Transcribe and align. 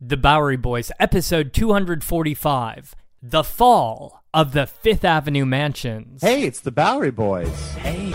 The 0.00 0.18
Bowery 0.18 0.58
Boys, 0.58 0.92
episode 1.00 1.54
245 1.54 2.94
The 3.22 3.42
Fall 3.42 4.22
of 4.34 4.52
the 4.52 4.66
Fifth 4.66 5.06
Avenue 5.06 5.46
Mansions. 5.46 6.20
Hey, 6.20 6.42
it's 6.42 6.60
the 6.60 6.70
Bowery 6.70 7.10
Boys. 7.10 7.48
Hey. 7.76 8.12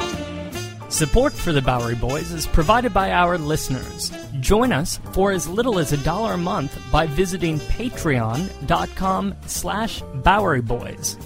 Support 0.90 1.34
for 1.34 1.52
the 1.52 1.62
Bowery 1.62 1.96
Boys 1.96 2.32
is 2.34 2.46
provided 2.46 2.94
by 2.94 3.12
our 3.12 3.36
listeners. 3.36 4.12
Join 4.42 4.72
us 4.72 5.00
for 5.14 5.32
as 5.32 5.48
little 5.48 5.80
as 5.80 5.92
a 5.92 5.98
dollar 6.04 6.34
a 6.34 6.38
month 6.38 6.80
by 6.92 7.08
visiting 7.08 7.58
patreon.com 7.62 9.36
slash 9.48 10.04
Bowery 10.24 10.62
Boys. 10.62 11.18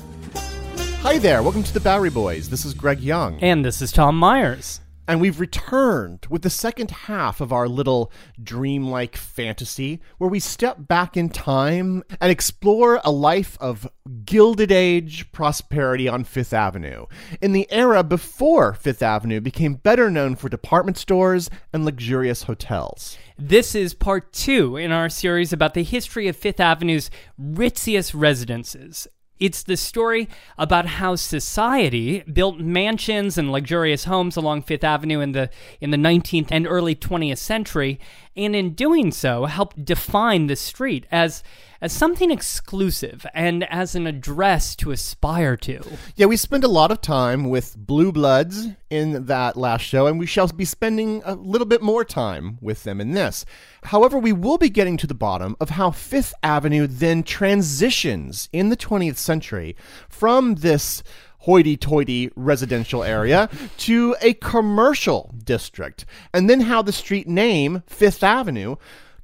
Hi 1.01 1.17
there, 1.17 1.43
welcome 1.43 1.63
to 1.63 1.73
the 1.73 1.81
Bowery 1.81 2.11
Boys. 2.11 2.49
This 2.49 2.63
is 2.63 2.73
Greg 2.73 3.01
Young. 3.01 3.37
And 3.41 3.65
this 3.65 3.81
is 3.81 3.91
Tom 3.91 4.17
Myers. 4.17 4.79
And 5.07 5.21
we've 5.21 5.39
returned 5.39 6.25
with 6.29 6.41
the 6.41 6.49
second 6.49 6.91
half 6.91 7.41
of 7.41 7.53
our 7.53 7.67
little 7.67 8.11
dreamlike 8.41 9.15
fantasy 9.15 10.01
where 10.17 10.29
we 10.29 10.39
step 10.39 10.87
back 10.87 11.15
in 11.15 11.29
time 11.29 12.03
and 12.19 12.31
explore 12.31 12.99
a 13.03 13.11
life 13.11 13.57
of 13.61 13.87
Gilded 14.23 14.71
Age 14.71 15.31
prosperity 15.31 16.07
on 16.07 16.23
Fifth 16.23 16.53
Avenue, 16.53 17.05
in 17.41 17.53
the 17.53 17.67
era 17.71 18.03
before 18.03 18.73
Fifth 18.73 19.01
Avenue 19.01 19.41
became 19.41 19.75
better 19.75 20.11
known 20.11 20.35
for 20.35 20.49
department 20.49 20.97
stores 20.97 21.49
and 21.73 21.85
luxurious 21.85 22.43
hotels. 22.43 23.17
This 23.37 23.75
is 23.75 23.93
part 23.93 24.31
two 24.31 24.77
in 24.77 24.91
our 24.91 25.09
series 25.09 25.51
about 25.51 25.73
the 25.73 25.83
history 25.83 26.27
of 26.27 26.35
Fifth 26.35 26.59
Avenue's 26.59 27.09
ritziest 27.39 28.13
residences. 28.15 29.07
It's 29.39 29.63
the 29.63 29.75
story 29.75 30.29
about 30.57 30.85
how 30.85 31.15
society 31.15 32.21
built 32.21 32.59
mansions 32.59 33.37
and 33.37 33.51
luxurious 33.51 34.05
homes 34.05 34.37
along 34.37 34.61
Fifth 34.61 34.83
Avenue 34.83 35.19
in 35.19 35.33
the 35.33 35.49
in 35.81 35.91
the 35.91 35.97
19th 35.97 36.47
and 36.51 36.65
early 36.65 36.95
20th 36.95 37.37
century, 37.37 37.99
and 38.35 38.55
in 38.55 38.73
doing 38.73 39.11
so 39.11 39.45
helped 39.45 39.85
define 39.85 40.47
the 40.47 40.55
street 40.55 41.05
as 41.11 41.43
as 41.81 41.93
something 41.93 42.31
exclusive 42.31 43.25
and 43.33 43.63
as 43.65 43.95
an 43.95 44.07
address 44.07 44.75
to 44.75 44.91
aspire 44.91 45.55
to. 45.57 45.83
Yeah, 46.15 46.25
we 46.25 46.37
spent 46.37 46.63
a 46.63 46.69
lot 46.69 46.89
of 46.89 47.01
time 47.01 47.49
with 47.49 47.77
Blue 47.77 48.11
Bloods 48.11 48.69
in 48.89 49.25
that 49.25 49.57
last 49.57 49.81
show, 49.83 50.07
and 50.07 50.17
we 50.17 50.25
shall 50.25 50.47
be 50.47 50.65
spending 50.65 51.21
a 51.25 51.35
little 51.35 51.67
bit 51.67 51.81
more 51.81 52.03
time 52.03 52.57
with 52.61 52.83
them 52.83 53.01
in 53.01 53.11
this. 53.11 53.45
However, 53.83 54.17
we 54.17 54.33
will 54.33 54.57
be 54.57 54.69
getting 54.69 54.97
to 54.97 55.07
the 55.07 55.13
bottom 55.13 55.55
of 55.59 55.71
how 55.71 55.91
Fifth 55.91 56.33
Avenue 56.41 56.87
then 56.87 57.23
transitions 57.23 58.49
in 58.51 58.69
the 58.69 58.77
20th 58.77 59.17
century 59.17 59.75
from 60.09 60.55
this 60.55 61.03
hoity 61.45 61.77
toity 61.77 62.31
residential 62.35 63.03
area 63.03 63.47
to 63.77 64.15
a 64.19 64.33
commercial 64.33 65.31
district, 65.43 66.03
and 66.33 66.49
then 66.49 66.61
how 66.61 66.81
the 66.81 66.91
street 66.91 67.27
name, 67.27 67.83
Fifth 67.85 68.23
Avenue, 68.23 68.75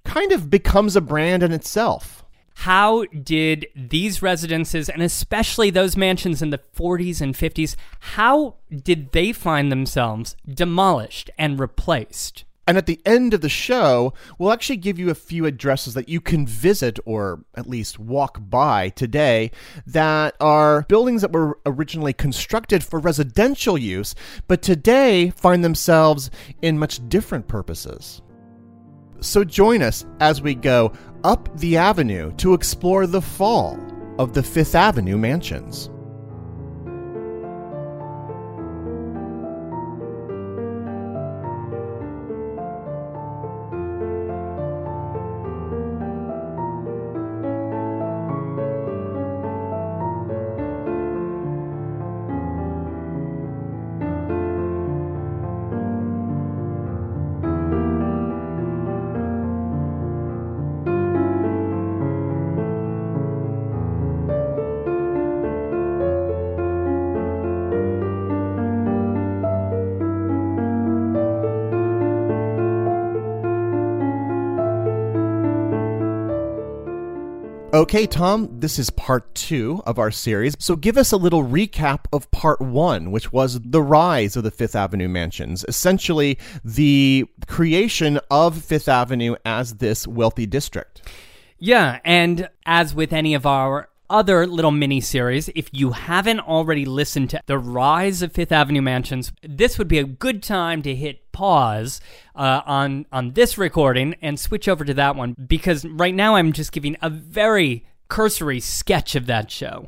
kind 0.06 0.32
of 0.32 0.50
becomes 0.50 0.96
a 0.96 1.02
brand 1.02 1.42
in 1.42 1.52
itself. 1.52 2.24
How 2.58 3.06
did 3.06 3.66
these 3.76 4.22
residences, 4.22 4.88
and 4.88 5.02
especially 5.02 5.72
those 5.72 5.98
mansions 5.98 6.44
in 6.44 6.52
the 6.52 6.62
40s 6.76 7.22
and 7.22 7.34
50s, 7.34 7.76
how 8.00 8.56
did 8.70 9.14
they 9.14 9.32
find 9.32 9.72
themselves 9.72 10.36
demolished 10.48 11.32
and 11.40 11.60
replaced? 11.60 12.44
And 12.72 12.78
at 12.78 12.86
the 12.86 13.02
end 13.06 13.34
of 13.34 13.42
the 13.42 13.50
show, 13.50 14.14
we'll 14.40 14.54
actually 14.54 14.78
give 14.78 14.98
you 14.98 15.10
a 15.10 15.14
few 15.14 15.46
addresses 15.46 15.94
that 15.94 16.08
you 16.08 16.22
can 16.22 16.48
visit 16.48 17.00
or 17.04 17.44
at 17.54 17.68
least 17.68 18.00
walk 18.00 18.38
by 18.40 18.88
today 18.88 19.52
that 19.86 20.38
are 20.40 20.84
buildings 20.84 21.22
that 21.22 21.34
were 21.34 21.60
originally 21.66 22.14
constructed 22.14 22.82
for 22.82 23.00
residential 23.02 23.78
use, 23.78 24.16
but 24.48 24.62
today 24.62 25.32
find 25.32 25.66
themselves 25.66 26.32
in 26.62 26.80
much 26.80 27.06
different 27.10 27.50
purposes. 27.50 28.22
So 29.20 29.44
join 29.44 29.82
us 29.82 30.06
as 30.22 30.42
we 30.42 30.56
go 30.56 30.94
up 31.26 31.50
the 31.58 31.76
avenue 31.76 32.34
to 32.38 32.54
explore 32.54 33.06
the 33.06 33.22
fall 33.22 33.78
of 34.18 34.32
the 34.32 34.44
Fifth 34.44 34.76
Avenue 34.76 35.18
mansions. 35.18 35.91
Okay, 77.92 78.08
Tom, 78.08 78.48
this 78.62 78.80
is 78.80 78.90
part 78.90 79.36
two 79.36 79.84
of 79.86 80.00
our 80.00 80.12
series. 80.12 80.56
So 80.60 80.78
give 80.78 80.98
us 80.98 81.12
a 81.12 81.18
little 81.18 81.44
recap 81.44 82.06
of 82.14 82.32
part 82.32 82.62
one, 82.62 83.12
which 83.12 83.34
was 83.34 83.60
the 83.60 83.82
rise 83.82 84.38
of 84.38 84.46
the 84.46 84.50
Fifth 84.50 84.78
Avenue 84.78 85.10
mansions, 85.10 85.66
essentially 85.68 86.40
the 86.64 87.26
creation 87.48 88.18
of 88.32 88.64
Fifth 88.64 88.88
Avenue 88.88 89.36
as 89.44 89.74
this 89.74 90.08
wealthy 90.08 90.46
district. 90.46 91.02
Yeah, 91.60 92.00
and 92.06 92.50
as 92.66 92.96
with 92.96 93.12
any 93.12 93.34
of 93.34 93.46
our 93.46 93.90
other 94.12 94.46
little 94.46 94.72
mini 94.72 95.02
series, 95.02 95.50
if 95.56 95.70
you 95.72 95.92
haven't 95.92 96.42
already 96.42 96.86
listened 96.86 97.30
to 97.32 97.42
The 97.46 97.58
Rise 97.58 98.22
of 98.22 98.34
Fifth 98.34 98.52
Avenue 98.52 98.82
Mansions, 98.82 99.32
this 99.42 99.78
would 99.78 99.88
be 99.88 99.98
a 99.98 100.04
good 100.04 100.44
time 100.44 100.82
to 100.84 100.94
hit 100.94 101.32
pause 101.32 102.02
uh, 102.36 102.62
on 102.66 103.06
on 103.12 103.32
this 103.32 103.58
recording 103.58 104.16
and 104.22 104.40
switch 104.40 104.68
over 104.68 104.84
to 104.84 104.94
that 104.94 105.16
one 105.16 105.36
because 105.48 105.86
right 105.86 106.14
now 106.14 106.36
I'm 106.36 106.52
just 106.52 106.72
giving 106.72 106.98
a 107.02 107.10
very 107.10 107.86
cursory 108.10 108.60
sketch 108.60 109.16
of 109.16 109.26
that 109.28 109.50
show. 109.50 109.88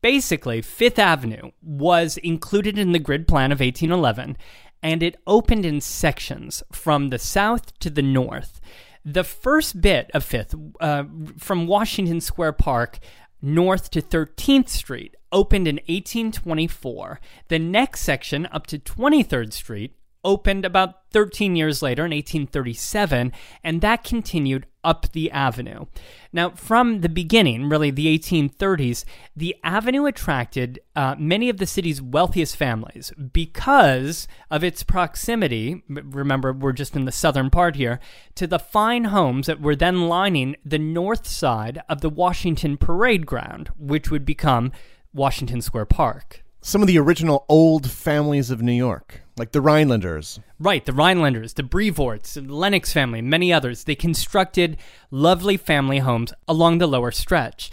Basically, 0.00 0.62
Fifth 0.62 1.00
Avenue 1.00 1.50
was 1.60 2.16
included 2.18 2.78
in 2.78 2.92
the 2.92 3.00
grid 3.00 3.26
plan 3.26 3.50
of 3.50 3.58
1811 3.58 4.36
and 4.82 5.02
it 5.02 5.20
opened 5.26 5.66
in 5.66 5.80
sections 5.80 6.62
from 6.70 7.08
the 7.08 7.18
south 7.18 7.76
to 7.80 7.90
the 7.90 8.02
north. 8.02 8.60
The 9.04 9.24
first 9.24 9.80
bit 9.80 10.10
of 10.14 10.24
Fifth, 10.24 10.54
uh, 10.80 11.04
from 11.38 11.66
Washington 11.66 12.20
Square 12.20 12.52
Park 12.52 12.98
north 13.46 13.90
to 13.90 14.02
13th 14.02 14.68
Street, 14.68 15.16
opened 15.32 15.68
in 15.68 15.76
1824. 15.76 17.20
The 17.48 17.58
next 17.58 18.02
section, 18.02 18.46
up 18.46 18.66
to 18.66 18.78
23rd 18.78 19.52
Street, 19.52 19.95
opened 20.26 20.66
about 20.66 21.10
13 21.12 21.56
years 21.56 21.80
later 21.80 22.04
in 22.04 22.10
1837, 22.10 23.32
and 23.64 23.80
that 23.80 24.04
continued 24.04 24.66
up 24.84 25.10
the 25.12 25.30
avenue. 25.30 25.86
Now, 26.32 26.50
from 26.50 27.00
the 27.00 27.08
beginning, 27.08 27.68
really 27.68 27.90
the 27.90 28.18
1830s, 28.18 29.04
the 29.34 29.56
avenue 29.64 30.04
attracted 30.06 30.80
uh, 30.94 31.14
many 31.18 31.48
of 31.48 31.56
the 31.56 31.66
city's 31.66 32.02
wealthiest 32.02 32.56
families 32.56 33.12
because 33.32 34.28
of 34.50 34.62
its 34.62 34.82
proximity. 34.82 35.82
Remember, 35.88 36.52
we're 36.52 36.72
just 36.72 36.96
in 36.96 37.04
the 37.04 37.12
southern 37.12 37.50
part 37.50 37.76
here, 37.76 37.98
to 38.34 38.46
the 38.46 38.58
fine 38.58 39.04
homes 39.04 39.46
that 39.46 39.60
were 39.60 39.76
then 39.76 40.08
lining 40.08 40.56
the 40.64 40.78
north 40.78 41.26
side 41.26 41.82
of 41.88 42.00
the 42.00 42.10
Washington 42.10 42.76
Parade 42.76 43.26
Ground, 43.26 43.70
which 43.78 44.10
would 44.10 44.24
become 44.24 44.72
Washington 45.12 45.62
Square 45.62 45.86
Park. 45.86 46.44
Some 46.60 46.80
of 46.80 46.88
the 46.88 46.98
original 46.98 47.44
old 47.48 47.90
families 47.90 48.50
of 48.50 48.60
New 48.60 48.72
York 48.72 49.22
like 49.36 49.52
the 49.52 49.60
Rhinelanders. 49.60 50.40
Right, 50.58 50.84
the 50.84 50.92
Rhinelanders, 50.92 51.54
the 51.54 51.62
Brevoorts, 51.62 52.34
the 52.34 52.40
Lenox 52.40 52.92
family, 52.92 53.20
many 53.20 53.52
others. 53.52 53.84
They 53.84 53.94
constructed 53.94 54.78
lovely 55.10 55.56
family 55.56 55.98
homes 55.98 56.32
along 56.48 56.78
the 56.78 56.86
lower 56.86 57.10
stretch. 57.10 57.70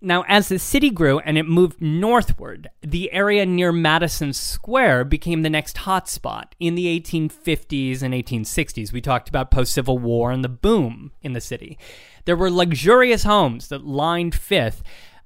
Now, 0.00 0.24
as 0.28 0.48
the 0.48 0.58
city 0.58 0.90
grew 0.90 1.18
and 1.20 1.38
it 1.38 1.48
moved 1.48 1.80
northward, 1.80 2.68
the 2.82 3.10
area 3.10 3.46
near 3.46 3.72
Madison 3.72 4.34
Square 4.34 5.06
became 5.06 5.40
the 5.40 5.48
next 5.48 5.78
hotspot 5.78 6.52
in 6.60 6.74
the 6.74 7.00
1850s 7.00 8.02
and 8.02 8.12
1860s. 8.12 8.92
We 8.92 9.00
talked 9.00 9.30
about 9.30 9.50
post 9.50 9.72
Civil 9.72 9.96
War 9.96 10.30
and 10.30 10.44
the 10.44 10.50
boom 10.50 11.12
in 11.22 11.32
the 11.32 11.40
city. 11.40 11.78
There 12.26 12.36
were 12.36 12.50
luxurious 12.50 13.24
homes 13.24 13.68
that 13.68 13.86
lined 13.86 14.34
Fifth, 14.34 14.82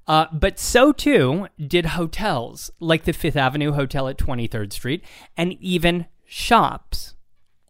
uh, 0.09 0.25
but 0.33 0.59
so 0.59 0.91
too 0.91 1.47
did 1.65 1.85
hotels 1.85 2.71
like 2.79 3.03
the 3.03 3.13
Fifth 3.13 3.35
Avenue 3.35 3.73
Hotel 3.73 4.07
at 4.07 4.17
23rd 4.17 4.73
Street 4.73 5.05
and 5.37 5.53
even 5.61 6.07
shops. 6.25 7.13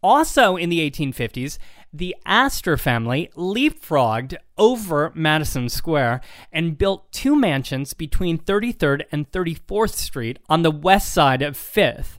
Also 0.02 0.56
in 0.56 0.70
the 0.70 0.90
1850s, 0.90 1.58
the 1.92 2.16
Astor 2.24 2.78
family 2.78 3.30
leapfrogged 3.36 4.36
over 4.56 5.12
Madison 5.14 5.68
Square 5.68 6.22
and 6.50 6.78
built 6.78 7.12
two 7.12 7.36
mansions 7.36 7.92
between 7.92 8.38
33rd 8.38 9.02
and 9.12 9.30
34th 9.30 9.92
Street 9.92 10.38
on 10.48 10.62
the 10.62 10.70
west 10.70 11.12
side 11.12 11.42
of 11.42 11.58
5th. 11.58 12.16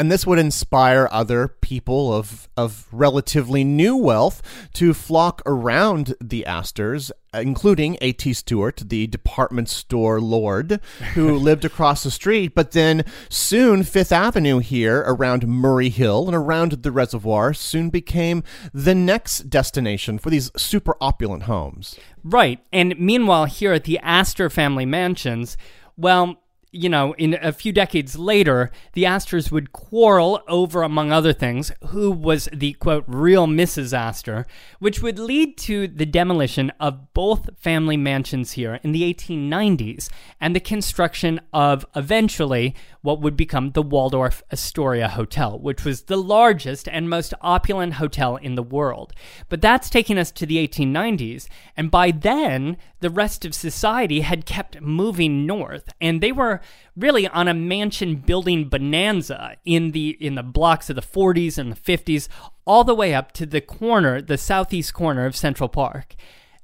And 0.00 0.10
this 0.10 0.26
would 0.26 0.38
inspire 0.38 1.10
other 1.12 1.46
people 1.46 2.10
of, 2.10 2.48
of 2.56 2.86
relatively 2.90 3.64
new 3.64 3.94
wealth 3.94 4.40
to 4.72 4.94
flock 4.94 5.42
around 5.44 6.14
the 6.22 6.46
Astors, 6.46 7.12
including 7.34 7.98
A.T. 8.00 8.32
Stewart, 8.32 8.82
the 8.86 9.08
department 9.08 9.68
store 9.68 10.18
lord 10.18 10.80
who 11.12 11.34
lived 11.38 11.66
across 11.66 12.02
the 12.02 12.10
street. 12.10 12.54
But 12.54 12.70
then 12.70 13.04
soon, 13.28 13.82
Fifth 13.82 14.10
Avenue 14.10 14.60
here 14.60 15.04
around 15.06 15.46
Murray 15.46 15.90
Hill 15.90 16.28
and 16.28 16.34
around 16.34 16.82
the 16.82 16.92
reservoir 16.92 17.52
soon 17.52 17.90
became 17.90 18.42
the 18.72 18.94
next 18.94 19.50
destination 19.50 20.16
for 20.16 20.30
these 20.30 20.50
super 20.56 20.96
opulent 21.02 21.42
homes. 21.42 21.94
Right. 22.24 22.64
And 22.72 22.98
meanwhile, 22.98 23.44
here 23.44 23.74
at 23.74 23.84
the 23.84 23.98
Astor 23.98 24.48
family 24.48 24.86
mansions, 24.86 25.58
well, 25.98 26.40
you 26.72 26.88
know, 26.88 27.14
in 27.14 27.36
a 27.42 27.52
few 27.52 27.72
decades 27.72 28.16
later, 28.16 28.70
the 28.92 29.04
Astors 29.04 29.50
would 29.50 29.72
quarrel 29.72 30.40
over, 30.46 30.82
among 30.82 31.10
other 31.10 31.32
things, 31.32 31.72
who 31.88 32.10
was 32.10 32.48
the 32.52 32.74
quote, 32.74 33.04
real 33.08 33.46
Mrs. 33.46 33.92
Astor, 33.92 34.46
which 34.78 35.02
would 35.02 35.18
lead 35.18 35.58
to 35.58 35.88
the 35.88 36.06
demolition 36.06 36.70
of 36.78 37.12
both 37.12 37.50
family 37.58 37.96
mansions 37.96 38.52
here 38.52 38.78
in 38.82 38.92
the 38.92 39.02
1890s 39.12 40.10
and 40.40 40.54
the 40.54 40.60
construction 40.60 41.40
of 41.52 41.84
eventually 41.96 42.74
what 43.02 43.20
would 43.20 43.36
become 43.36 43.72
the 43.72 43.82
Waldorf 43.82 44.42
Astoria 44.52 45.08
Hotel, 45.08 45.58
which 45.58 45.84
was 45.84 46.02
the 46.02 46.16
largest 46.16 46.88
and 46.88 47.10
most 47.10 47.34
opulent 47.40 47.94
hotel 47.94 48.36
in 48.36 48.54
the 48.54 48.62
world. 48.62 49.12
But 49.48 49.60
that's 49.60 49.90
taking 49.90 50.18
us 50.18 50.30
to 50.32 50.46
the 50.46 50.68
1890s, 50.68 51.48
and 51.76 51.90
by 51.90 52.10
then, 52.10 52.76
the 53.00 53.10
rest 53.10 53.44
of 53.44 53.54
society 53.54 54.20
had 54.20 54.46
kept 54.46 54.80
moving 54.80 55.46
north, 55.46 55.92
and 56.00 56.20
they 56.20 56.32
were 56.32 56.59
really 56.96 57.26
on 57.28 57.48
a 57.48 57.54
mansion 57.54 58.16
building 58.16 58.68
bonanza 58.68 59.56
in 59.64 59.92
the 59.92 60.10
in 60.20 60.34
the 60.34 60.42
blocks 60.42 60.90
of 60.90 60.96
the 60.96 61.02
40s 61.02 61.58
and 61.58 61.72
the 61.72 61.76
50s 61.76 62.28
all 62.64 62.84
the 62.84 62.94
way 62.94 63.14
up 63.14 63.32
to 63.32 63.46
the 63.46 63.60
corner 63.60 64.20
the 64.20 64.38
southeast 64.38 64.94
corner 64.94 65.26
of 65.26 65.36
Central 65.36 65.68
Park. 65.68 66.14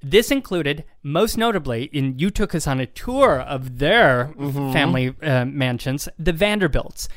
This 0.03 0.31
included 0.31 0.85
most 1.03 1.37
notably 1.37 1.91
and 1.93 2.21
you 2.21 2.31
took 2.31 2.55
us 2.55 2.67
on 2.67 2.81
a 2.81 2.87
tour 2.87 3.41
of 3.41 3.79
their 3.79 4.33
mm-hmm. 4.37 4.73
family 4.73 5.15
uh, 5.23 5.45
mansions 5.45 6.09
the 6.19 6.33
Vanderbilts. 6.33 7.09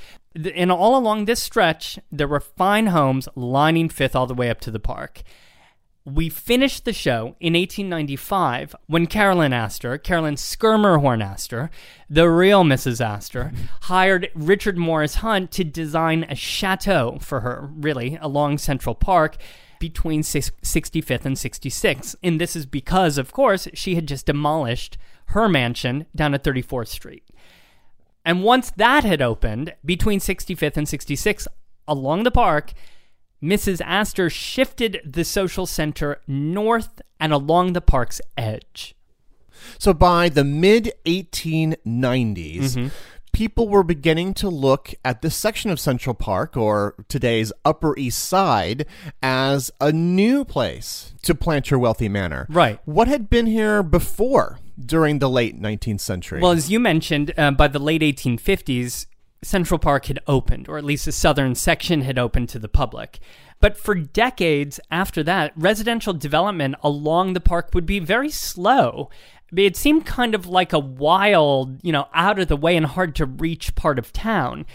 And 0.55 0.71
all 0.71 0.95
along 0.95 1.25
this 1.25 1.41
stretch 1.41 1.99
there 2.11 2.27
were 2.27 2.39
fine 2.39 2.87
homes 2.87 3.27
lining 3.35 3.89
5th 3.89 4.15
all 4.15 4.27
the 4.27 4.33
way 4.33 4.49
up 4.49 4.59
to 4.61 4.71
the 4.71 4.79
park 4.79 5.23
we 6.05 6.29
finished 6.29 6.85
the 6.85 6.93
show 6.93 7.35
in 7.39 7.53
1895 7.53 8.75
when 8.87 9.05
Caroline 9.05 9.53
Astor, 9.53 9.97
Caroline 9.97 10.35
Schermerhorn 10.35 11.23
Astor, 11.23 11.69
the 12.09 12.29
real 12.29 12.63
Mrs. 12.63 13.03
Astor, 13.03 13.51
hired 13.81 14.29
Richard 14.33 14.77
Morris 14.77 15.15
Hunt 15.15 15.51
to 15.51 15.63
design 15.63 16.25
a 16.29 16.35
chateau 16.35 17.17
for 17.21 17.41
her, 17.41 17.69
really, 17.73 18.17
along 18.21 18.57
Central 18.57 18.95
Park 18.95 19.37
between 19.79 20.21
65th 20.21 21.25
and 21.25 21.35
66th. 21.35 22.15
And 22.21 22.39
this 22.39 22.55
is 22.55 22.65
because, 22.65 23.17
of 23.17 23.31
course, 23.31 23.67
she 23.73 23.95
had 23.95 24.07
just 24.07 24.25
demolished 24.25 24.97
her 25.27 25.47
mansion 25.47 26.05
down 26.15 26.33
at 26.33 26.43
34th 26.43 26.87
Street. 26.87 27.23
And 28.25 28.43
once 28.43 28.71
that 28.71 29.03
had 29.03 29.21
opened, 29.21 29.73
between 29.85 30.19
65th 30.19 30.77
and 30.77 30.87
66th, 30.87 31.47
along 31.87 32.23
the 32.23 32.31
park, 32.31 32.73
Mrs. 33.41 33.81
Astor 33.85 34.29
shifted 34.29 35.01
the 35.05 35.23
social 35.23 35.65
center 35.65 36.19
north 36.27 37.01
and 37.19 37.31
along 37.31 37.73
the 37.73 37.81
park's 37.81 38.19
edge. 38.37 38.95
So 39.77 39.93
by 39.93 40.29
the 40.29 40.43
mid 40.43 40.91
1890s, 41.05 41.75
mm-hmm. 41.85 42.87
people 43.31 43.69
were 43.69 43.83
beginning 43.83 44.33
to 44.35 44.49
look 44.49 44.93
at 45.03 45.21
this 45.21 45.35
section 45.35 45.71
of 45.71 45.79
Central 45.79 46.13
Park, 46.13 46.55
or 46.57 46.95
today's 47.07 47.51
Upper 47.65 47.97
East 47.97 48.19
Side, 48.19 48.85
as 49.21 49.71
a 49.79 49.91
new 49.91 50.45
place 50.45 51.13
to 51.23 51.35
plant 51.35 51.71
your 51.71 51.79
wealthy 51.79 52.09
manor. 52.09 52.45
Right. 52.49 52.79
What 52.85 53.07
had 53.07 53.29
been 53.29 53.45
here 53.45 53.83
before? 53.83 54.59
During 54.79 55.19
the 55.19 55.29
late 55.29 55.61
19th 55.61 55.99
century. 55.99 56.39
Well, 56.39 56.53
as 56.53 56.71
you 56.71 56.79
mentioned, 56.79 57.33
uh, 57.37 57.51
by 57.51 57.67
the 57.67 57.79
late 57.79 58.01
1850s, 58.01 59.07
Central 59.41 59.79
Park 59.79 60.07
had 60.07 60.19
opened, 60.27 60.67
or 60.67 60.77
at 60.77 60.83
least 60.83 61.05
the 61.05 61.11
southern 61.11 61.55
section 61.55 62.01
had 62.01 62.19
opened 62.19 62.49
to 62.49 62.59
the 62.59 62.67
public. 62.67 63.19
But 63.59 63.77
for 63.77 63.95
decades 63.95 64.79
after 64.89 65.23
that, 65.23 65.51
residential 65.55 66.13
development 66.13 66.75
along 66.81 67.33
the 67.33 67.41
park 67.41 67.69
would 67.73 67.85
be 67.85 67.99
very 67.99 68.29
slow. 68.29 69.09
It 69.55 69.75
seemed 69.75 70.05
kind 70.05 70.35
of 70.35 70.45
like 70.45 70.73
a 70.73 70.79
wild, 70.79 71.83
you 71.83 71.91
know, 71.91 72.07
out 72.13 72.39
of 72.39 72.47
the 72.47 72.57
way 72.57 72.77
and 72.77 72.85
hard 72.85 73.15
to 73.15 73.25
reach 73.25 73.75
part 73.75 73.99
of 73.99 74.13
town. 74.13 74.65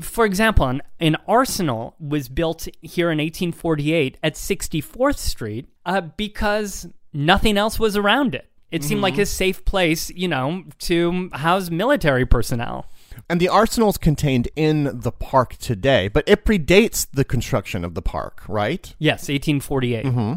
For 0.00 0.24
example, 0.24 0.66
an, 0.66 0.82
an 0.98 1.16
arsenal 1.28 1.94
was 2.00 2.28
built 2.28 2.66
here 2.82 3.10
in 3.10 3.18
1848 3.18 4.18
at 4.22 4.34
64th 4.34 5.18
Street 5.18 5.68
uh, 5.86 6.00
because 6.00 6.88
nothing 7.12 7.56
else 7.56 7.78
was 7.78 7.96
around 7.96 8.34
it. 8.34 8.50
It 8.70 8.82
seemed 8.82 8.96
mm-hmm. 8.96 9.02
like 9.04 9.18
a 9.18 9.26
safe 9.26 9.64
place, 9.64 10.10
you 10.10 10.26
know, 10.26 10.64
to 10.80 11.30
house 11.32 11.70
military 11.70 12.26
personnel. 12.26 12.90
And 13.28 13.40
the 13.40 13.48
arsenal 13.48 13.88
is 13.90 13.98
contained 13.98 14.48
in 14.56 15.00
the 15.00 15.12
park 15.12 15.56
today, 15.56 16.08
but 16.08 16.24
it 16.26 16.44
predates 16.44 17.06
the 17.10 17.24
construction 17.24 17.84
of 17.84 17.94
the 17.94 18.02
park, 18.02 18.42
right? 18.48 18.94
Yes, 18.98 19.22
1848. 19.22 20.04
Mm-hmm. 20.04 20.34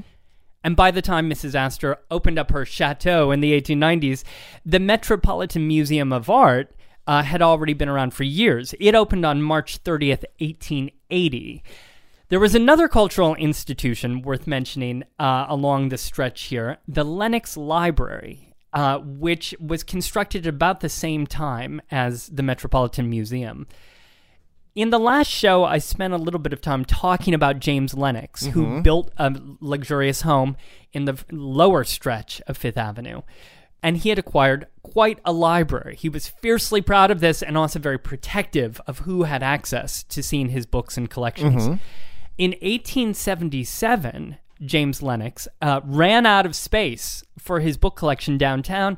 And 0.63 0.75
by 0.75 0.91
the 0.91 1.01
time 1.01 1.29
Mrs. 1.29 1.55
Astor 1.55 1.97
opened 2.11 2.37
up 2.37 2.51
her 2.51 2.65
chateau 2.65 3.31
in 3.31 3.39
the 3.39 3.59
1890s, 3.59 4.23
the 4.65 4.79
Metropolitan 4.79 5.67
Museum 5.67 6.11
of 6.11 6.29
Art 6.29 6.75
uh, 7.07 7.23
had 7.23 7.41
already 7.41 7.73
been 7.73 7.89
around 7.89 8.13
for 8.13 8.23
years. 8.23 8.75
It 8.79 8.93
opened 8.93 9.25
on 9.25 9.41
March 9.41 9.83
30th, 9.83 10.25
1880. 10.39 11.63
There 12.29 12.39
was 12.39 12.53
another 12.53 12.89
cultural 12.89 13.35
institution 13.35 14.21
worth 14.21 14.45
mentioning 14.45 15.03
uh, 15.17 15.45
along 15.47 15.89
the 15.89 15.97
stretch 15.97 16.43
here 16.43 16.77
the 16.85 17.05
Lenox 17.05 17.55
Library. 17.55 18.53
Uh, 18.73 18.99
which 18.99 19.55
was 19.59 19.81
constructed 19.81 20.45
about 20.45 20.81
the 20.81 20.89
same 20.89 21.25
time 21.25 21.81
as 21.89 22.27
the 22.27 22.43
Metropolitan 22.43 23.09
Museum. 23.09 23.65
In 24.75 24.91
the 24.91 24.99
last 24.99 25.31
show, 25.31 25.63
I 25.63 25.79
spent 25.79 26.13
a 26.13 26.17
little 26.17 26.39
bit 26.39 26.53
of 26.53 26.61
time 26.61 26.85
talking 26.85 27.33
about 27.33 27.59
James 27.59 27.95
Lenox, 27.95 28.43
mm-hmm. 28.43 28.51
who 28.51 28.81
built 28.83 29.09
a 29.17 29.35
luxurious 29.59 30.21
home 30.21 30.55
in 30.93 31.05
the 31.05 31.17
lower 31.31 31.83
stretch 31.83 32.43
of 32.45 32.57
Fifth 32.57 32.77
Avenue. 32.77 33.21
And 33.81 33.97
he 33.97 34.09
had 34.09 34.19
acquired 34.19 34.67
quite 34.83 35.19
a 35.25 35.31
library. 35.31 35.95
He 35.95 36.09
was 36.09 36.27
fiercely 36.27 36.81
proud 36.81 37.09
of 37.09 37.21
this 37.21 37.41
and 37.41 37.57
also 37.57 37.79
very 37.79 37.97
protective 37.97 38.79
of 38.85 38.99
who 38.99 39.23
had 39.23 39.41
access 39.41 40.03
to 40.03 40.21
seeing 40.21 40.49
his 40.49 40.67
books 40.67 40.95
and 40.95 41.09
collections. 41.09 41.63
Mm-hmm. 41.63 41.75
In 42.37 42.51
1877, 42.51 44.37
James 44.65 45.01
Lenox, 45.01 45.47
uh, 45.61 45.81
ran 45.83 46.25
out 46.25 46.45
of 46.45 46.55
space 46.55 47.23
for 47.37 47.59
his 47.59 47.77
book 47.77 47.95
collection 47.95 48.37
downtown. 48.37 48.97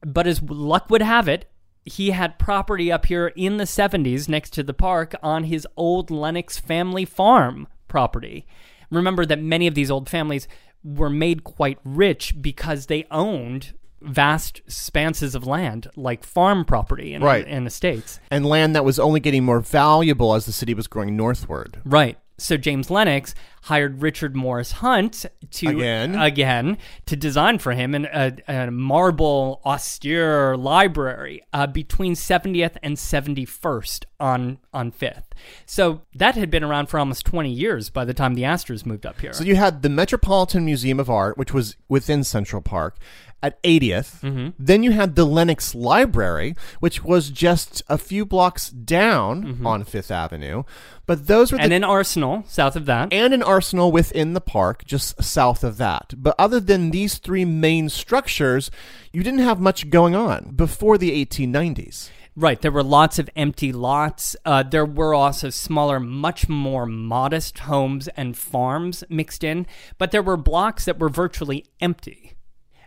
But 0.00 0.26
as 0.26 0.42
luck 0.42 0.90
would 0.90 1.02
have 1.02 1.28
it, 1.28 1.50
he 1.84 2.10
had 2.10 2.38
property 2.38 2.92
up 2.92 3.06
here 3.06 3.28
in 3.28 3.56
the 3.56 3.64
70s 3.64 4.28
next 4.28 4.50
to 4.50 4.62
the 4.62 4.74
park 4.74 5.14
on 5.22 5.44
his 5.44 5.66
old 5.76 6.10
Lenox 6.10 6.58
family 6.58 7.04
farm 7.04 7.66
property. 7.88 8.46
Remember 8.90 9.24
that 9.26 9.40
many 9.40 9.66
of 9.66 9.74
these 9.74 9.90
old 9.90 10.08
families 10.08 10.46
were 10.84 11.10
made 11.10 11.44
quite 11.44 11.78
rich 11.84 12.40
because 12.40 12.86
they 12.86 13.04
owned 13.10 13.74
vast 14.00 14.60
expanses 14.60 15.34
of 15.34 15.44
land 15.44 15.88
like 15.96 16.22
farm 16.22 16.64
property 16.64 17.14
and, 17.14 17.24
right. 17.24 17.46
and 17.48 17.66
estates. 17.66 18.20
And 18.30 18.46
land 18.46 18.76
that 18.76 18.84
was 18.84 18.98
only 18.98 19.18
getting 19.18 19.44
more 19.44 19.60
valuable 19.60 20.34
as 20.34 20.46
the 20.46 20.52
city 20.52 20.72
was 20.72 20.86
growing 20.86 21.16
northward. 21.16 21.80
Right 21.84 22.16
so 22.38 22.56
James 22.56 22.90
Lenox 22.90 23.34
hired 23.62 24.00
Richard 24.00 24.34
Morris 24.36 24.72
Hunt 24.72 25.26
to 25.50 25.68
again, 25.68 26.14
again 26.14 26.78
to 27.06 27.16
design 27.16 27.58
for 27.58 27.72
him 27.72 27.94
an, 27.94 28.06
a, 28.06 28.32
a 28.46 28.70
marble 28.70 29.60
austere 29.66 30.56
library 30.56 31.42
uh, 31.52 31.66
between 31.66 32.14
70th 32.14 32.76
and 32.82 32.96
71st 32.96 34.04
on 34.20 34.58
on 34.72 34.92
5th. 34.92 35.24
So 35.66 36.02
that 36.14 36.36
had 36.36 36.50
been 36.50 36.64
around 36.64 36.86
for 36.86 36.98
almost 36.98 37.26
20 37.26 37.50
years 37.50 37.90
by 37.90 38.04
the 38.04 38.14
time 38.14 38.34
the 38.34 38.44
Astors 38.44 38.86
moved 38.86 39.04
up 39.04 39.20
here. 39.20 39.32
So 39.32 39.44
you 39.44 39.56
had 39.56 39.82
the 39.82 39.88
Metropolitan 39.88 40.64
Museum 40.64 41.00
of 41.00 41.10
Art, 41.10 41.36
which 41.36 41.52
was 41.52 41.76
within 41.88 42.24
Central 42.24 42.62
Park, 42.62 42.96
at 43.42 43.62
80th. 43.62 44.52
Then 44.58 44.82
you 44.82 44.90
had 44.92 45.14
the 45.14 45.24
Lenox 45.24 45.74
Library, 45.74 46.54
which 46.80 47.04
was 47.04 47.30
just 47.30 47.82
a 47.88 47.96
few 47.98 48.24
blocks 48.26 48.70
down 48.70 49.60
on 49.64 49.84
Fifth 49.84 50.10
Avenue. 50.10 50.64
But 51.06 51.26
those 51.26 51.52
were 51.52 51.58
the 51.58 51.64
And 51.64 51.72
an 51.72 51.84
arsenal 51.84 52.44
south 52.46 52.76
of 52.76 52.84
that. 52.86 53.12
and 53.12 53.32
an 53.32 53.42
arsenal 53.42 53.90
within 53.92 54.34
the 54.34 54.40
park 54.40 54.84
just 54.84 55.22
south 55.22 55.64
of 55.64 55.76
that. 55.78 56.12
But 56.16 56.34
other 56.38 56.60
than 56.60 56.90
these 56.90 57.18
three 57.18 57.44
main 57.44 57.88
structures, 57.88 58.70
you 59.12 59.22
didn't 59.22 59.40
have 59.40 59.60
much 59.60 59.88
going 59.88 60.14
on 60.14 60.52
before 60.54 60.98
the 60.98 61.24
1890s. 61.24 62.10
Right, 62.36 62.60
there 62.60 62.70
were 62.70 62.84
lots 62.84 63.18
of 63.18 63.28
empty 63.34 63.72
lots. 63.72 64.36
Uh, 64.44 64.62
there 64.62 64.84
were 64.86 65.12
also 65.12 65.50
smaller, 65.50 65.98
much 65.98 66.48
more 66.48 66.86
modest 66.86 67.60
homes 67.60 68.06
and 68.16 68.36
farms 68.38 69.02
mixed 69.08 69.42
in, 69.42 69.66
but 69.96 70.12
there 70.12 70.22
were 70.22 70.36
blocks 70.36 70.84
that 70.84 71.00
were 71.00 71.08
virtually 71.08 71.64
empty. 71.80 72.34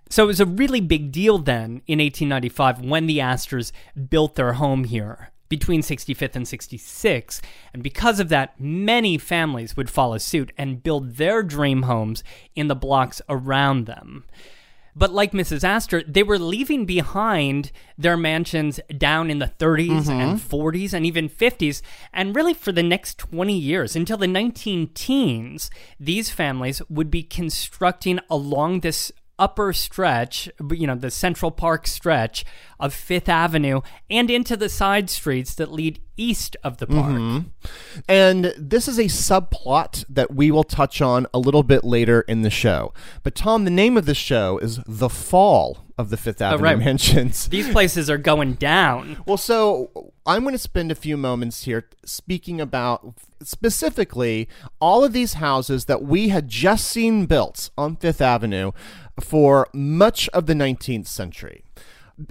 So 0.10 0.24
it 0.24 0.28
was 0.28 0.40
a 0.40 0.46
really 0.46 0.82
big 0.82 1.12
deal 1.12 1.38
then 1.38 1.82
in 1.88 2.00
1895 2.00 2.82
when 2.82 3.08
the 3.08 3.22
Astors 3.22 3.72
built 4.10 4.36
their 4.36 4.54
home 4.54 4.84
here 4.84 5.32
between 5.52 5.82
65th 5.82 6.36
and 6.36 6.48
66. 6.48 7.42
And 7.74 7.84
because 7.84 8.22
of 8.22 8.30
that, 8.30 8.60
many 8.60 9.18
families 9.18 9.76
would 9.76 9.90
follow 9.90 10.18
suit 10.18 10.54
and 10.58 10.82
build 10.82 11.18
their 11.18 11.44
dream 11.44 11.84
homes 11.84 12.24
in 12.56 12.70
the 12.70 12.76
blocks 12.76 13.22
around 13.28 13.86
them. 13.86 14.24
But 14.96 15.12
like 15.12 15.32
Mrs. 15.32 15.64
Astor, 15.64 16.04
they 16.04 16.24
were 16.24 16.40
leaving 16.40 16.86
behind 16.86 17.72
their 17.98 18.18
mansions 18.18 18.80
down 18.98 19.30
in 19.30 19.40
the 19.40 19.52
30s 19.60 20.04
mm-hmm. 20.04 20.12
and 20.12 20.40
40s 20.40 20.94
and 20.94 21.06
even 21.06 21.30
50s. 21.30 21.82
And 22.14 22.36
really, 22.36 22.54
for 22.54 22.72
the 22.72 22.84
next 22.84 23.18
20 23.18 23.58
years, 23.58 23.96
until 23.96 24.18
the 24.18 24.28
19 24.28 24.90
teens, 24.94 25.70
these 26.00 26.30
families 26.30 26.82
would 26.90 27.10
be 27.10 27.24
constructing 27.24 28.20
along 28.30 28.82
this 28.82 29.12
upper 29.42 29.74
stretch, 29.74 30.48
you 30.70 30.86
know, 30.86 30.94
the 30.94 31.10
Central 31.10 31.50
Park 31.50 31.88
stretch 31.88 32.46
of 32.80 32.94
Fifth 32.94 33.28
Avenue 33.28 33.82
and 34.08 34.30
into 34.30 34.56
the 34.56 34.70
side 34.70 35.10
streets 35.10 35.56
that 35.56 35.72
lead 35.72 36.00
east 36.16 36.56
of 36.64 36.78
the 36.78 36.86
park. 36.86 37.14
Mm-hmm. 37.14 37.70
And 38.08 38.54
this 38.56 38.88
is 38.88 39.00
a 39.00 39.06
subplot 39.06 40.06
that 40.08 40.36
we 40.36 40.52
will 40.52 40.64
touch 40.64 41.02
on 41.02 41.26
a 41.34 41.40
little 41.40 41.64
bit 41.64 41.84
later 41.84 42.22
in 42.22 42.44
the 42.44 42.52
show. 42.52 42.94
But 43.24 43.34
Tom, 43.34 43.66
the 43.66 43.72
name 43.72 43.98
of 43.98 44.06
the 44.06 44.14
show 44.14 44.60
is 44.60 44.80
The 44.86 45.10
Fall 45.10 45.86
of 45.98 46.12
the 46.12 46.18
Fifth 46.18 46.42
oh, 46.42 46.46
Avenue 46.46 46.64
right. 46.64 46.78
Mansions. 46.78 47.48
These 47.48 47.72
places 47.72 48.10
are 48.12 48.20
going 48.20 48.54
down. 48.54 49.24
Well, 49.26 49.38
so 49.38 50.12
I'm 50.28 50.44
going 50.44 50.54
to 50.54 50.60
spend 50.60 50.92
a 50.92 50.96
few 50.96 51.18
moments 51.18 51.64
here 51.64 51.90
speaking 52.06 52.62
about 52.62 53.16
specifically 53.42 54.48
all 54.80 55.04
of 55.04 55.14
these 55.14 55.34
houses 55.34 55.86
that 55.86 56.04
we 56.04 56.30
had 56.30 56.48
just 56.48 56.88
seen 56.88 57.26
built 57.26 57.72
on 57.78 57.96
Fifth 57.96 58.22
Avenue 58.22 58.72
for 59.24 59.68
much 59.74 60.28
of 60.30 60.46
the 60.46 60.54
19th 60.54 61.08
century. 61.08 61.64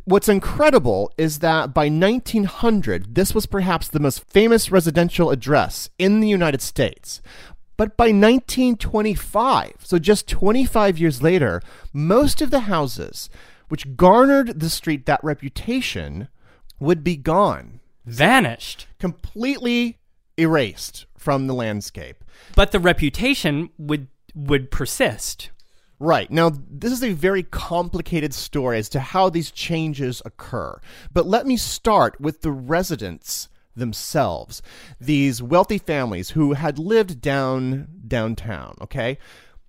What's 0.04 0.28
incredible 0.28 1.12
is 1.16 1.40
that 1.40 1.74
by 1.74 1.88
1900, 1.88 3.14
this 3.14 3.34
was 3.34 3.46
perhaps 3.46 3.88
the 3.88 3.98
most 3.98 4.24
famous 4.28 4.70
residential 4.70 5.30
address 5.30 5.90
in 5.98 6.20
the 6.20 6.28
United 6.28 6.62
States. 6.62 7.20
But 7.76 7.96
by 7.96 8.12
1925, 8.12 9.72
so 9.80 9.98
just 9.98 10.28
25 10.28 10.98
years 10.98 11.22
later, 11.22 11.62
most 11.92 12.42
of 12.42 12.50
the 12.50 12.60
houses 12.60 13.30
which 13.68 13.96
garnered 13.96 14.60
the 14.60 14.68
street 14.68 15.06
that 15.06 15.24
reputation 15.24 16.28
would 16.78 17.02
be 17.02 17.16
gone, 17.16 17.80
Vanished. 18.04 18.86
completely 18.98 19.98
erased 20.36 21.06
from 21.16 21.46
the 21.46 21.54
landscape. 21.54 22.24
But 22.54 22.72
the 22.72 22.80
reputation 22.80 23.70
would 23.78 24.08
would 24.34 24.70
persist. 24.70 25.50
Right. 26.02 26.30
Now, 26.30 26.50
this 26.70 26.92
is 26.92 27.04
a 27.04 27.12
very 27.12 27.42
complicated 27.42 28.32
story 28.32 28.78
as 28.78 28.88
to 28.88 29.00
how 29.00 29.28
these 29.28 29.50
changes 29.50 30.22
occur. 30.24 30.80
But 31.12 31.26
let 31.26 31.46
me 31.46 31.58
start 31.58 32.18
with 32.18 32.40
the 32.40 32.50
residents 32.50 33.50
themselves, 33.76 34.62
these 34.98 35.42
wealthy 35.42 35.76
families 35.76 36.30
who 36.30 36.54
had 36.54 36.78
lived 36.78 37.20
down 37.20 37.88
downtown, 38.08 38.76
okay? 38.80 39.18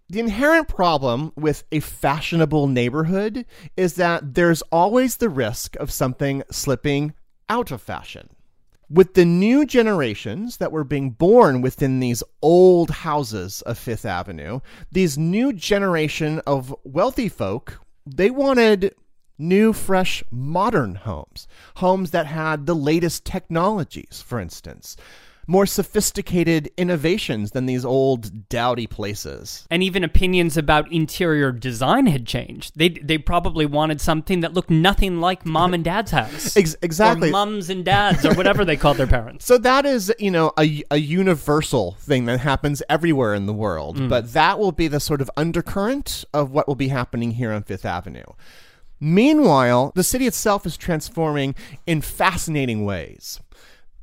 The 0.10 0.20
inherent 0.20 0.70
problem 0.70 1.34
with 1.36 1.66
a 1.70 1.82
fashionable 1.82 2.68
neighborhood 2.68 3.46
is 3.76 3.96
that 3.96 4.34
there's 4.34 4.62
always 4.64 5.18
the 5.18 5.30
risk 5.30 5.76
of 5.76 5.92
something 5.92 6.44
slipping 6.50 7.14
out 7.50 7.72
of 7.72 7.82
fashion. 7.82 8.30
With 8.92 9.14
the 9.14 9.24
new 9.24 9.66
generations 9.66 10.58
that 10.58 10.74
were 10.74 10.84
being 10.84 11.12
born 11.12 11.62
within 11.62 12.02
these 12.02 12.24
old 12.42 12.90
houses 12.90 13.62
of 13.62 13.78
Fifth 13.78 14.04
Avenue, 14.04 14.60
these 14.92 15.18
new 15.18 15.54
generation 15.54 16.42
of 16.46 16.76
wealthy 16.84 17.30
folk, 17.30 17.80
they 18.06 18.30
wanted 18.30 18.94
new, 19.38 19.72
fresh, 19.72 20.26
modern 20.30 20.96
homes. 20.96 21.48
Homes 21.78 22.12
that 22.12 22.26
had 22.26 22.66
the 22.66 22.76
latest 22.76 23.24
technologies, 23.24 24.22
for 24.26 24.42
instance. 24.42 24.98
More 25.48 25.66
sophisticated 25.66 26.70
innovations 26.78 27.52
than 27.52 27.66
these 27.66 27.84
old, 27.84 28.50
dowdy 28.50 28.88
places. 28.88 29.68
And 29.70 29.84
even 29.84 30.04
opinions 30.04 30.56
about 30.58 30.92
interior 30.92 31.52
design 31.52 32.06
had 32.06 32.26
changed. 32.26 32.74
They 32.76 32.90
they 32.90 33.18
probably 33.18 33.66
wanted 33.66 34.00
something 34.02 34.42
that 34.42 34.54
looked 34.54 34.70
nothing 34.70 35.20
like 35.20 35.46
mom 35.46 35.74
and 35.74 35.84
dad's 35.84 36.12
house. 36.12 36.56
Ex- 36.62 36.76
exactly. 36.82 37.30
Or 37.30 37.32
mums 37.32 37.70
and 37.70 37.84
dads 37.84 38.26
or 38.26 38.34
whatever 38.34 38.64
they 38.66 38.78
called 38.78 38.98
their 38.98 39.08
parents. 39.08 39.46
So 39.52 39.58
that 39.58 39.86
is, 39.86 40.14
you 40.18 40.32
know, 40.32 40.54
a, 40.58 40.82
a 40.92 40.98
universal 40.98 41.98
thing 42.00 42.24
that 42.26 42.40
happens 42.40 42.82
everywhere 42.88 43.34
in 43.34 43.48
the 43.48 43.54
world. 43.54 43.98
Mm. 43.98 44.08
But 44.08 44.32
that 44.32 44.60
will 44.60 44.72
be 44.72 44.88
the 44.88 45.02
sort 45.02 45.20
of 45.20 45.30
undercurrent 45.36 46.24
of 46.34 46.52
what 46.52 46.70
will 46.70 46.76
be 46.76 46.88
happening 46.88 47.32
here 47.32 47.52
on 47.52 47.64
Fifth 47.64 47.86
Avenue. 47.86 48.24
Meanwhile, 49.02 49.92
the 49.96 50.04
city 50.04 50.28
itself 50.28 50.66
is 50.66 50.78
transforming 50.78 51.56
in 51.88 52.02
fascinating 52.02 52.86
ways. 52.86 53.40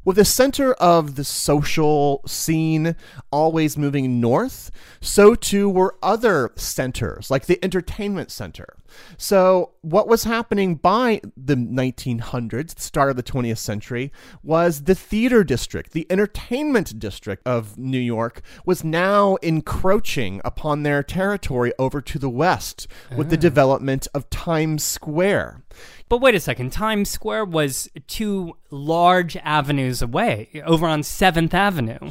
With 0.05 0.17
the 0.17 0.25
center 0.25 0.73
of 0.75 1.17
the 1.17 1.25
social 1.25 2.23
scene 2.27 2.97
always 3.31 3.77
moving 3.77 4.21
north, 4.21 4.71
so 5.01 5.35
too 5.35 5.69
were 5.69 5.97
other 6.03 6.51
centers, 6.57 7.31
like 7.31 7.47
the 7.47 7.63
entertainment 7.63 8.31
center. 8.31 8.77
So, 9.17 9.73
what 9.83 10.09
was 10.09 10.25
happening 10.25 10.77
by 10.77 11.21
the 11.37 11.55
1900s, 11.55 12.75
the 12.75 12.83
start 12.83 13.11
of 13.11 13.17
the 13.17 13.23
20th 13.23 13.59
century, 13.59 14.13
was 14.43 14.85
the 14.85 14.95
theater 14.95 15.45
district, 15.45 15.93
the 15.93 16.07
entertainment 16.11 16.99
district 16.99 17.47
of 17.47 17.79
New 17.79 17.99
York, 17.99 18.43
was 18.65 18.85
now 18.85 19.37
encroaching 19.43 20.41
upon 20.45 20.83
their 20.83 21.03
territory 21.03 21.73
over 21.79 22.01
to 22.01 22.19
the 22.19 22.31
west 22.31 22.87
with 23.17 23.31
the 23.31 23.37
ah. 23.37 23.41
development 23.41 24.09
of 24.15 24.29
Times 24.31 24.85
Square. 24.85 25.63
But 26.09 26.19
wait 26.19 26.35
a 26.35 26.41
second, 26.41 26.73
Times 26.73 27.11
Square 27.11 27.47
was 27.47 27.89
two 28.07 28.57
large 28.71 29.37
avenues 29.39 30.03
away, 30.03 30.63
over 30.65 30.87
on 30.87 31.03
7th 31.03 31.55
Avenue. 31.55 32.11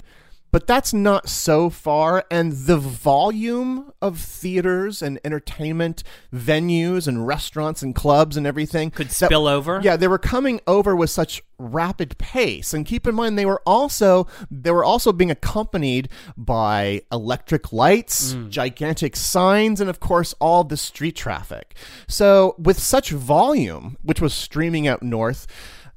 But 0.58 0.66
that's 0.66 0.92
not 0.92 1.30
so 1.30 1.70
far, 1.70 2.26
and 2.32 2.52
the 2.52 2.78
volume 2.78 3.94
of 4.02 4.18
theaters 4.18 5.04
and 5.04 5.20
entertainment 5.24 6.02
venues 6.34 7.08
and 7.08 7.28
restaurants 7.28 7.84
and 7.84 7.94
clubs 7.94 8.36
and 8.36 8.48
everything 8.48 8.90
Could 8.90 9.10
that- 9.10 9.28
spill 9.28 9.48
over? 9.48 9.80
Yeah, 9.84 9.98
they 9.98 10.08
were 10.08 10.18
coming 10.18 10.60
over 10.66 10.96
with 10.96 11.12
such 11.12 11.44
rapid 11.60 12.18
pace, 12.18 12.74
and 12.74 12.88
keep 12.88 13.06
in 13.06 13.14
mind 13.14 13.38
they 13.38 13.46
were 13.46 13.62
also 13.68 14.26
they 14.50 14.72
were 14.72 14.84
also 14.84 15.14
being 15.14 15.30
accompanied 15.30 16.10
by 16.36 17.04
electric 17.12 17.72
lights, 17.72 18.34
mm. 18.34 18.50
gigantic 18.50 19.16
signs, 19.16 19.80
and 19.80 19.92
of 19.92 20.00
course 20.00 20.34
all 20.40 20.64
the 20.64 20.76
street 20.76 21.16
traffic. 21.16 21.76
So 22.08 22.56
with 22.58 22.80
such 22.80 23.12
volume, 23.12 23.98
which 24.02 24.22
was 24.22 24.34
streaming 24.34 24.88
out 24.88 25.04
north. 25.04 25.46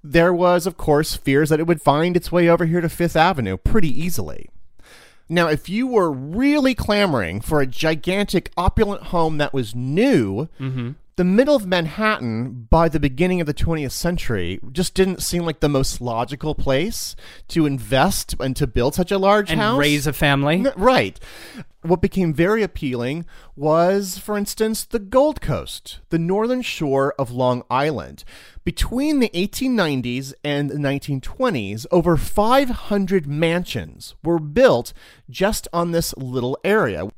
There 0.03 0.33
was, 0.33 0.67
of 0.67 0.77
course, 0.77 1.17
fears 1.17 1.51
that 1.51 1.61
it 1.61 1.67
would 1.67 1.83
find 1.83 2.17
its 2.17 2.33
way 2.33 2.49
over 2.49 2.65
here 2.65 2.81
to 2.81 2.89
Fifth 2.89 3.17
Avenue 3.17 3.57
pretty 3.57 3.89
easily. 3.89 4.49
Now, 5.29 5.49
if 5.49 5.69
you 5.69 5.87
were 5.87 6.11
really 6.11 6.75
clamoring 6.75 7.41
for 7.41 7.61
a 7.61 7.67
gigantic, 7.67 8.51
opulent 8.57 9.05
home 9.05 9.39
that 9.39 9.55
was 9.55 9.77
new, 9.77 10.49
mm-hmm. 10.59 10.93
The 11.21 11.25
middle 11.25 11.55
of 11.55 11.67
Manhattan 11.67 12.67
by 12.71 12.89
the 12.89 12.99
beginning 12.99 13.43
of 13.43 13.47
the 13.47 13.53
20th 13.53 13.91
century 13.91 14.59
just 14.73 14.95
didn't 14.95 15.21
seem 15.21 15.45
like 15.45 15.61
the 15.61 15.69
most 15.69 16.01
logical 16.01 16.55
place 16.55 17.15
to 17.49 17.67
invest 17.67 18.35
and 18.41 18.57
to 18.57 18.67
build 18.67 18.95
such 18.95 19.13
a 19.13 19.19
large 19.19 19.51
And 19.51 19.61
house. 19.61 19.79
raise 19.79 20.07
a 20.07 20.15
family. 20.15 20.65
Right. 20.77 21.21
What 21.83 22.01
became 22.01 22.33
very 22.33 22.63
appealing 22.63 23.27
was, 23.55 24.17
for 24.17 24.39
instance, 24.39 24.83
the 24.83 24.99
Gold 24.99 25.43
Coast, 25.43 25.99
the 26.09 26.19
northern 26.19 26.63
shore 26.63 27.15
of 27.19 27.31
Long 27.31 27.65
Island. 27.69 28.25
Between 28.65 29.19
the 29.19 29.29
1890s 29.35 30.33
and 30.43 30.71
the 30.71 30.77
1920s, 30.77 31.85
over 31.91 32.17
500 32.17 33.27
mansions 33.27 34.15
were 34.25 34.39
built 34.39 34.95
just 35.29 35.69
on 35.71 35.91
this 35.91 36.17
little 36.17 36.57
area. 36.65 37.11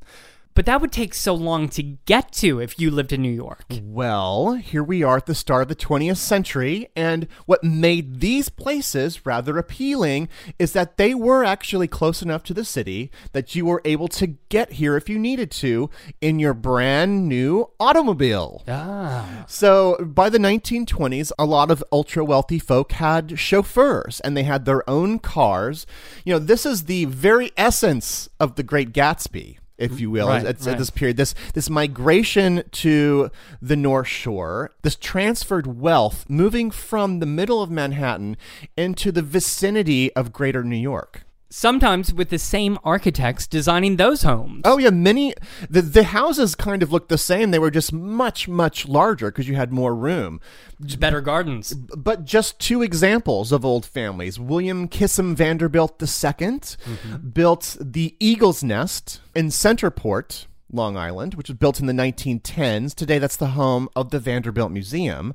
But 0.54 0.66
that 0.66 0.80
would 0.80 0.92
take 0.92 1.14
so 1.14 1.34
long 1.34 1.68
to 1.70 1.82
get 1.82 2.32
to 2.32 2.60
if 2.60 2.78
you 2.78 2.90
lived 2.90 3.12
in 3.12 3.22
New 3.22 3.30
York. 3.30 3.64
Well, 3.82 4.54
here 4.54 4.82
we 4.82 5.02
are 5.02 5.16
at 5.16 5.26
the 5.26 5.34
start 5.34 5.62
of 5.62 5.68
the 5.68 5.76
20th 5.76 6.18
century, 6.18 6.88
and 6.94 7.26
what 7.46 7.64
made 7.64 8.20
these 8.20 8.48
places 8.48 9.24
rather 9.24 9.56
appealing 9.56 10.28
is 10.58 10.72
that 10.72 10.96
they 10.96 11.14
were 11.14 11.44
actually 11.44 11.88
close 11.88 12.22
enough 12.22 12.42
to 12.44 12.54
the 12.54 12.64
city 12.64 13.10
that 13.32 13.54
you 13.54 13.64
were 13.64 13.80
able 13.84 14.08
to 14.08 14.26
get 14.48 14.72
here 14.72 14.96
if 14.96 15.08
you 15.08 15.18
needed 15.18 15.50
to 15.50 15.88
in 16.20 16.38
your 16.38 16.54
brand 16.54 17.28
new 17.28 17.70
automobile. 17.80 18.62
Ah. 18.68 19.44
So 19.46 19.96
by 20.04 20.28
the 20.28 20.38
1920s, 20.38 21.32
a 21.38 21.46
lot 21.46 21.70
of 21.70 21.82
ultra 21.90 22.24
wealthy 22.24 22.58
folk 22.58 22.92
had 22.92 23.38
chauffeurs 23.38 24.20
and 24.20 24.36
they 24.36 24.42
had 24.42 24.64
their 24.64 24.88
own 24.88 25.18
cars. 25.18 25.86
You 26.24 26.34
know, 26.34 26.38
this 26.38 26.66
is 26.66 26.84
the 26.84 27.06
very 27.06 27.52
essence 27.56 28.28
of 28.38 28.56
the 28.56 28.62
Great 28.62 28.92
Gatsby. 28.92 29.58
If 29.78 30.00
you 30.00 30.10
will, 30.10 30.28
Right, 30.28 30.44
at, 30.44 30.66
at 30.66 30.78
this 30.78 30.90
period, 30.90 31.16
this 31.16 31.34
this 31.54 31.68
migration 31.68 32.62
to 32.70 33.30
the 33.60 33.76
North 33.76 34.06
Shore, 34.06 34.70
this 34.82 34.96
transferred 34.96 35.66
wealth 35.80 36.24
moving 36.28 36.70
from 36.70 37.18
the 37.18 37.26
middle 37.26 37.62
of 37.62 37.70
Manhattan 37.70 38.36
into 38.76 39.10
the 39.10 39.22
vicinity 39.22 40.12
of 40.14 40.32
Greater 40.32 40.62
New 40.62 40.76
York. 40.76 41.22
Sometimes 41.52 42.14
with 42.14 42.30
the 42.30 42.38
same 42.38 42.78
architects 42.82 43.46
designing 43.46 43.96
those 43.96 44.22
homes. 44.22 44.62
Oh 44.64 44.78
yeah, 44.78 44.88
many 44.88 45.34
the 45.68 45.82
the 45.82 46.04
houses 46.04 46.54
kind 46.54 46.82
of 46.82 46.90
looked 46.90 47.10
the 47.10 47.18
same. 47.18 47.50
They 47.50 47.58
were 47.58 47.70
just 47.70 47.92
much 47.92 48.48
much 48.48 48.88
larger 48.88 49.30
because 49.30 49.46
you 49.46 49.54
had 49.54 49.70
more 49.70 49.94
room. 49.94 50.40
Just 50.80 50.98
better 50.98 51.20
gardens. 51.20 51.74
But 51.74 52.24
just 52.24 52.58
two 52.58 52.80
examples 52.80 53.52
of 53.52 53.66
old 53.66 53.84
families. 53.84 54.40
William 54.40 54.88
Kissam 54.88 55.36
Vanderbilt 55.36 56.00
II 56.00 56.08
mm-hmm. 56.08 57.28
built 57.28 57.76
the 57.78 58.16
Eagle's 58.18 58.64
Nest 58.64 59.20
in 59.34 59.48
Centerport, 59.48 60.46
Long 60.72 60.96
Island, 60.96 61.34
which 61.34 61.50
was 61.50 61.58
built 61.58 61.80
in 61.80 61.86
the 61.86 61.92
1910s. 61.92 62.94
Today, 62.94 63.18
that's 63.18 63.36
the 63.36 63.48
home 63.48 63.90
of 63.94 64.08
the 64.08 64.18
Vanderbilt 64.18 64.72
Museum. 64.72 65.34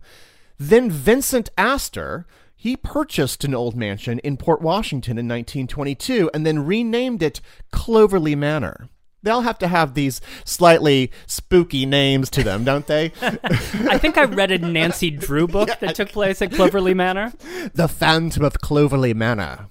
Then 0.57 0.89
Vincent 0.89 1.51
Astor, 1.59 2.25
he 2.57 2.75
purchased 2.75 3.43
an 3.43 3.53
old 3.53 3.75
mansion 3.75 4.17
in 4.19 4.35
Port 4.35 4.61
Washington 4.61 5.11
in 5.11 5.27
1922 5.27 6.31
and 6.33 6.45
then 6.45 6.65
renamed 6.65 7.21
it 7.21 7.39
Cloverly 7.71 8.35
Manor. 8.35 8.89
They 9.21 9.29
all 9.29 9.41
have 9.41 9.59
to 9.59 9.67
have 9.67 9.93
these 9.93 10.21
slightly 10.43 11.11
spooky 11.27 11.85
names 11.85 12.31
to 12.31 12.43
them, 12.43 12.63
don't 12.63 12.87
they? 12.87 13.11
I 13.21 13.97
think 13.99 14.17
I 14.17 14.23
read 14.23 14.51
a 14.51 14.57
Nancy 14.57 15.11
Drew 15.11 15.47
book 15.47 15.69
that 15.79 15.95
took 15.95 16.09
place 16.13 16.41
at 16.41 16.51
Cloverly 16.51 16.95
Manor. 16.95 17.31
the 17.73 17.87
Phantom 17.87 18.43
of 18.43 18.59
Cloverly 18.59 19.13
Manor. 19.13 19.67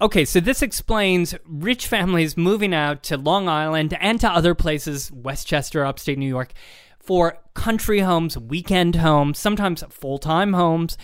Okay, 0.00 0.24
so 0.24 0.40
this 0.40 0.62
explains 0.62 1.34
rich 1.44 1.86
families 1.86 2.36
moving 2.36 2.74
out 2.74 3.02
to 3.04 3.16
Long 3.16 3.48
Island 3.48 3.96
and 4.00 4.20
to 4.20 4.28
other 4.28 4.54
places, 4.54 5.10
Westchester, 5.12 5.84
upstate 5.84 6.18
New 6.18 6.28
York, 6.28 6.52
for 7.00 7.38
country 7.54 8.00
homes, 8.00 8.38
weekend 8.38 8.96
homes, 8.96 9.38
sometimes 9.38 9.82
full 9.88 10.18
time 10.18 10.52
homes, 10.52 10.96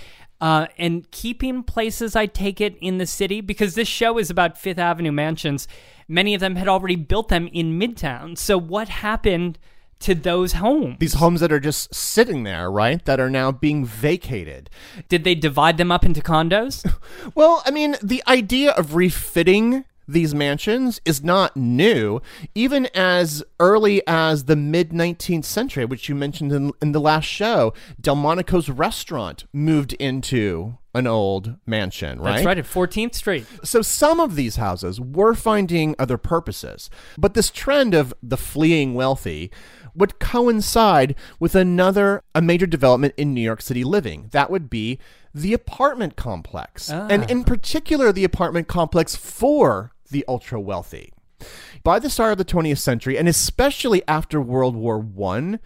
uh, 0.45 0.67
and 0.77 1.11
keeping 1.11 1.63
places, 1.63 2.15
I 2.15 2.27
take 2.27 2.61
it, 2.61 2.77
in 2.79 2.99
the 2.99 3.07
city 3.07 3.41
because 3.41 3.77
this 3.77 3.89
show 3.89 4.19
is 4.19 4.29
about 4.29 4.59
Fifth 4.59 4.79
Avenue 4.79 5.11
mansions. 5.11 5.67
Many 6.07 6.35
of 6.35 6.41
them 6.43 6.57
had 6.57 6.69
already 6.69 6.97
built 6.97 7.31
them 7.31 7.49
in 7.51 7.81
Midtown. 7.81 8.37
So, 8.37 8.59
what 8.59 8.91
happened 8.91 9.59
to 10.01 10.15
those 10.15 10.53
homes? 10.55 10.99
these 11.01 11.15
homes 11.15 11.41
that 11.41 11.51
are 11.51 11.61
just 11.61 11.95
sitting 11.95 12.43
there, 12.43 12.71
right? 12.71 13.03
That 13.07 13.21
are 13.21 13.31
now 13.31 13.53
being 13.53 13.87
vacated. 13.87 14.69
Did 15.09 15.25
they 15.25 15.35
divide 15.35 15.79
them 15.79 15.91
up 15.91 16.05
into 16.05 16.21
condos? 16.21 16.85
Well, 17.35 17.63
I 17.65 17.71
mean, 17.71 17.97
the 18.03 18.23
idea 18.29 18.73
of 18.73 18.95
refitting 18.95 19.87
these 20.07 20.35
mansions 20.35 21.01
is 21.05 21.23
not 21.23 21.57
new, 21.57 22.21
even 22.55 22.87
as 22.95 23.43
early 23.61 24.03
as 24.07 24.45
the 24.45 24.57
mid 24.57 24.91
19th 24.91 25.45
century, 25.45 25.85
which 25.85 26.09
you 26.09 26.15
mentioned 26.15 26.53
in, 26.53 26.73
in 26.81 26.93
the 26.93 27.01
last 27.01 27.25
show. 27.25 27.73
Delmonico's 28.01 28.69
restaurant 28.69 29.45
moved 29.53 29.93
into 29.95 30.79
an 30.95 31.07
old 31.07 31.57
mansion, 31.67 32.21
right? 32.21 32.35
That's 32.35 32.47
right, 32.47 32.59
at 32.59 32.65
14th 32.65 33.15
Street. 33.15 33.47
So 33.65 33.83
some 33.83 34.21
of 34.21 34.37
these 34.37 34.57
houses 34.57 35.01
were 35.01 35.35
finding 35.35 35.97
other 35.99 36.17
purposes, 36.17 36.89
but 37.19 37.35
this 37.35 37.51
trend 37.51 37.95
of 37.95 38.15
the 38.23 38.37
fleeing 38.37 38.95
wealthy 38.95 39.51
would 39.95 40.19
coincide 40.19 41.15
with 41.39 41.55
another 41.55 42.23
a 42.35 42.43
major 42.43 42.67
development 42.67 43.15
in 43.17 43.35
New 43.35 43.41
York 43.41 43.63
City 43.63 43.85
living. 43.85 44.29
That 44.33 44.51
would 44.51 44.69
be 44.69 44.99
the 45.35 45.53
apartment 45.53 46.17
complex. 46.17 46.91
And 46.91 47.25
ah. 47.25 47.27
in 47.29 47.45
particular 47.45 48.13
the 48.13 48.25
apartment 48.25 48.69
complex 48.69 49.17
for 49.17 49.93
the 50.15 50.25
ultra 50.27 50.61
wealthy. 50.61 51.13
By 51.83 51.99
the 51.99 52.09
start 52.09 52.33
of 52.33 52.39
the 52.39 52.45
20th 52.45 52.79
century 52.79 53.19
and 53.19 53.29
especially 53.29 54.03
after 54.09 54.41
World 54.41 54.77
War 54.77 54.99
1, 54.99 55.59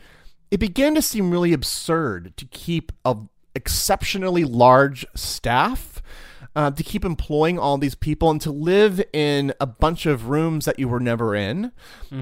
it 0.50 0.58
began 0.58 0.94
to 0.96 1.02
seem 1.02 1.30
really 1.30 1.52
absurd 1.52 2.32
to 2.38 2.46
keep 2.46 2.90
a 3.04 3.16
exceptionally 3.54 4.44
large 4.44 5.04
staff 5.14 6.00
uh, 6.56 6.70
to 6.70 6.82
keep 6.82 7.04
employing 7.04 7.58
all 7.58 7.78
these 7.78 7.94
people 7.94 8.30
and 8.30 8.40
to 8.40 8.50
live 8.50 9.02
in 9.12 9.52
a 9.60 9.66
bunch 9.66 10.06
of 10.06 10.28
rooms 10.28 10.64
that 10.64 10.78
you 10.78 10.88
were 10.88 11.00
never 11.00 11.34
in. 11.34 11.70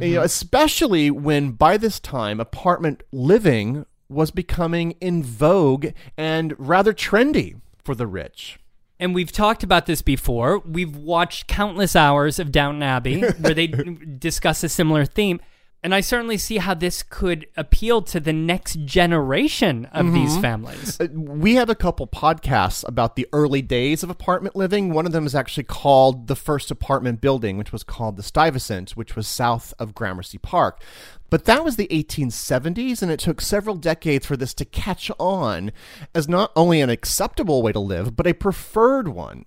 You 0.03 0.15
know, 0.17 0.23
especially 0.23 1.11
when 1.11 1.53
by 1.53 1.77
this 1.77 2.01
time 2.01 2.41
apartment 2.41 3.03
living 3.13 3.87
was 4.09 4.31
becoming 4.31 4.93
in 5.01 5.23
vogue 5.23 5.89
and 6.17 6.55
rather 6.59 6.93
trendy 6.93 7.61
for 7.83 7.95
the 7.95 8.07
rich. 8.07 8.59
And 8.99 9.15
we've 9.15 9.33
talked 9.33 9.63
about 9.63 9.87
this 9.87 10.01
before. 10.01 10.61
We've 10.61 10.97
watched 10.97 11.47
countless 11.47 11.95
hours 11.95 12.39
of 12.39 12.51
Downton 12.51 12.83
Abbey 12.83 13.21
where 13.21 13.55
they 13.55 13.67
discuss 14.19 14.65
a 14.65 14.69
similar 14.69 15.05
theme. 15.05 15.41
And 15.87 15.95
I 15.95 16.01
certainly 16.01 16.37
see 16.37 16.57
how 16.57 16.75
this 16.75 17.05
could 17.05 17.47
appeal 17.57 18.03
to 18.03 18.19
the 18.19 18.33
next 18.33 18.85
generation 18.87 19.85
of 19.93 20.13
these 20.13 20.37
families. 20.39 21.01
Uh, 21.01 21.07
We 21.15 21.55
have 21.55 21.71
a 21.71 21.77
couple 21.77 22.09
podcasts 22.09 22.85
about 22.89 23.15
the 23.15 23.29
early 23.33 23.63
days 23.63 24.03
of 24.03 24.11
apartment 24.11 24.57
living. 24.57 24.93
One 24.93 25.07
of 25.07 25.13
them 25.13 25.27
is 25.27 25.35
actually 25.37 25.63
called 25.63 26.27
The 26.27 26.35
First 26.35 26.73
Apartment 26.73 27.21
Building, 27.21 27.57
which 27.57 27.71
was 27.71 27.85
called 27.85 28.17
the 28.17 28.25
Stuyvesant, 28.25 28.97
which 28.97 29.15
was 29.15 29.29
south 29.29 29.73
of 29.79 29.95
Gramercy 29.95 30.39
Park. 30.39 30.83
But 31.31 31.45
that 31.45 31.63
was 31.63 31.77
the 31.77 31.87
1870s, 31.87 33.01
and 33.01 33.13
it 33.13 33.21
took 33.21 33.41
several 33.41 33.77
decades 33.77 34.27
for 34.27 34.37
this 34.37 34.55
to 34.55 34.65
catch 34.65 35.09
on 35.21 35.71
as 36.17 36.29
not 36.29 36.51
only 36.57 36.81
an 36.81 36.91
acceptable 36.91 37.63
way 37.63 37.71
to 37.71 37.79
live, 37.79 38.17
but 38.17 38.27
a 38.27 38.33
preferred 38.33 39.07
one. 39.07 39.45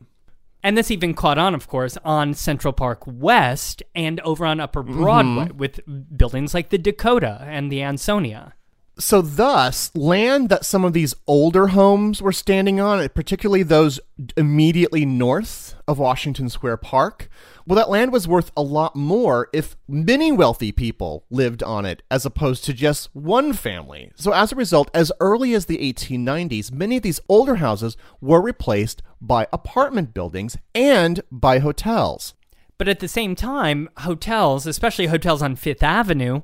And 0.64 0.78
this 0.78 0.92
even 0.92 1.14
caught 1.14 1.38
on, 1.38 1.56
of 1.56 1.68
course, 1.68 1.98
on 2.04 2.34
Central 2.34 2.74
Park 2.74 3.04
West 3.06 3.82
and 3.96 4.20
over 4.22 4.46
on 4.46 4.60
Upper 4.60 4.84
mm-hmm. 4.84 5.02
Broadway 5.02 5.52
with 5.52 5.80
buildings 6.18 6.54
like 6.54 6.70
the 6.70 6.78
Dakota 6.78 7.46
and 7.48 7.72
the 7.72 7.82
Ansonia. 7.82 8.54
So, 8.98 9.22
thus, 9.22 9.96
land 9.96 10.50
that 10.50 10.66
some 10.66 10.84
of 10.84 10.92
these 10.92 11.16
older 11.26 11.68
homes 11.68 12.22
were 12.22 12.34
standing 12.34 12.82
on, 12.82 13.08
particularly 13.10 13.64
those 13.64 14.02
immediately 14.36 15.06
north 15.06 15.76
of 15.88 16.00
Washington 16.00 16.50
Square 16.50 16.78
Park, 16.78 17.30
well, 17.70 17.76
that 17.76 17.92
land 17.92 18.12
was 18.12 18.28
worth 18.28 18.52
a 18.58 18.64
lot 18.64 18.96
more 18.96 19.48
if 19.54 19.76
many 19.88 20.32
wealthy 20.32 20.72
people 20.72 21.24
lived 21.30 21.62
on 21.62 21.86
it 21.86 22.02
as 22.10 22.26
opposed 22.26 22.64
to 22.64 22.74
just 22.74 23.16
one 23.16 23.54
family. 23.54 24.12
So, 24.16 24.34
as 24.34 24.52
a 24.52 24.56
result, 24.56 24.90
as 24.92 25.12
early 25.20 25.54
as 25.54 25.68
the 25.68 25.78
1890s, 25.78 26.72
many 26.72 26.98
of 26.98 27.04
these 27.04 27.20
older 27.30 27.58
houses 27.58 27.96
were 28.20 28.42
replaced 28.42 29.04
by 29.22 29.46
apartment 29.54 30.16
buildings 30.16 30.58
and 30.74 31.22
by 31.32 31.60
hotels. 31.60 32.34
But 32.80 32.88
at 32.88 33.02
the 33.02 33.08
same 33.08 33.36
time, 33.36 33.88
hotels, 33.98 34.66
especially 34.66 35.06
hotels 35.06 35.44
on 35.44 35.56
Fifth 35.56 35.84
Avenue, 35.84 36.42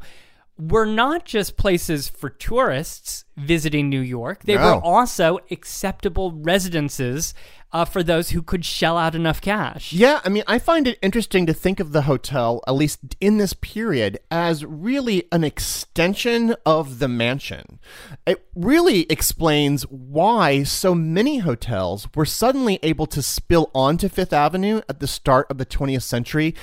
were 0.57 0.85
not 0.85 1.25
just 1.25 1.57
places 1.57 2.07
for 2.07 2.29
tourists 2.29 3.25
visiting 3.35 3.89
New 3.89 3.99
York. 3.99 4.43
They 4.43 4.55
No. 4.55 4.61
were 4.77 4.81
also 4.81 5.39
acceptable 5.51 6.31
residences 6.31 7.33
uh, 7.73 7.83
for 7.83 8.01
those 8.03 8.29
who 8.29 8.41
could 8.41 8.63
shell 8.63 8.97
out 8.97 9.15
enough 9.15 9.41
cash. 9.41 9.91
Yeah, 9.91 10.21
I 10.23 10.29
mean, 10.29 10.43
I 10.47 10.59
find 10.59 10.87
it 10.87 10.97
interesting 11.01 11.45
to 11.47 11.53
think 11.53 11.81
of 11.81 11.91
the 11.91 12.03
hotel, 12.03 12.61
at 12.67 12.71
least 12.75 12.99
in 13.19 13.37
this 13.37 13.51
period, 13.51 14.17
as 14.31 14.63
really 14.63 15.25
an 15.33 15.43
extension 15.43 16.55
of 16.65 16.99
the 16.99 17.09
mansion. 17.09 17.79
It 18.25 18.45
really 18.55 19.01
explains 19.11 19.83
why 19.83 20.63
so 20.63 20.95
many 20.95 21.39
hotels 21.39 22.07
were 22.15 22.25
suddenly 22.25 22.79
able 22.81 23.07
to 23.07 23.21
spill 23.21 23.71
onto 23.75 24.07
Fifth 24.07 24.31
Avenue 24.31 24.79
at 24.87 25.01
the 25.01 25.07
start 25.07 25.45
of 25.49 25.57
the 25.57 25.65
20th 25.65 26.03
century, 26.03 26.55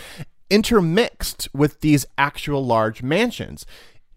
intermixed 0.52 1.48
with 1.54 1.80
these 1.80 2.04
actual 2.18 2.64
large 2.64 3.02
mansions. 3.02 3.64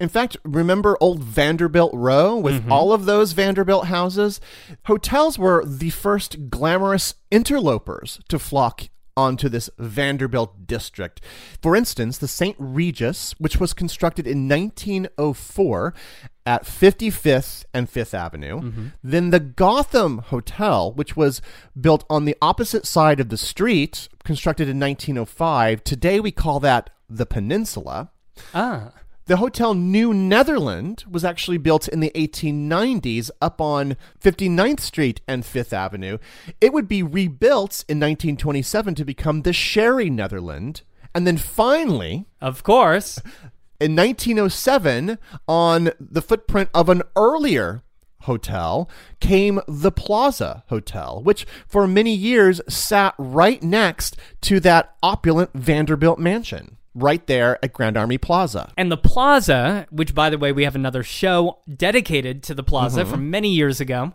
In 0.02 0.10
fact, 0.10 0.36
remember 0.44 0.98
old 1.00 1.24
Vanderbilt 1.24 1.94
Row 1.94 2.36
with 2.36 2.56
mm-hmm. 2.56 2.72
all 2.72 2.92
of 2.92 3.06
those 3.06 3.32
Vanderbilt 3.32 3.86
houses? 3.86 4.42
Hotels 4.86 5.40
were 5.40 5.64
the 5.66 5.92
first 5.92 6.50
glamorous 6.50 7.16
interlopers 7.32 8.20
to 8.28 8.38
flock 8.38 8.90
onto 9.16 9.48
this 9.48 9.70
Vanderbilt 9.80 10.68
district. 10.68 11.22
For 11.62 11.74
instance, 11.74 12.18
the 12.18 12.28
St. 12.28 12.58
Regis, 12.60 13.34
which 13.38 13.58
was 13.58 13.72
constructed 13.72 14.28
in 14.28 14.50
1904 14.50 15.94
at 16.46 16.64
55th 16.64 17.66
and 17.74 17.92
5th 17.92 18.14
Avenue, 18.14 18.92
then 19.04 19.32
the 19.32 19.40
Gotham 19.40 20.20
Hotel, 20.20 20.92
which 20.92 21.16
was 21.18 21.42
built 21.80 22.04
on 22.10 22.26
the 22.26 22.38
opposite 22.42 22.86
side 22.86 23.20
of 23.20 23.30
the 23.30 23.38
street, 23.38 24.08
constructed 24.24 24.70
in 24.70 24.80
1905. 24.80 25.84
Today 25.84 26.20
we 26.20 26.32
call 26.32 26.60
that 26.60 26.90
the 27.10 27.26
Peninsula. 27.26 28.12
Ah. 28.54 28.92
The 29.28 29.38
Hotel 29.38 29.74
New 29.74 30.14
Netherland 30.14 31.04
was 31.10 31.26
actually 31.26 31.58
built 31.58 31.88
in 31.88 32.00
the 32.00 32.12
1890s 32.14 33.32
up 33.42 33.60
on 33.60 33.98
59th 34.22 34.82
Street 34.82 35.22
and 35.28 35.44
5th 35.44 35.74
Avenue. 35.74 36.20
It 36.62 36.74
would 36.74 36.88
be 36.88 37.02
rebuilt 37.02 37.84
in 37.90 37.98
1927 38.00 38.94
to 38.94 39.04
become 39.04 39.42
the 39.42 39.54
Sherry 39.54 40.12
Netherland. 40.12 40.84
And 41.16 41.26
then 41.26 41.38
finally, 41.38 42.28
Of 42.40 42.62
course. 42.62 43.20
in 43.86 43.96
1907, 43.96 45.18
on 45.48 45.92
the 46.00 46.22
footprint 46.22 46.70
of 46.74 46.90
an 46.90 47.02
earlier 47.16 47.84
hotel, 48.22 48.90
came 49.20 49.62
the 49.68 49.92
Plaza 49.92 50.64
Hotel, 50.70 51.22
which 51.24 51.46
for 51.68 51.88
many 51.88 52.14
years 52.16 52.60
sat 52.68 53.14
right 53.18 53.62
next 53.62 54.18
to 54.42 54.60
that 54.62 54.96
opulent 55.04 55.52
Vanderbilt 55.54 56.18
mansion, 56.18 56.78
right 56.96 57.26
there 57.28 57.64
at 57.64 57.74
Grand 57.74 57.98
Army 57.98 58.18
Plaza. 58.18 58.74
And 58.78 58.92
the 58.92 58.98
plaza, 58.98 59.86
which 59.92 60.16
by 60.16 60.30
the 60.30 60.38
way, 60.38 60.52
we 60.52 60.64
have 60.64 60.76
another 60.76 61.04
show 61.04 61.60
dedicated 61.74 62.42
to 62.44 62.56
the 62.56 62.64
plaza 62.64 63.02
Mm-hmm. 63.02 63.12
from 63.12 63.30
many 63.30 63.50
years 63.54 63.80
ago. 63.80 64.14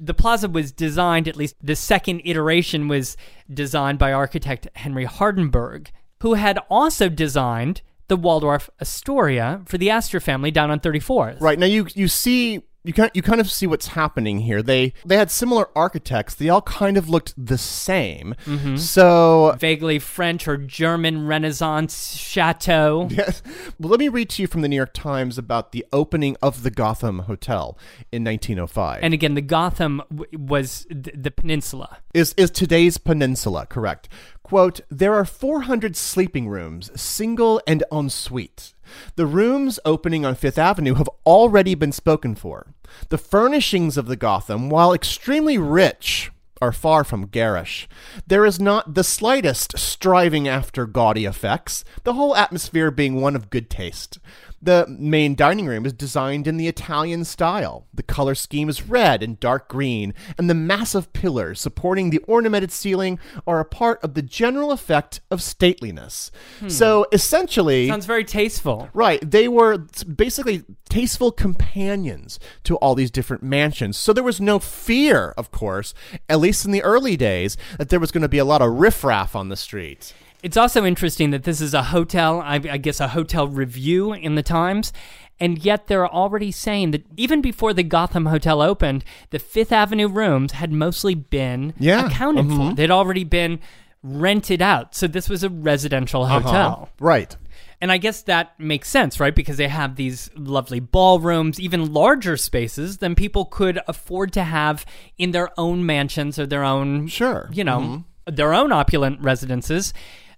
The 0.00 0.14
plaza 0.14 0.48
was 0.48 0.70
designed, 0.70 1.26
at 1.26 1.34
least 1.36 1.56
the 1.60 1.74
second 1.74 2.22
iteration 2.24 2.86
was 2.86 3.16
designed 3.52 3.98
by 3.98 4.12
architect 4.12 4.68
Henry 4.76 5.06
Hardenbergh, 5.06 5.88
who 6.20 6.34
had 6.34 6.58
also 6.70 7.08
designed 7.08 7.82
the 8.08 8.16
Waldorf 8.16 8.68
Astoria 8.80 9.62
for 9.66 9.78
the 9.78 9.90
Astor 9.90 10.20
family 10.20 10.50
down 10.50 10.70
on 10.70 10.80
34th. 10.80 11.40
Right 11.40 11.58
now, 11.58 11.66
you 11.66 11.86
you 11.94 12.08
see. 12.08 12.62
You 12.84 12.92
kind, 12.92 13.10
you 13.12 13.22
kind 13.22 13.40
of 13.40 13.50
see 13.50 13.66
what's 13.66 13.88
happening 13.88 14.38
here. 14.40 14.62
They 14.62 14.94
they 15.04 15.16
had 15.16 15.30
similar 15.30 15.68
architects. 15.76 16.34
They 16.36 16.48
all 16.48 16.62
kind 16.62 16.96
of 16.96 17.08
looked 17.08 17.34
the 17.36 17.58
same. 17.58 18.34
Mm-hmm. 18.46 18.76
So 18.76 19.56
Vaguely 19.58 19.98
French 19.98 20.46
or 20.48 20.56
German 20.56 21.26
Renaissance 21.26 22.14
chateau. 22.16 23.08
Yes. 23.18 23.42
Well, 23.80 23.90
let 23.90 23.98
me 23.98 24.08
read 24.08 24.30
to 24.30 24.42
you 24.42 24.48
from 24.48 24.62
the 24.62 24.68
New 24.68 24.76
York 24.76 24.94
Times 24.94 25.38
about 25.38 25.72
the 25.72 25.84
opening 25.92 26.36
of 26.40 26.62
the 26.62 26.70
Gotham 26.70 27.20
Hotel 27.20 27.76
in 28.12 28.22
1905. 28.24 29.00
And 29.02 29.12
again, 29.12 29.34
the 29.34 29.42
Gotham 29.42 30.00
w- 30.10 30.38
was 30.38 30.86
th- 30.88 31.16
the 31.18 31.30
peninsula. 31.32 31.98
is 32.14 32.32
is 32.36 32.50
today's 32.50 32.96
peninsula 32.96 33.66
correct? 33.66 34.08
Quote, 34.44 34.80
there 34.88 35.14
are 35.14 35.24
400 35.26 35.94
sleeping 35.96 36.48
rooms, 36.48 36.90
single 36.98 37.60
and 37.66 37.82
en 37.92 38.08
suite. 38.08 38.72
The 39.16 39.26
rooms 39.26 39.78
opening 39.84 40.24
on 40.24 40.34
Fifth 40.34 40.58
Avenue 40.58 40.94
have 40.94 41.08
already 41.26 41.74
been 41.74 41.92
spoken 41.92 42.34
for. 42.34 42.74
The 43.08 43.18
furnishings 43.18 43.96
of 43.96 44.06
the 44.06 44.16
Gotham, 44.16 44.70
while 44.70 44.92
extremely 44.92 45.58
rich, 45.58 46.30
are 46.60 46.72
far 46.72 47.04
from 47.04 47.26
garish. 47.26 47.88
There 48.26 48.44
is 48.44 48.58
not 48.58 48.94
the 48.94 49.04
slightest 49.04 49.78
striving 49.78 50.48
after 50.48 50.86
gaudy 50.86 51.24
effects, 51.24 51.84
the 52.04 52.14
whole 52.14 52.34
atmosphere 52.34 52.90
being 52.90 53.20
one 53.20 53.36
of 53.36 53.50
good 53.50 53.70
taste. 53.70 54.18
The 54.60 54.86
main 54.88 55.34
dining 55.34 55.66
room 55.66 55.86
is 55.86 55.92
designed 55.92 56.46
in 56.46 56.56
the 56.56 56.68
Italian 56.68 57.24
style. 57.24 57.86
The 57.94 58.02
color 58.02 58.34
scheme 58.34 58.68
is 58.68 58.82
red 58.82 59.22
and 59.22 59.38
dark 59.38 59.68
green, 59.68 60.14
and 60.36 60.50
the 60.50 60.54
massive 60.54 61.12
pillars 61.12 61.60
supporting 61.60 62.10
the 62.10 62.18
ornamented 62.26 62.72
ceiling 62.72 63.18
are 63.46 63.60
a 63.60 63.64
part 63.64 64.02
of 64.02 64.14
the 64.14 64.22
general 64.22 64.72
effect 64.72 65.20
of 65.30 65.40
stateliness. 65.40 66.30
Hmm. 66.60 66.68
So 66.68 67.06
essentially, 67.12 67.88
Sounds 67.88 68.06
very 68.06 68.24
tasteful. 68.24 68.88
Right. 68.92 69.18
They 69.28 69.48
were 69.48 69.78
basically 69.78 70.64
tasteful 70.88 71.30
companions 71.30 72.40
to 72.64 72.76
all 72.76 72.94
these 72.94 73.10
different 73.10 73.42
mansions. 73.42 73.96
So 73.96 74.12
there 74.12 74.24
was 74.24 74.40
no 74.40 74.58
fear, 74.58 75.34
of 75.36 75.50
course, 75.50 75.94
at 76.28 76.40
least 76.40 76.64
in 76.64 76.72
the 76.72 76.82
early 76.82 77.16
days, 77.16 77.56
that 77.78 77.90
there 77.90 78.00
was 78.00 78.10
going 78.10 78.22
to 78.22 78.28
be 78.28 78.38
a 78.38 78.44
lot 78.44 78.62
of 78.62 78.72
riffraff 78.72 79.36
on 79.36 79.48
the 79.48 79.56
street. 79.56 80.12
It's 80.42 80.56
also 80.56 80.84
interesting 80.84 81.30
that 81.30 81.44
this 81.44 81.60
is 81.60 81.74
a 81.74 81.82
hotel, 81.82 82.40
I, 82.40 82.54
I 82.54 82.76
guess 82.76 83.00
a 83.00 83.08
hotel 83.08 83.48
review 83.48 84.12
in 84.12 84.36
the 84.36 84.42
Times, 84.42 84.92
and 85.40 85.64
yet 85.64 85.86
they're 85.86 86.08
already 86.08 86.50
saying 86.52 86.92
that 86.92 87.04
even 87.16 87.40
before 87.40 87.72
the 87.72 87.82
Gotham 87.82 88.26
Hotel 88.26 88.60
opened, 88.60 89.04
the 89.30 89.38
Fifth 89.38 89.72
Avenue 89.72 90.08
rooms 90.08 90.52
had 90.52 90.72
mostly 90.72 91.14
been 91.14 91.74
Yeah, 91.78 92.06
accounted 92.06 92.46
for. 92.46 92.52
Mm-hmm. 92.52 92.74
They'd 92.74 92.90
already 92.90 93.24
been 93.24 93.60
rented 94.02 94.62
out. 94.62 94.94
So 94.94 95.06
this 95.06 95.28
was 95.28 95.42
a 95.42 95.48
residential 95.48 96.22
uh-huh. 96.22 96.40
hotel. 96.40 96.88
Right. 97.00 97.36
And 97.80 97.92
I 97.92 97.98
guess 97.98 98.22
that 98.22 98.58
makes 98.58 98.88
sense, 98.88 99.20
right? 99.20 99.34
Because 99.34 99.56
they 99.56 99.68
have 99.68 99.94
these 99.94 100.30
lovely 100.34 100.80
ballrooms, 100.80 101.60
even 101.60 101.92
larger 101.92 102.36
spaces 102.36 102.98
than 102.98 103.14
people 103.14 103.44
could 103.44 103.78
afford 103.86 104.32
to 104.32 104.42
have 104.42 104.84
in 105.16 105.30
their 105.30 105.50
own 105.58 105.86
mansions 105.86 106.38
or 106.38 106.46
their 106.46 106.64
own, 106.64 107.06
Sure. 107.06 107.48
you 107.52 107.62
know, 107.62 107.78
mm-hmm. 107.78 108.34
their 108.34 108.52
own 108.52 108.72
opulent 108.72 109.20
residences. 109.20 109.92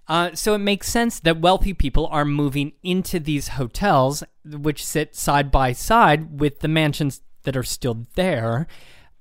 Uh, 0.07 0.31
so 0.33 0.53
it 0.53 0.59
makes 0.59 0.89
sense 0.89 1.19
that 1.19 1.39
wealthy 1.39 1.73
people 1.73 2.07
are 2.07 2.25
moving 2.25 2.73
into 2.83 3.19
these 3.19 3.49
hotels, 3.49 4.23
which 4.45 4.85
sit 4.85 5.15
side 5.15 5.51
by 5.51 5.71
side 5.71 6.39
with 6.39 6.59
the 6.59 6.67
mansions 6.67 7.21
that 7.43 7.55
are 7.55 7.63
still 7.63 8.07
there. 8.15 8.67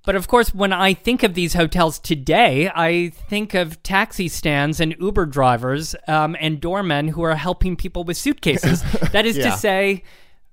But 0.04 0.16
of 0.16 0.26
course, 0.28 0.54
when 0.54 0.72
I 0.72 0.94
think 0.94 1.22
of 1.22 1.34
these 1.34 1.52
hotels 1.54 1.98
today, 1.98 2.70
I 2.74 3.10
think 3.10 3.52
of 3.54 3.82
taxi 3.82 4.28
stands 4.28 4.80
and 4.80 4.96
Uber 4.98 5.26
drivers 5.26 5.94
um, 6.08 6.36
and 6.40 6.58
doormen 6.60 7.08
who 7.08 7.22
are 7.22 7.34
helping 7.34 7.76
people 7.76 8.02
with 8.04 8.16
suitcases. 8.16 8.82
that 9.12 9.26
is 9.26 9.36
Yeah. 9.36 9.50
to 9.50 9.56
say, 9.58 10.02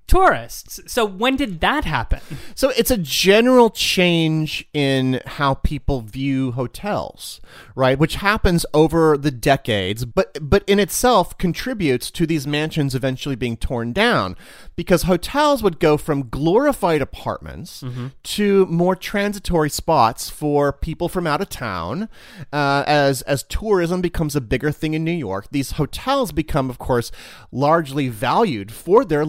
tourists. 0.08 0.80
So 0.86 1.04
when 1.04 1.36
did 1.36 1.60
that 1.60 1.84
happen? 1.84 2.20
So 2.54 2.70
it's 2.70 2.90
a 2.90 2.96
general 2.96 3.70
change 3.70 4.66
in 4.72 5.20
how 5.26 5.54
people 5.54 6.00
view 6.00 6.52
hotels, 6.52 7.40
right? 7.76 7.98
Which 7.98 8.16
happens 8.16 8.64
over 8.74 9.16
the 9.16 9.30
decades, 9.30 10.04
but 10.04 10.36
but 10.40 10.64
in 10.66 10.80
itself 10.80 11.36
contributes 11.38 12.10
to 12.12 12.26
these 12.26 12.46
mansions 12.46 12.94
eventually 12.94 13.36
being 13.36 13.56
torn 13.56 13.92
down 13.92 14.34
because 14.74 15.02
hotels 15.02 15.62
would 15.62 15.78
go 15.78 15.96
from 15.96 16.28
glorified 16.28 17.02
apartments 17.02 17.84
to 18.22 18.66
more 18.66 18.96
transitory 18.96 19.68
spots 19.70 20.30
for 20.30 20.72
people 20.72 21.08
from 21.08 21.26
out 21.26 21.42
of 21.42 21.50
town. 21.50 22.08
Uh, 22.52 22.82
as 22.86 23.20
as 23.22 23.42
tourism 23.42 24.00
becomes 24.00 24.34
a 24.34 24.40
bigger 24.40 24.72
thing 24.72 24.94
in 24.94 25.04
New 25.04 25.10
York, 25.10 25.48
these 25.50 25.72
hotels 25.72 26.32
become, 26.32 26.70
of 26.70 26.78
course, 26.78 27.12
largely 27.52 28.08
valued 28.08 28.72
for 28.72 29.04
their 29.04 29.26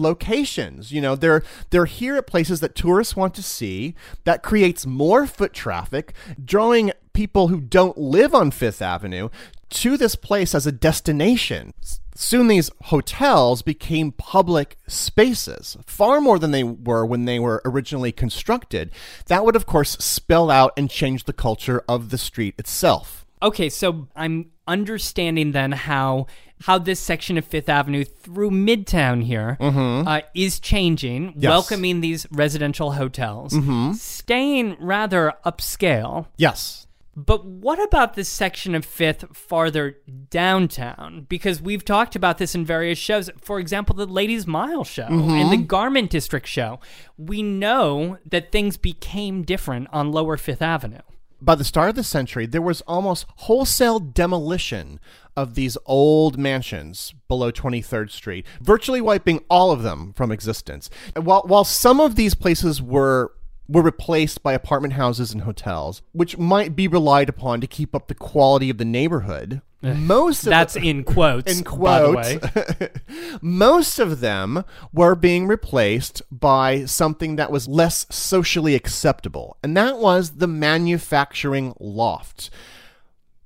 locations. 0.70 0.92
You 0.92 1.00
know, 1.00 1.16
they're 1.16 1.42
they're 1.70 1.86
here 1.86 2.16
at 2.16 2.26
places 2.26 2.60
that 2.60 2.74
tourists 2.74 3.16
want 3.16 3.34
to 3.34 3.42
see. 3.42 3.94
That 4.24 4.42
creates 4.42 4.86
more 4.86 5.26
foot 5.26 5.52
traffic, 5.52 6.14
drawing 6.42 6.92
people 7.12 7.48
who 7.48 7.60
don't 7.60 7.98
live 7.98 8.34
on 8.34 8.50
Fifth 8.50 8.82
Avenue 8.82 9.28
to 9.70 9.96
this 9.96 10.16
place 10.16 10.54
as 10.54 10.66
a 10.66 10.72
destination. 10.72 11.72
Soon 12.14 12.48
these 12.48 12.70
hotels 12.84 13.62
became 13.62 14.12
public 14.12 14.76
spaces, 14.86 15.76
far 15.86 16.20
more 16.20 16.38
than 16.38 16.50
they 16.50 16.64
were 16.64 17.06
when 17.06 17.24
they 17.24 17.38
were 17.38 17.62
originally 17.64 18.12
constructed. 18.12 18.90
That 19.26 19.44
would, 19.44 19.56
of 19.56 19.64
course, 19.64 19.92
spell 19.92 20.50
out 20.50 20.72
and 20.76 20.90
change 20.90 21.24
the 21.24 21.32
culture 21.32 21.82
of 21.88 22.10
the 22.10 22.18
street 22.18 22.56
itself. 22.58 23.24
Okay, 23.42 23.70
so 23.70 24.08
I'm 24.14 24.50
understanding 24.66 25.52
then 25.52 25.72
how 25.72 26.26
how 26.62 26.78
this 26.78 27.00
section 27.00 27.38
of 27.38 27.44
Fifth 27.44 27.68
Avenue 27.68 28.04
through 28.04 28.50
Midtown 28.50 29.24
here 29.24 29.56
mm-hmm. 29.60 30.06
uh, 30.06 30.20
is 30.34 30.60
changing, 30.60 31.34
Yes. 31.36 31.48
welcoming 31.48 32.00
these 32.00 32.26
residential 32.30 32.92
hotels, 32.92 33.52
mm-hmm. 33.52 33.92
staying 33.92 34.76
rather 34.78 35.32
upscale. 35.44 36.26
Yes. 36.36 36.86
But 37.16 37.44
what 37.44 37.82
about 37.82 38.14
this 38.14 38.28
section 38.28 38.74
of 38.74 38.84
Fifth 38.84 39.36
farther 39.36 39.98
downtown? 40.30 41.26
Because 41.28 41.60
we've 41.60 41.84
talked 41.84 42.14
about 42.14 42.38
this 42.38 42.54
in 42.54 42.64
various 42.64 42.98
shows. 42.98 43.28
For 43.40 43.58
example, 43.58 43.96
the 43.96 44.06
Ladies 44.06 44.46
Mile 44.46 44.84
show 44.84 45.06
and 45.06 45.50
the 45.50 45.56
mm-hmm. 45.56 45.64
Garment 45.64 46.10
District 46.10 46.46
show. 46.46 46.78
We 47.18 47.42
know 47.42 48.18
that 48.24 48.52
things 48.52 48.76
became 48.76 49.42
different 49.42 49.88
on 49.92 50.12
Lower 50.12 50.36
Fifth 50.36 50.62
Avenue. 50.62 51.00
By 51.40 51.54
the 51.54 51.64
start 51.64 51.90
of 51.90 51.94
the 51.94 52.04
century, 52.04 52.46
there 52.46 52.62
was 52.62 52.82
almost 52.82 53.26
wholesale 53.36 53.98
demolition 53.98 55.00
of 55.36 55.54
these 55.54 55.78
old 55.86 56.38
mansions 56.38 57.14
below 57.28 57.50
23rd 57.50 58.10
Street, 58.10 58.46
virtually 58.60 59.00
wiping 59.00 59.42
all 59.48 59.70
of 59.70 59.82
them 59.82 60.12
from 60.12 60.30
existence. 60.30 60.90
While, 61.16 61.42
while 61.42 61.64
some 61.64 62.00
of 62.00 62.16
these 62.16 62.34
places 62.34 62.82
were 62.82 63.32
were 63.70 63.82
replaced 63.82 64.42
by 64.42 64.52
apartment 64.52 64.94
houses 64.94 65.32
and 65.32 65.42
hotels, 65.42 66.02
which 66.12 66.36
might 66.36 66.74
be 66.74 66.88
relied 66.88 67.28
upon 67.28 67.60
to 67.60 67.66
keep 67.66 67.94
up 67.94 68.08
the 68.08 68.14
quality 68.14 68.68
of 68.68 68.78
the 68.78 68.84
neighborhood, 68.84 69.62
eh, 69.82 69.94
most 69.94 70.42
of 70.42 70.50
That's 70.50 70.74
the, 70.74 70.88
in 70.88 71.04
quotes. 71.04 71.56
in 71.58 71.64
by 71.64 72.02
the 72.02 72.12
way. 72.12 72.38
quotes, 72.38 73.40
most 73.42 73.98
of 74.00 74.20
them 74.20 74.64
were 74.92 75.14
being 75.14 75.46
replaced 75.46 76.20
by 76.32 76.84
something 76.84 77.36
that 77.36 77.52
was 77.52 77.68
less 77.68 78.06
socially 78.10 78.74
acceptable, 78.74 79.56
and 79.62 79.76
that 79.76 79.98
was 79.98 80.32
the 80.32 80.48
manufacturing 80.48 81.74
loft. 81.78 82.50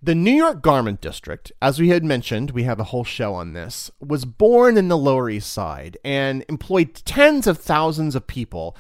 The 0.03 0.15
New 0.15 0.33
York 0.33 0.61
Garment 0.61 1.01
District, 1.01 1.51
as 1.63 1.81
we 1.81 1.89
had 1.89 2.05
mentioned, 2.05 2.51
we 2.51 2.65
have 2.65 2.79
a 2.79 2.85
whole 2.85 3.05
show 3.05 3.35
on 3.35 3.55
this, 3.55 3.91
was 4.01 4.27
born 4.27 4.77
in 4.77 4.89
the 4.89 4.99
Lower 4.99 5.31
East 5.31 5.51
Side 5.51 5.97
and 6.05 6.45
employed 6.49 6.95
tens 7.07 7.47
of 7.47 7.57
thousands 7.57 8.15
of 8.15 8.27
people 8.27 8.77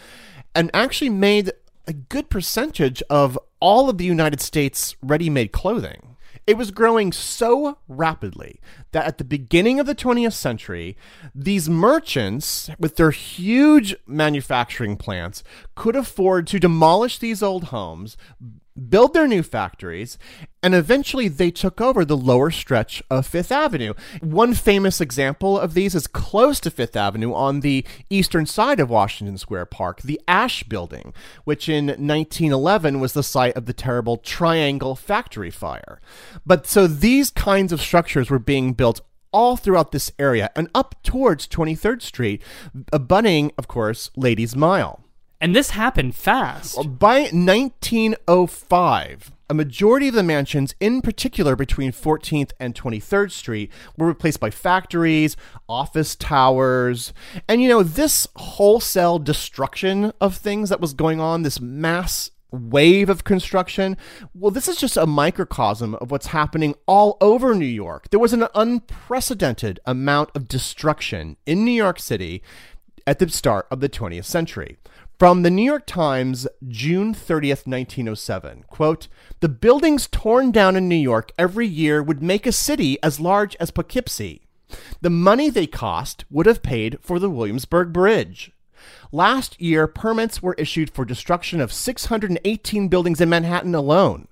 and 0.55 0.71
actually 0.73 1.11
made 1.11 1.53
a 1.87 1.93
good 1.93 2.31
percentage 2.31 3.03
of 3.11 3.39
all 3.61 3.89
of 3.89 3.99
the 3.99 4.05
United 4.05 4.41
States 4.41 4.97
ready 5.03 5.29
made 5.29 5.53
clothing. 5.53 6.17
It 6.47 6.59
was 6.59 6.71
growing 6.71 7.11
so 7.11 7.79
rapidly 7.89 8.61
that 8.93 9.07
at 9.07 9.17
the 9.17 9.25
beginning 9.25 9.81
of 9.81 9.87
the 9.87 9.95
20th 9.95 10.35
century, 10.35 10.95
these 11.35 11.71
merchants, 11.71 12.69
with 12.79 12.97
their 12.97 13.13
huge 13.13 13.97
manufacturing 14.07 14.97
plants, 14.99 15.43
could 15.75 15.97
afford 15.97 16.47
to 16.49 16.61
demolish 16.61 17.19
these 17.19 17.43
old 17.43 17.65
homes, 17.65 18.19
build 18.89 19.15
their 19.15 19.29
new 19.29 19.43
factories, 19.43 20.19
and 20.63 20.75
eventually 20.75 21.29
they 21.29 21.51
took 21.51 21.81
over 21.81 22.05
the 22.05 22.17
lower 22.17 22.51
stretch 22.51 23.03
of 23.11 23.27
Fifth 23.27 23.53
Avenue. 23.53 23.95
One 24.21 24.55
famous 24.55 25.01
example 25.01 25.59
of 25.59 25.75
these 25.75 25.95
is 25.95 26.07
close 26.07 26.59
to 26.61 26.71
Fifth 26.71 26.97
Avenue 26.97 27.33
on 27.33 27.61
the 27.61 27.85
eastern 28.11 28.47
side 28.47 28.81
of 28.81 28.91
Washington 28.91 29.39
Square 29.39 29.67
Park, 29.67 30.03
the 30.03 30.21
Asch 30.27 30.65
Building, 30.65 31.15
which 31.45 31.69
in 31.69 31.87
1911 31.87 33.01
was 33.01 33.13
the 33.13 33.23
site 33.23 33.57
of 33.57 33.67
the 33.67 33.73
terrible 33.73 34.17
Triangle 34.17 34.97
Factory 34.97 35.51
fire. 35.51 36.01
But 36.45 36.67
so 36.67 36.87
these 36.87 37.31
kinds 37.31 37.73
of 37.73 37.81
structures 37.81 38.31
were 38.31 38.39
being 38.39 38.73
built 38.73 39.01
all 39.33 39.57
throughout 39.57 39.93
this 39.93 40.13
area 40.19 40.51
and 40.55 40.69
up 40.75 40.95
towards 41.03 41.49
23rd 41.49 42.03
Street, 42.03 42.43
abutting, 42.93 43.53
of 43.59 43.69
course, 43.69 44.11
Ladies 44.17 44.55
Mile. 44.55 45.04
And 45.45 45.55
this 45.55 45.71
happened 45.71 46.15
fast. 46.15 46.99
By 46.99 47.29
1905, 47.31 49.33
a 49.51 49.55
majority 49.55 50.09
of 50.09 50.15
the 50.15 50.23
mansions, 50.23 50.75
in 50.81 51.03
particular 51.03 51.55
between 51.55 51.93
14th 51.93 52.53
and 52.59 52.75
23rd 52.75 53.31
Street, 53.31 53.71
were 53.99 54.07
replaced 54.07 54.41
by 54.41 54.49
factories, 54.49 55.37
office 55.69 56.17
towers. 56.17 57.13
And, 57.47 57.61
you 57.61 57.69
know, 57.69 57.83
this 57.83 58.27
wholesale 58.37 59.19
destruction 59.19 60.15
of 60.19 60.35
things 60.35 60.71
that 60.71 60.81
was 60.81 60.95
going 60.95 61.21
on, 61.21 61.43
this 61.43 61.61
mass 61.61 62.31
wave 62.51 63.11
of 63.11 63.25
construction. 63.25 63.99
Well, 64.33 64.51
this 64.51 64.67
is 64.67 64.79
just 64.79 64.97
a 64.97 65.05
microcosm 65.05 65.95
of 65.97 66.11
what's 66.11 66.29
happening 66.29 66.75
all 66.87 67.19
over 67.21 67.55
New 67.55 67.67
York. 67.67 68.09
There 68.09 68.19
was 68.19 68.33
an 68.33 68.47
unprecedented 68.55 69.79
amount 69.85 70.31
of 70.35 70.49
destruction 70.49 71.37
in 71.45 71.67
New 71.67 71.73
York 71.73 72.01
City 72.01 72.43
at 73.07 73.19
the 73.19 73.29
start 73.29 73.67
of 73.71 73.81
the 73.81 73.91
20th 73.91 74.25
century. 74.25 74.79
From 75.17 75.43
the 75.43 75.51
New 75.51 75.63
York 75.63 75.87
Times, 75.87 76.49
June 76.67 77.15
30th, 77.15 77.69
1907, 77.69 78.65
quote, 78.67 79.07
The 79.39 79.49
buildings 79.49 80.09
torn 80.09 80.51
down 80.51 80.75
in 80.75 80.89
New 80.89 80.97
York 80.97 81.31
every 81.39 81.69
year 81.69 82.03
would 82.03 82.21
make 82.21 82.47
a 82.47 82.53
city 82.53 82.99
as 83.01 83.21
large 83.21 83.55
as 83.61 83.71
Poughkeepsie. 83.71 84.43
The 85.03 85.11
money 85.11 85.51
they 85.51 85.69
cost 85.69 86.25
would 86.31 86.47
have 86.47 86.65
paid 86.65 86.99
for 87.01 87.21
the 87.21 87.31
Williamsburg 87.31 87.93
Bridge. 87.93 88.51
Last 89.13 89.61
year, 89.61 89.87
permits 89.87 90.43
were 90.43 90.57
issued 90.59 90.91
for 90.91 91.05
destruction 91.05 91.61
of 91.61 91.73
618 91.73 92.89
buildings 92.89 93.21
in 93.21 93.29
Manhattan 93.29 93.75
alone. 93.75 94.27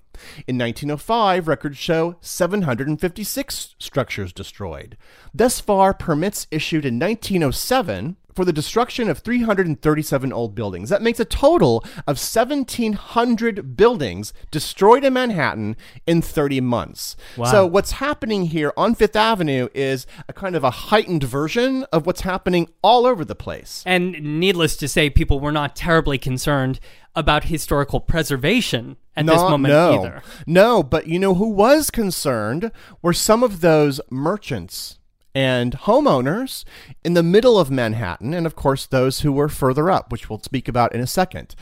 In 0.47 0.57
1905, 0.57 1.47
records 1.47 1.77
show 1.77 2.17
756 2.19 3.75
structures 3.79 4.33
destroyed. 4.33 4.97
Thus 5.33 5.61
far, 5.61 5.93
permits 5.93 6.45
issued 6.51 6.85
in 6.85 6.99
1907 6.99 8.17
for 8.35 8.45
the 8.45 8.53
destruction 8.53 9.09
of 9.09 9.19
337 9.19 10.33
old 10.33 10.55
buildings. 10.55 10.89
That 10.89 11.01
makes 11.01 11.19
a 11.19 11.25
total 11.25 11.83
of 12.07 12.17
1,700 12.17 13.75
buildings 13.75 14.33
destroyed 14.51 15.03
in 15.03 15.13
Manhattan 15.13 15.75
in 16.05 16.21
30 16.21 16.61
months. 16.61 17.15
Wow. 17.37 17.51
So, 17.51 17.65
what's 17.65 17.91
happening 17.93 18.45
here 18.45 18.73
on 18.77 18.95
Fifth 18.95 19.15
Avenue 19.15 19.67
is 19.73 20.05
a 20.27 20.33
kind 20.33 20.55
of 20.55 20.63
a 20.63 20.71
heightened 20.71 21.23
version 21.23 21.83
of 21.91 22.05
what's 22.05 22.21
happening 22.21 22.69
all 22.81 23.05
over 23.05 23.25
the 23.25 23.35
place. 23.35 23.83
And 23.85 24.39
needless 24.39 24.75
to 24.77 24.87
say, 24.87 25.09
people 25.09 25.39
were 25.39 25.51
not 25.51 25.75
terribly 25.75 26.17
concerned 26.17 26.79
about 27.15 27.45
historical 27.45 27.99
preservation 27.99 28.97
at 29.15 29.25
this 29.25 29.35
Not- 29.35 29.51
moment 29.51 29.73
no. 29.73 29.99
either. 29.99 30.23
No, 30.47 30.81
but 30.81 31.07
you 31.07 31.19
know 31.19 31.35
who 31.35 31.49
was 31.49 31.91
concerned 31.91 32.71
were 33.01 33.13
some 33.13 33.43
of 33.43 33.61
those 33.61 34.01
merchants 34.09 34.97
and 35.35 35.73
homeowners 35.73 36.63
in 37.03 37.13
the 37.13 37.23
middle 37.23 37.59
of 37.59 37.71
Manhattan, 37.71 38.33
and 38.33 38.45
of 38.45 38.55
course 38.55 38.85
those 38.85 39.21
who 39.21 39.31
were 39.31 39.49
further 39.49 39.89
up, 39.89 40.11
which 40.11 40.29
we'll 40.29 40.39
speak 40.39 40.67
about 40.67 40.93
in 40.93 41.01
a 41.01 41.07
second. 41.07 41.55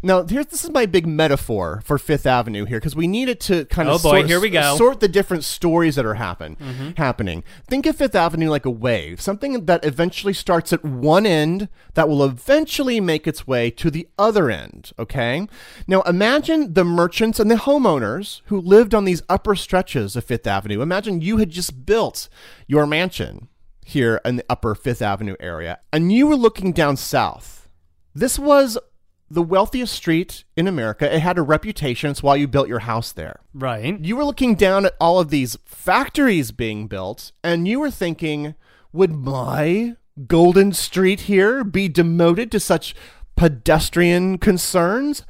Now, 0.00 0.22
here's 0.24 0.46
this 0.46 0.62
is 0.62 0.70
my 0.70 0.86
big 0.86 1.08
metaphor 1.08 1.82
for 1.84 1.98
Fifth 1.98 2.24
Avenue 2.24 2.64
here 2.66 2.78
because 2.78 2.94
we 2.94 3.08
need 3.08 3.28
it 3.28 3.40
to 3.40 3.64
kind 3.64 3.88
of 3.88 3.96
Oh, 3.96 4.10
boy, 4.10 4.18
sort, 4.20 4.26
here 4.28 4.38
we 4.40 4.48
go. 4.48 4.76
sort 4.76 5.00
the 5.00 5.08
different 5.08 5.42
stories 5.42 5.96
that 5.96 6.06
are 6.06 6.14
happen 6.14 6.54
Mm-hmm. 6.56 6.90
happening. 6.98 7.42
Think 7.68 7.84
of 7.84 7.96
Fifth 7.96 8.14
Avenue 8.14 8.48
like 8.48 8.64
a 8.64 8.70
wave, 8.70 9.20
something 9.20 9.66
that 9.66 9.84
eventually 9.84 10.32
starts 10.32 10.72
at 10.72 10.84
one 10.84 11.26
end 11.26 11.68
that 11.94 12.08
will 12.08 12.22
eventually 12.22 13.00
make 13.00 13.26
its 13.26 13.44
way 13.46 13.70
to 13.72 13.90
the 13.90 14.06
other 14.16 14.50
end. 14.52 14.92
Okay. 15.00 15.48
Now 15.88 16.02
imagine 16.02 16.74
the 16.74 16.84
merchants 16.84 17.40
and 17.40 17.50
the 17.50 17.56
homeowners 17.56 18.42
who 18.44 18.60
lived 18.60 18.94
on 18.94 19.04
these 19.04 19.22
upper 19.28 19.56
stretches 19.56 20.14
of 20.14 20.22
Fifth 20.24 20.46
Avenue. 20.46 20.80
Imagine 20.80 21.20
you 21.20 21.38
had 21.38 21.50
just 21.50 21.84
built 21.86 22.28
your 22.68 22.86
mansion 22.86 23.48
here 23.84 24.20
in 24.24 24.36
the 24.36 24.44
upper 24.48 24.76
Fifth 24.76 25.02
Avenue 25.02 25.34
area, 25.40 25.80
and 25.92 26.12
you 26.12 26.28
were 26.28 26.36
looking 26.36 26.70
down 26.70 26.96
south. 26.96 27.68
This 28.14 28.38
was 28.38 28.78
the 29.30 29.42
wealthiest 29.42 29.92
street 29.92 30.44
in 30.56 30.66
America. 30.66 31.14
It 31.14 31.20
had 31.20 31.38
a 31.38 31.42
reputation. 31.42 32.10
It's 32.10 32.22
why 32.22 32.36
you 32.36 32.48
built 32.48 32.68
your 32.68 32.80
house 32.80 33.12
there. 33.12 33.40
Right. 33.52 33.98
You 34.00 34.16
were 34.16 34.24
looking 34.24 34.54
down 34.54 34.86
at 34.86 34.96
all 35.00 35.20
of 35.20 35.30
these 35.30 35.58
factories 35.64 36.52
being 36.52 36.86
built, 36.86 37.32
and 37.44 37.68
you 37.68 37.80
were 37.80 37.90
thinking, 37.90 38.54
would 38.92 39.12
my 39.12 39.96
Golden 40.26 40.72
Street 40.72 41.20
here 41.22 41.62
be 41.62 41.88
demoted 41.88 42.50
to 42.52 42.60
such 42.60 42.94
pedestrian 43.36 44.38
concerns? 44.38 45.24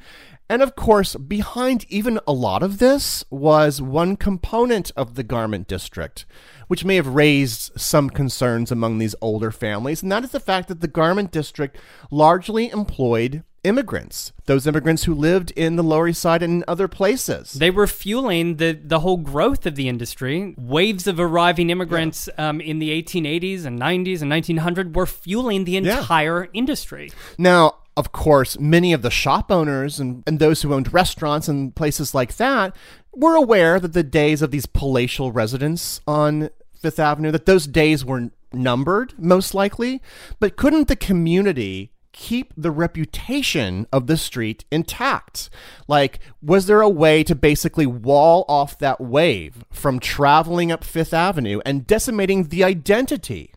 And 0.51 0.63
of 0.63 0.75
course, 0.75 1.15
behind 1.15 1.85
even 1.89 2.19
a 2.27 2.33
lot 2.33 2.63
of 2.63 2.79
this 2.79 3.23
was 3.29 3.83
one 3.83 4.15
component 4.15 4.91
of 4.97 5.13
the 5.13 5.23
garment 5.23 5.67
district, 5.67 6.25
which 6.67 6.83
may 6.83 6.95
have 6.95 7.07
raised 7.07 7.79
some 7.79 8.09
concerns 8.09 8.71
among 8.71 8.97
these 8.97 9.13
older 9.21 9.51
families, 9.51 10.01
and 10.01 10.11
that 10.11 10.23
is 10.23 10.31
the 10.31 10.39
fact 10.39 10.67
that 10.69 10.81
the 10.81 10.87
garment 10.87 11.31
district 11.31 11.77
largely 12.09 12.71
employed 12.71 13.43
immigrants, 13.69 14.33
those 14.45 14.67
immigrants 14.67 15.05
who 15.05 15.13
lived 15.13 15.51
in 15.51 15.77
the 15.77 15.83
Lower 15.83 16.09
East 16.09 16.21
Side 16.21 16.43
and 16.43 16.61
in 16.61 16.63
other 16.67 16.89
places. 16.89 17.53
They 17.53 17.69
were 17.69 17.87
fueling 17.87 18.57
the, 18.57 18.73
the 18.73 18.99
whole 18.99 19.17
growth 19.17 19.65
of 19.65 19.75
the 19.75 19.87
industry. 19.87 20.55
Waves 20.57 21.07
of 21.07 21.19
arriving 21.19 21.69
immigrants 21.69 22.27
um, 22.37 22.59
in 22.59 22.79
the 22.79 22.89
1880s 23.01 23.65
and 23.65 23.79
90s 23.79 24.21
and 24.21 24.29
1900 24.29 24.95
were 24.95 25.05
fueling 25.05 25.63
the 25.63 25.77
entire 25.77 26.49
industry. 26.53 27.11
Now, 27.37 27.75
of 27.95 28.11
course, 28.11 28.59
many 28.59 28.91
of 28.91 29.01
the 29.01 29.11
shop 29.11 29.51
owners 29.51 29.99
and, 29.99 30.23
and 30.25 30.39
those 30.39 30.61
who 30.61 30.73
owned 30.73 30.93
restaurants 30.93 31.47
and 31.47 31.75
places 31.75 32.13
like 32.13 32.37
that 32.37 32.75
were 33.13 33.35
aware 33.35 33.79
that 33.79 33.93
the 33.93 34.03
days 34.03 34.41
of 34.41 34.51
these 34.51 34.65
palatial 34.65 35.31
residents 35.31 36.01
on 36.07 36.49
Fifth 36.73 36.99
Avenue, 36.99 37.31
that 37.31 37.45
those 37.45 37.67
days 37.67 38.05
were 38.05 38.31
numbered, 38.53 39.13
most 39.17 39.53
likely. 39.53 40.01
But 40.39 40.55
couldn't 40.55 40.87
the 40.87 40.95
community 40.95 41.91
keep 42.11 42.53
the 42.57 42.71
reputation 42.71 43.87
of 43.91 44.07
the 44.07 44.17
street 44.17 44.65
intact? 44.71 45.49
Like, 45.87 46.19
was 46.41 46.65
there 46.65 46.81
a 46.81 46.89
way 46.89 47.23
to 47.23 47.35
basically 47.35 47.85
wall 47.85 48.45
off 48.47 48.77
that 48.79 48.99
wave 48.99 49.63
from 49.71 49.99
traveling 49.99 50.71
up 50.71 50.83
Fifth 50.83 51.13
Avenue 51.13 51.59
and 51.65 51.87
decimating 51.87 52.45
the 52.45 52.63
identity 52.63 53.53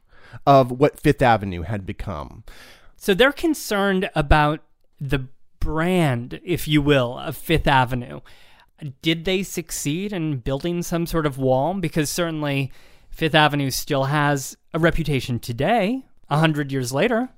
of 0.46 0.70
what 0.70 1.00
Fifth 1.00 1.22
Avenue 1.22 1.62
had 1.62 1.86
become? 1.86 2.44
So 2.96 3.14
they're 3.14 3.32
concerned 3.32 4.10
about 4.14 4.60
the 5.00 5.26
brand, 5.58 6.40
if 6.44 6.68
you 6.68 6.82
will, 6.82 7.18
of 7.18 7.36
Fifth 7.36 7.66
Avenue. 7.66 8.20
Did 9.00 9.24
they 9.24 9.42
succeed 9.42 10.12
in 10.12 10.38
building 10.38 10.82
some 10.82 11.06
sort 11.06 11.26
of 11.26 11.38
wall? 11.38 11.74
Because 11.74 12.10
certainly 12.10 12.72
Fifth 13.10 13.34
Avenue 13.34 13.70
still 13.70 14.04
has 14.04 14.56
a 14.74 14.78
reputation 14.78 15.38
today, 15.38 16.04
a 16.28 16.38
hundred 16.38 16.72
years 16.72 16.92
later. 16.92 17.28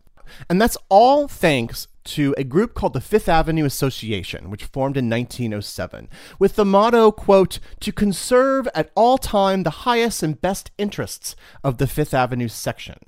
And 0.49 0.61
that's 0.61 0.77
all 0.89 1.29
thanks 1.29 1.89
to 2.05 2.35
a 2.37 2.45
group 2.45 2.75
called 2.75 2.93
the 2.93 3.01
Fifth 3.01 3.29
Avenue 3.29 3.65
Association, 3.65 4.51
which 4.51 4.65
formed 4.65 4.97
in 4.97 5.09
1907, 5.09 6.09
with 6.39 6.57
the 6.57 6.65
motto, 6.65 7.11
quote, 7.11 7.59
to 7.81 7.93
conserve 7.93 8.69
at 8.75 8.91
all 8.95 9.19
time 9.19 9.63
the 9.63 9.71
highest 9.71 10.23
and 10.23 10.41
best 10.41 10.71
interests 10.77 11.35
of 11.63 11.79
the 11.79 11.87
Fifth 11.87 12.13
Avenue 12.13 12.49
section. 12.49 12.99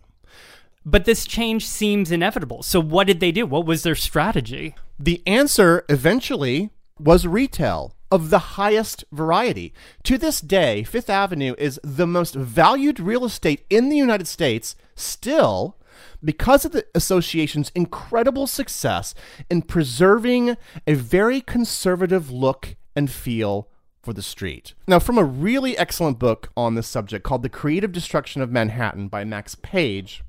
But 0.85 1.05
this 1.05 1.26
change 1.26 1.66
seems 1.66 2.12
inevitable. 2.12 2.62
So 2.62 2.81
what 2.81 3.07
did 3.07 3.20
they 3.20 3.33
do? 3.33 3.44
What 3.44 3.66
was 3.66 3.83
their 3.83 3.96
strategy? 3.96 4.76
The 4.98 5.22
answer 5.26 5.85
eventually 5.88 6.70
was 6.98 7.26
retail 7.26 7.94
of 8.11 8.31
the 8.31 8.38
highest 8.38 9.05
variety. 9.11 9.74
To 10.05 10.16
this 10.16 10.40
day, 10.40 10.85
Fifth 10.85 11.11
Avenue 11.11 11.55
is 11.59 11.81
the 11.83 12.07
most 12.07 12.35
valued 12.35 13.00
real 13.00 13.24
estate 13.24 13.66
in 13.68 13.88
the 13.88 13.96
United 13.96 14.29
States 14.29 14.76
still 14.94 15.76
because 16.22 16.64
of 16.64 16.72
the 16.72 16.87
association's 16.94 17.70
incredible 17.74 18.46
success 18.46 19.14
in 19.50 19.62
preserving 19.62 20.56
a 20.87 20.94
very 20.94 21.40
conservative 21.40 22.30
look 22.30 22.76
and 22.94 23.11
feel 23.11 23.68
for 24.02 24.12
the 24.12 24.22
street. 24.22 24.74
Now, 24.87 25.00
from 25.00 25.18
a 25.18 25.24
really 25.24 25.76
excellent 25.76 26.18
book 26.18 26.50
on 26.56 26.76
this 26.76 26.87
subject 26.87 27.24
called 27.24 27.42
The 27.42 27.48
Creative 27.48 27.90
Destruction 27.90 28.40
of 28.40 28.52
Manhattan 28.52 29.09
by 29.09 29.24
Max 29.24 29.56
Page, 29.56 30.22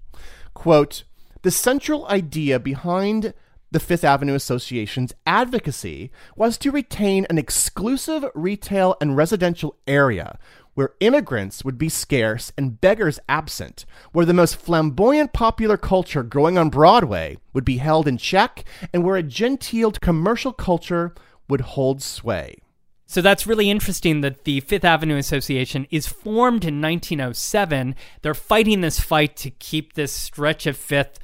quote, 0.55 1.03
the 1.43 1.51
central 1.51 2.07
idea 2.07 2.59
behind 2.59 3.35
The 3.71 3.79
Fifth 3.79 4.03
Avenue 4.03 4.33
Association's 4.33 5.13
advocacy 5.27 6.11
was 6.35 6.57
to 6.57 6.71
retain 6.71 7.27
an 7.29 7.37
exclusive 7.37 8.25
retail 8.33 8.95
and 8.99 9.15
residential 9.15 9.77
area 9.87 10.39
where 10.77 10.93
immigrants 10.99 11.65
would 11.65 11.79
be 11.79 11.89
scarce 11.89 12.53
and 12.55 12.79
beggars 12.79 13.19
absent, 13.27 13.83
where 14.11 14.27
the 14.27 14.31
most 14.31 14.55
flamboyant 14.55 15.33
popular 15.33 15.75
culture 15.75 16.21
growing 16.21 16.55
on 16.55 16.69
Broadway 16.69 17.35
would 17.51 17.65
be 17.65 17.77
held 17.77 18.07
in 18.07 18.15
check, 18.15 18.63
and 18.93 19.03
where 19.03 19.15
a 19.15 19.23
genteel 19.23 19.89
commercial 19.89 20.53
culture 20.53 21.15
would 21.49 21.61
hold 21.61 22.03
sway. 22.03 22.57
So 23.07 23.23
that's 23.23 23.47
really 23.47 23.71
interesting 23.71 24.21
that 24.21 24.43
the 24.43 24.59
Fifth 24.59 24.85
Avenue 24.85 25.17
Association 25.17 25.87
is 25.89 26.05
formed 26.05 26.63
in 26.63 26.79
1907. 26.79 27.95
They're 28.21 28.35
fighting 28.35 28.81
this 28.81 28.99
fight 28.99 29.35
to 29.37 29.49
keep 29.49 29.93
this 29.93 30.11
stretch 30.11 30.67
of 30.67 30.77
Fifth, 30.77 31.17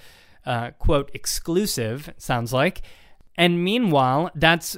uh, 0.47 0.71
quote, 0.79 1.11
exclusive, 1.13 2.11
sounds 2.17 2.53
like. 2.53 2.81
And 3.35 3.63
meanwhile, 3.63 4.29
that's 4.35 4.77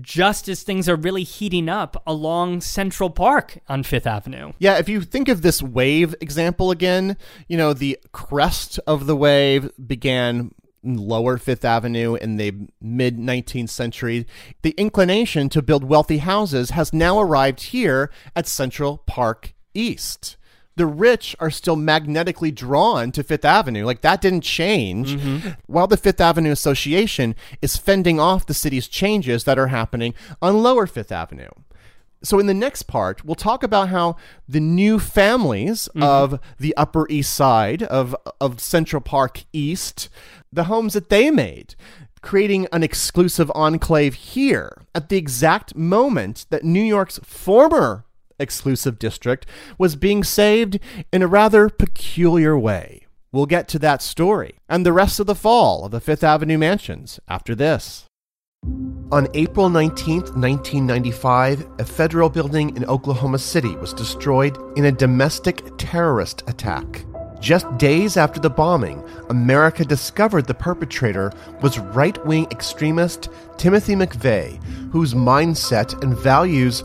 just 0.00 0.48
as 0.48 0.62
things 0.62 0.88
are 0.88 0.96
really 0.96 1.24
heating 1.24 1.68
up 1.68 2.00
along 2.06 2.60
Central 2.60 3.10
Park 3.10 3.58
on 3.68 3.82
Fifth 3.82 4.06
Avenue. 4.06 4.52
Yeah, 4.58 4.78
if 4.78 4.88
you 4.88 5.00
think 5.00 5.28
of 5.28 5.42
this 5.42 5.62
wave 5.62 6.14
example 6.20 6.70
again, 6.70 7.16
you 7.48 7.56
know, 7.56 7.72
the 7.72 7.98
crest 8.12 8.78
of 8.86 9.06
the 9.06 9.16
wave 9.16 9.70
began 9.84 10.52
lower 10.84 11.38
Fifth 11.38 11.64
Avenue 11.64 12.14
in 12.14 12.36
the 12.36 12.52
mid 12.80 13.18
19th 13.18 13.70
century, 13.70 14.26
the 14.62 14.72
inclination 14.72 15.48
to 15.50 15.62
build 15.62 15.84
wealthy 15.84 16.18
houses 16.18 16.70
has 16.70 16.92
now 16.92 17.20
arrived 17.20 17.62
here 17.62 18.10
at 18.34 18.46
Central 18.46 18.98
Park 18.98 19.54
East. 19.74 20.36
The 20.76 20.86
rich 20.86 21.36
are 21.38 21.50
still 21.50 21.76
magnetically 21.76 22.50
drawn 22.50 23.12
to 23.12 23.22
Fifth 23.22 23.44
Avenue. 23.44 23.84
Like 23.84 24.00
that 24.00 24.20
didn't 24.20 24.40
change. 24.42 25.16
Mm-hmm. 25.16 25.50
While 25.66 25.86
the 25.86 25.96
Fifth 25.96 26.20
Avenue 26.20 26.50
Association 26.50 27.34
is 27.60 27.76
fending 27.76 28.18
off 28.18 28.46
the 28.46 28.54
city's 28.54 28.88
changes 28.88 29.44
that 29.44 29.58
are 29.58 29.68
happening 29.68 30.14
on 30.40 30.62
Lower 30.62 30.86
Fifth 30.86 31.12
Avenue. 31.12 31.50
So, 32.24 32.38
in 32.38 32.46
the 32.46 32.54
next 32.54 32.84
part, 32.84 33.24
we'll 33.24 33.34
talk 33.34 33.64
about 33.64 33.88
how 33.88 34.16
the 34.48 34.60
new 34.60 35.00
families 35.00 35.88
mm-hmm. 35.88 36.04
of 36.04 36.38
the 36.56 36.74
Upper 36.76 37.08
East 37.10 37.32
Side 37.32 37.82
of, 37.82 38.14
of 38.40 38.60
Central 38.60 39.02
Park 39.02 39.42
East 39.52 40.08
the 40.52 40.64
homes 40.64 40.92
that 40.92 41.08
they 41.08 41.30
made, 41.30 41.74
creating 42.20 42.68
an 42.72 42.82
exclusive 42.82 43.50
enclave 43.54 44.14
here 44.14 44.82
at 44.94 45.08
the 45.08 45.16
exact 45.16 45.74
moment 45.74 46.46
that 46.50 46.62
New 46.62 46.82
York's 46.82 47.18
former 47.24 48.04
exclusive 48.38 48.98
district 48.98 49.46
was 49.78 49.96
being 49.96 50.24
saved 50.24 50.78
in 51.12 51.22
a 51.22 51.26
rather 51.26 51.68
peculiar 51.68 52.58
way. 52.58 53.06
We'll 53.32 53.46
get 53.46 53.66
to 53.68 53.78
that 53.78 54.02
story 54.02 54.56
and 54.68 54.84
the 54.84 54.92
rest 54.92 55.18
of 55.18 55.26
the 55.26 55.34
fall 55.34 55.84
of 55.84 55.90
the 55.90 56.00
Fifth 56.00 56.22
Avenue 56.22 56.58
mansions 56.58 57.18
after 57.28 57.54
this. 57.54 58.04
On 59.10 59.26
April 59.34 59.68
19, 59.68 60.20
1995, 60.20 61.68
a 61.78 61.84
federal 61.84 62.30
building 62.30 62.76
in 62.76 62.84
Oklahoma 62.86 63.38
City 63.38 63.74
was 63.76 63.92
destroyed 63.92 64.56
in 64.78 64.86
a 64.86 64.92
domestic 64.92 65.62
terrorist 65.76 66.42
attack. 66.46 67.04
Just 67.42 67.66
days 67.76 68.16
after 68.16 68.38
the 68.38 68.48
bombing, 68.48 69.02
America 69.28 69.84
discovered 69.84 70.46
the 70.46 70.54
perpetrator 70.54 71.32
was 71.60 71.78
right 71.78 72.24
wing 72.24 72.46
extremist 72.52 73.28
Timothy 73.58 73.94
McVeigh, 73.94 74.62
whose 74.92 75.12
mindset 75.12 76.00
and 76.02 76.16
values 76.16 76.84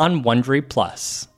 on 0.00 0.24
Wondery 0.24 0.66
Plus. 0.66 1.28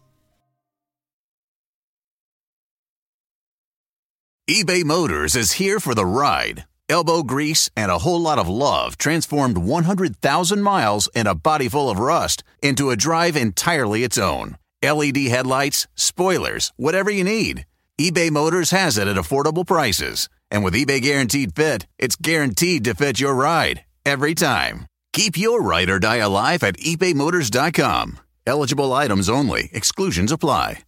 eBay 4.48 4.84
Motors 4.84 5.36
is 5.36 5.52
here 5.52 5.78
for 5.80 5.94
the 5.94 6.04
ride. 6.04 6.64
Elbow 6.88 7.22
grease 7.22 7.70
and 7.76 7.90
a 7.90 7.98
whole 7.98 8.20
lot 8.20 8.38
of 8.38 8.48
love 8.48 8.98
transformed 8.98 9.56
100,000 9.56 10.62
miles 10.62 11.08
and 11.14 11.28
a 11.28 11.34
body 11.34 11.68
full 11.68 11.88
of 11.88 11.98
rust 11.98 12.42
into 12.60 12.90
a 12.90 12.96
drive 12.96 13.36
entirely 13.36 14.04
its 14.04 14.18
own. 14.18 14.56
LED 14.82 15.16
headlights, 15.28 15.86
spoilers, 15.94 16.72
whatever 16.76 17.10
you 17.10 17.24
need. 17.24 17.66
eBay 18.00 18.30
Motors 18.30 18.72
has 18.72 18.98
it 18.98 19.08
at 19.08 19.16
affordable 19.16 19.66
prices. 19.66 20.28
And 20.50 20.64
with 20.64 20.74
eBay 20.74 21.00
Guaranteed 21.00 21.54
Fit, 21.56 21.86
it's 21.98 22.16
guaranteed 22.16 22.84
to 22.84 22.94
fit 22.94 23.20
your 23.20 23.34
ride 23.34 23.84
every 24.04 24.34
time. 24.34 24.86
Keep 25.12 25.38
your 25.38 25.62
ride 25.62 25.88
or 25.88 25.98
die 25.98 26.16
alive 26.16 26.62
at 26.62 26.76
ebaymotors.com. 26.78 28.18
Eligible 28.46 28.92
items 28.92 29.28
only. 29.28 29.70
Exclusions 29.72 30.32
apply. 30.32 30.82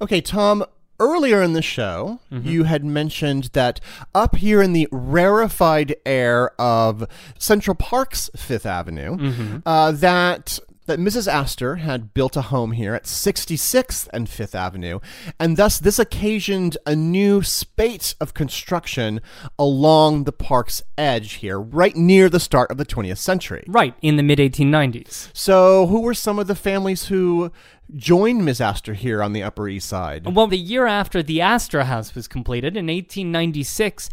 Okay, 0.00 0.20
Tom, 0.20 0.64
earlier 1.00 1.42
in 1.42 1.54
the 1.54 1.62
show, 1.62 2.20
mm-hmm. 2.30 2.46
you 2.46 2.64
had 2.64 2.84
mentioned 2.84 3.44
that 3.54 3.80
up 4.14 4.36
here 4.36 4.62
in 4.62 4.72
the 4.72 4.86
rarefied 4.92 5.96
air 6.06 6.52
of 6.60 7.08
Central 7.38 7.74
Park's 7.74 8.30
Fifth 8.36 8.66
Avenue, 8.66 9.16
mm-hmm. 9.16 9.56
uh, 9.66 9.92
that 9.92 10.60
that 10.86 10.98
Mrs. 10.98 11.30
Astor 11.30 11.76
had 11.76 12.14
built 12.14 12.36
a 12.36 12.42
home 12.42 12.72
here 12.72 12.94
at 12.94 13.04
66th 13.04 14.08
and 14.12 14.26
5th 14.26 14.54
Avenue, 14.54 15.00
and 15.38 15.56
thus 15.56 15.78
this 15.78 15.98
occasioned 15.98 16.76
a 16.86 16.96
new 16.96 17.42
spate 17.42 18.14
of 18.20 18.34
construction 18.34 19.20
along 19.58 20.24
the 20.24 20.32
park's 20.32 20.82
edge 20.98 21.34
here, 21.34 21.60
right 21.60 21.94
near 21.96 22.28
the 22.28 22.40
start 22.40 22.70
of 22.70 22.76
the 22.76 22.86
20th 22.86 23.18
century. 23.18 23.64
Right, 23.66 23.94
in 24.02 24.16
the 24.16 24.22
mid 24.22 24.38
1890s. 24.38 25.30
So, 25.32 25.86
who 25.86 26.00
were 26.00 26.14
some 26.14 26.38
of 26.38 26.46
the 26.46 26.54
families 26.54 27.06
who 27.06 27.52
joined 27.94 28.44
Miss 28.44 28.60
Astor 28.60 28.94
here 28.94 29.22
on 29.22 29.32
the 29.32 29.42
Upper 29.42 29.68
East 29.68 29.88
Side? 29.88 30.34
Well, 30.34 30.46
the 30.46 30.58
year 30.58 30.86
after 30.86 31.22
the 31.22 31.40
Astor 31.40 31.84
House 31.84 32.14
was 32.14 32.28
completed, 32.28 32.76
in 32.76 32.86
1896, 32.86 34.10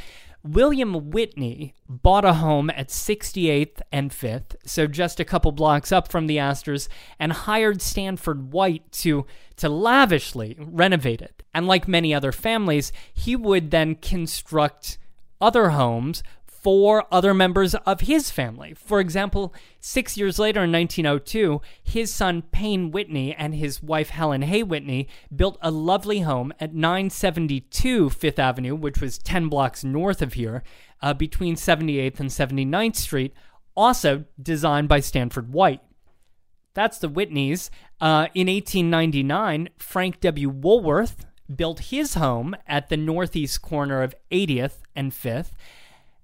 William 0.53 1.11
Whitney 1.11 1.73
bought 1.89 2.25
a 2.25 2.35
home 2.35 2.69
at 2.69 2.89
68th 2.89 3.81
and 3.91 4.11
5th, 4.11 4.55
so 4.65 4.87
just 4.87 5.19
a 5.19 5.25
couple 5.25 5.51
blocks 5.51 5.91
up 5.91 6.07
from 6.07 6.27
the 6.27 6.39
Astors, 6.39 6.87
and 7.19 7.31
hired 7.31 7.81
Stanford 7.81 8.53
White 8.53 8.91
to, 8.93 9.25
to 9.57 9.69
lavishly 9.69 10.55
renovate 10.59 11.21
it. 11.21 11.43
And 11.53 11.67
like 11.67 11.87
many 11.87 12.13
other 12.13 12.31
families, 12.31 12.91
he 13.13 13.35
would 13.35 13.71
then 13.71 13.95
construct 13.95 14.97
other 15.41 15.69
homes 15.69 16.23
for 16.67 17.05
other 17.13 17.33
members 17.33 17.75
of 17.75 18.01
his 18.01 18.29
family. 18.29 18.73
For 18.73 18.99
example, 18.99 19.53
six 19.79 20.17
years 20.17 20.37
later 20.37 20.65
in 20.65 20.71
1902, 20.73 21.61
his 21.81 22.13
son 22.13 22.41
Payne 22.41 22.91
Whitney 22.91 23.33
and 23.33 23.55
his 23.55 23.81
wife 23.81 24.09
Helen 24.09 24.41
Hay 24.41 24.63
Whitney 24.63 25.07
built 25.33 25.57
a 25.61 25.71
lovely 25.71 26.19
home 26.19 26.51
at 26.59 26.75
972 26.75 28.09
Fifth 28.09 28.37
Avenue, 28.37 28.75
which 28.75 28.99
was 28.99 29.17
10 29.17 29.47
blocks 29.47 29.85
north 29.85 30.21
of 30.21 30.33
here, 30.33 30.61
uh, 31.01 31.13
between 31.13 31.55
78th 31.55 32.19
and 32.19 32.29
79th 32.29 32.97
Street, 32.97 33.33
also 33.73 34.25
designed 34.37 34.89
by 34.89 34.99
Stanford 34.99 35.53
White. 35.53 35.79
That's 36.73 36.97
the 36.97 37.07
Whitneys. 37.07 37.69
Uh, 38.01 38.27
in 38.35 38.47
1899, 38.47 39.69
Frank 39.77 40.19
W. 40.19 40.49
Woolworth 40.49 41.27
built 41.55 41.79
his 41.79 42.15
home 42.15 42.57
at 42.67 42.89
the 42.89 42.97
northeast 42.97 43.61
corner 43.61 44.03
of 44.03 44.13
80th 44.31 44.79
and 44.93 45.13
5th 45.13 45.51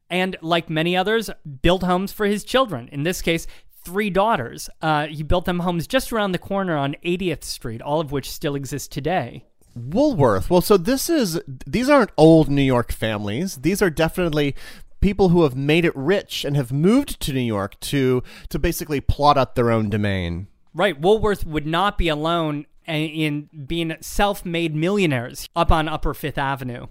and 0.09 0.37
like 0.41 0.69
many 0.69 0.95
others, 0.95 1.29
built 1.61 1.83
homes 1.83 2.11
for 2.11 2.25
his 2.25 2.43
children. 2.43 2.89
In 2.91 3.03
this 3.03 3.21
case, 3.21 3.47
three 3.83 4.09
daughters. 4.09 4.69
Uh, 4.81 5.07
he 5.07 5.23
built 5.23 5.45
them 5.45 5.59
homes 5.59 5.87
just 5.87 6.11
around 6.11 6.31
the 6.31 6.37
corner 6.37 6.77
on 6.77 6.95
80th 7.03 7.43
Street, 7.43 7.81
all 7.81 7.99
of 7.99 8.11
which 8.11 8.31
still 8.31 8.55
exist 8.55 8.91
today. 8.91 9.45
Woolworth. 9.75 10.49
Well, 10.49 10.61
so 10.61 10.77
this 10.77 11.09
is 11.09 11.41
these 11.47 11.89
aren't 11.89 12.11
old 12.15 12.49
New 12.49 12.61
York 12.61 12.91
families. 12.91 13.57
These 13.57 13.81
are 13.81 13.89
definitely 13.89 14.55
people 15.01 15.29
who 15.29 15.43
have 15.43 15.55
made 15.55 15.83
it 15.83 15.95
rich 15.95 16.45
and 16.45 16.55
have 16.55 16.71
moved 16.71 17.19
to 17.21 17.33
New 17.33 17.41
York 17.41 17.79
to 17.79 18.23
to 18.49 18.59
basically 18.59 19.01
plot 19.01 19.37
out 19.37 19.55
their 19.55 19.71
own 19.71 19.89
domain. 19.89 20.47
Right. 20.75 20.99
Woolworth 20.99 21.45
would 21.45 21.65
not 21.65 21.97
be 21.97 22.07
alone 22.07 22.65
in 22.87 23.49
being 23.65 23.95
self-made 24.01 24.75
millionaires 24.75 25.47
up 25.55 25.71
on 25.71 25.87
Upper 25.87 26.13
Fifth 26.13 26.37
Avenue. 26.37 26.87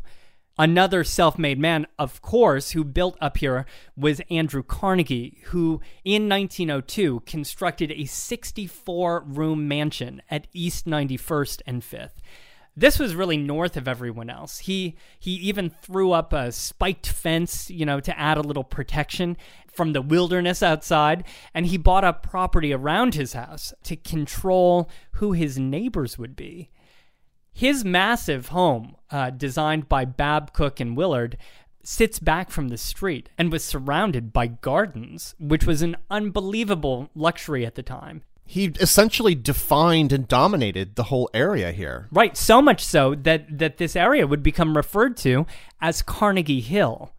Another 0.58 1.02
self 1.02 1.38
made 1.38 1.58
man, 1.58 1.86
of 1.98 2.20
course, 2.20 2.72
who 2.72 2.84
built 2.84 3.16
up 3.20 3.38
here 3.38 3.64
was 3.96 4.20
Andrew 4.30 4.62
Carnegie, 4.62 5.38
who 5.46 5.80
in 6.04 6.28
1902 6.28 7.20
constructed 7.24 7.90
a 7.90 8.04
64 8.04 9.24
room 9.26 9.66
mansion 9.66 10.20
at 10.30 10.46
East 10.52 10.86
91st 10.86 11.62
and 11.66 11.82
5th. 11.82 12.20
This 12.76 12.98
was 12.98 13.14
really 13.14 13.36
north 13.36 13.76
of 13.76 13.86
everyone 13.86 14.30
else. 14.30 14.60
He 14.60 14.96
he 15.18 15.32
even 15.32 15.70
threw 15.70 16.12
up 16.12 16.32
a 16.32 16.52
spiked 16.52 17.06
fence, 17.06 17.70
you 17.70 17.84
know, 17.84 18.00
to 18.00 18.18
add 18.18 18.38
a 18.38 18.42
little 18.42 18.64
protection 18.64 19.36
from 19.66 19.92
the 19.92 20.02
wilderness 20.02 20.62
outside, 20.62 21.24
and 21.54 21.66
he 21.66 21.76
bought 21.76 22.04
up 22.04 22.22
property 22.22 22.72
around 22.72 23.14
his 23.14 23.34
house 23.34 23.72
to 23.84 23.96
control 23.96 24.90
who 25.12 25.32
his 25.32 25.58
neighbors 25.58 26.18
would 26.18 26.36
be. 26.36 26.70
His 27.52 27.84
massive 27.84 28.48
home, 28.48 28.96
uh, 29.10 29.30
designed 29.30 29.88
by 29.88 30.04
Babb, 30.04 30.52
Cook 30.52 30.80
and 30.80 30.96
Willard, 30.96 31.36
sits 31.84 32.18
back 32.18 32.50
from 32.50 32.68
the 32.68 32.78
street 32.78 33.28
and 33.36 33.52
was 33.52 33.64
surrounded 33.64 34.32
by 34.32 34.46
gardens, 34.46 35.34
which 35.38 35.66
was 35.66 35.82
an 35.82 35.96
unbelievable 36.10 37.10
luxury 37.14 37.66
at 37.66 37.74
the 37.74 37.82
time. 37.82 38.22
He 38.44 38.66
essentially 38.80 39.34
defined 39.34 40.12
and 40.12 40.26
dominated 40.28 40.96
the 40.96 41.04
whole 41.04 41.30
area 41.32 41.72
here. 41.72 42.08
Right, 42.10 42.36
so 42.36 42.60
much 42.60 42.84
so 42.84 43.14
that, 43.14 43.58
that 43.58 43.78
this 43.78 43.96
area 43.96 44.26
would 44.26 44.42
become 44.42 44.76
referred 44.76 45.16
to 45.18 45.46
as 45.80 46.02
Carnegie 46.02 46.60
Hill. 46.60 47.12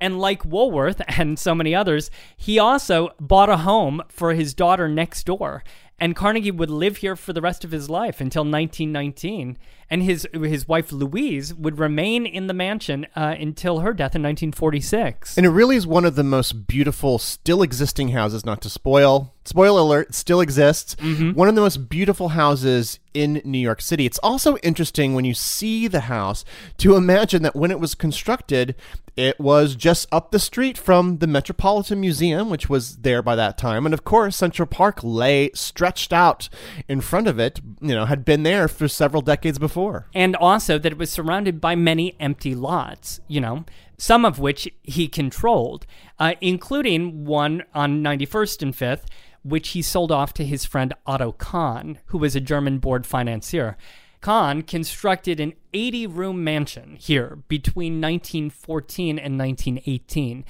And 0.00 0.18
like 0.18 0.44
Woolworth 0.44 1.00
and 1.18 1.38
so 1.38 1.54
many 1.54 1.74
others, 1.74 2.10
he 2.36 2.58
also 2.58 3.10
bought 3.20 3.50
a 3.50 3.58
home 3.58 4.02
for 4.08 4.34
his 4.34 4.54
daughter 4.54 4.88
next 4.88 5.24
door 5.24 5.62
and 5.98 6.16
Carnegie 6.16 6.50
would 6.50 6.70
live 6.70 6.98
here 6.98 7.16
for 7.16 7.32
the 7.32 7.40
rest 7.40 7.64
of 7.64 7.70
his 7.70 7.88
life 7.88 8.20
until 8.20 8.42
1919, 8.42 9.56
and 9.90 10.02
his 10.02 10.26
his 10.32 10.66
wife 10.68 10.92
Louise 10.92 11.54
would 11.54 11.78
remain 11.78 12.26
in 12.26 12.46
the 12.46 12.54
mansion 12.54 13.06
uh, 13.16 13.34
until 13.38 13.80
her 13.80 13.92
death 13.92 14.14
in 14.14 14.22
1946. 14.22 15.36
And 15.36 15.46
it 15.46 15.50
really 15.50 15.76
is 15.76 15.86
one 15.86 16.04
of 16.04 16.16
the 16.16 16.24
most 16.24 16.66
beautiful, 16.66 17.18
still 17.18 17.62
existing 17.62 18.08
houses. 18.08 18.44
Not 18.44 18.60
to 18.62 18.70
spoil, 18.70 19.34
spoiler 19.44 19.80
alert, 19.80 20.14
still 20.14 20.40
exists. 20.40 20.94
Mm-hmm. 20.96 21.32
One 21.32 21.48
of 21.48 21.54
the 21.54 21.60
most 21.60 21.88
beautiful 21.88 22.30
houses 22.30 22.98
in 23.14 23.40
New 23.44 23.58
York 23.58 23.80
City. 23.80 24.06
It's 24.06 24.18
also 24.18 24.56
interesting 24.58 25.14
when 25.14 25.24
you 25.24 25.34
see 25.34 25.86
the 25.86 26.00
house 26.00 26.44
to 26.78 26.96
imagine 26.96 27.42
that 27.42 27.54
when 27.54 27.70
it 27.70 27.78
was 27.78 27.94
constructed, 27.94 28.74
it 29.16 29.38
was 29.38 29.76
just 29.76 30.08
up 30.10 30.32
the 30.32 30.40
street 30.40 30.76
from 30.76 31.18
the 31.18 31.28
Metropolitan 31.28 32.00
Museum, 32.00 32.50
which 32.50 32.68
was 32.68 32.96
there 32.98 33.22
by 33.22 33.36
that 33.36 33.56
time. 33.56 33.86
And 33.86 33.94
of 33.94 34.04
course, 34.04 34.36
Central 34.36 34.66
Park 34.66 34.98
lay 35.04 35.50
stretched 35.54 36.12
out 36.12 36.48
in 36.88 37.00
front 37.00 37.28
of 37.28 37.38
it, 37.38 37.60
you 37.80 37.94
know, 37.94 38.06
had 38.06 38.24
been 38.24 38.42
there 38.42 38.66
for 38.66 38.88
several 38.88 39.22
decades 39.22 39.58
before. 39.60 39.73
And 40.14 40.36
also 40.36 40.78
that 40.78 40.92
it 40.92 40.98
was 40.98 41.10
surrounded 41.10 41.60
by 41.60 41.74
many 41.74 42.16
empty 42.20 42.54
lots, 42.54 43.20
you 43.28 43.40
know, 43.40 43.64
some 43.98 44.24
of 44.24 44.38
which 44.38 44.68
he 44.82 45.08
controlled, 45.08 45.86
uh, 46.18 46.34
including 46.40 47.24
one 47.24 47.62
on 47.74 48.02
91st 48.02 48.62
and 48.62 48.74
5th, 48.74 49.04
which 49.42 49.70
he 49.70 49.82
sold 49.82 50.10
off 50.10 50.32
to 50.34 50.44
his 50.44 50.64
friend 50.64 50.94
Otto 51.06 51.32
Kahn, 51.32 51.98
who 52.06 52.18
was 52.18 52.34
a 52.34 52.40
German 52.40 52.78
board 52.78 53.06
financier. 53.06 53.76
Kahn 54.20 54.62
constructed 54.62 55.38
an 55.38 55.52
80 55.74 56.06
room 56.06 56.42
mansion 56.42 56.96
here 56.98 57.40
between 57.46 58.00
1914 58.00 59.18
and 59.18 59.38
1918. 59.38 60.44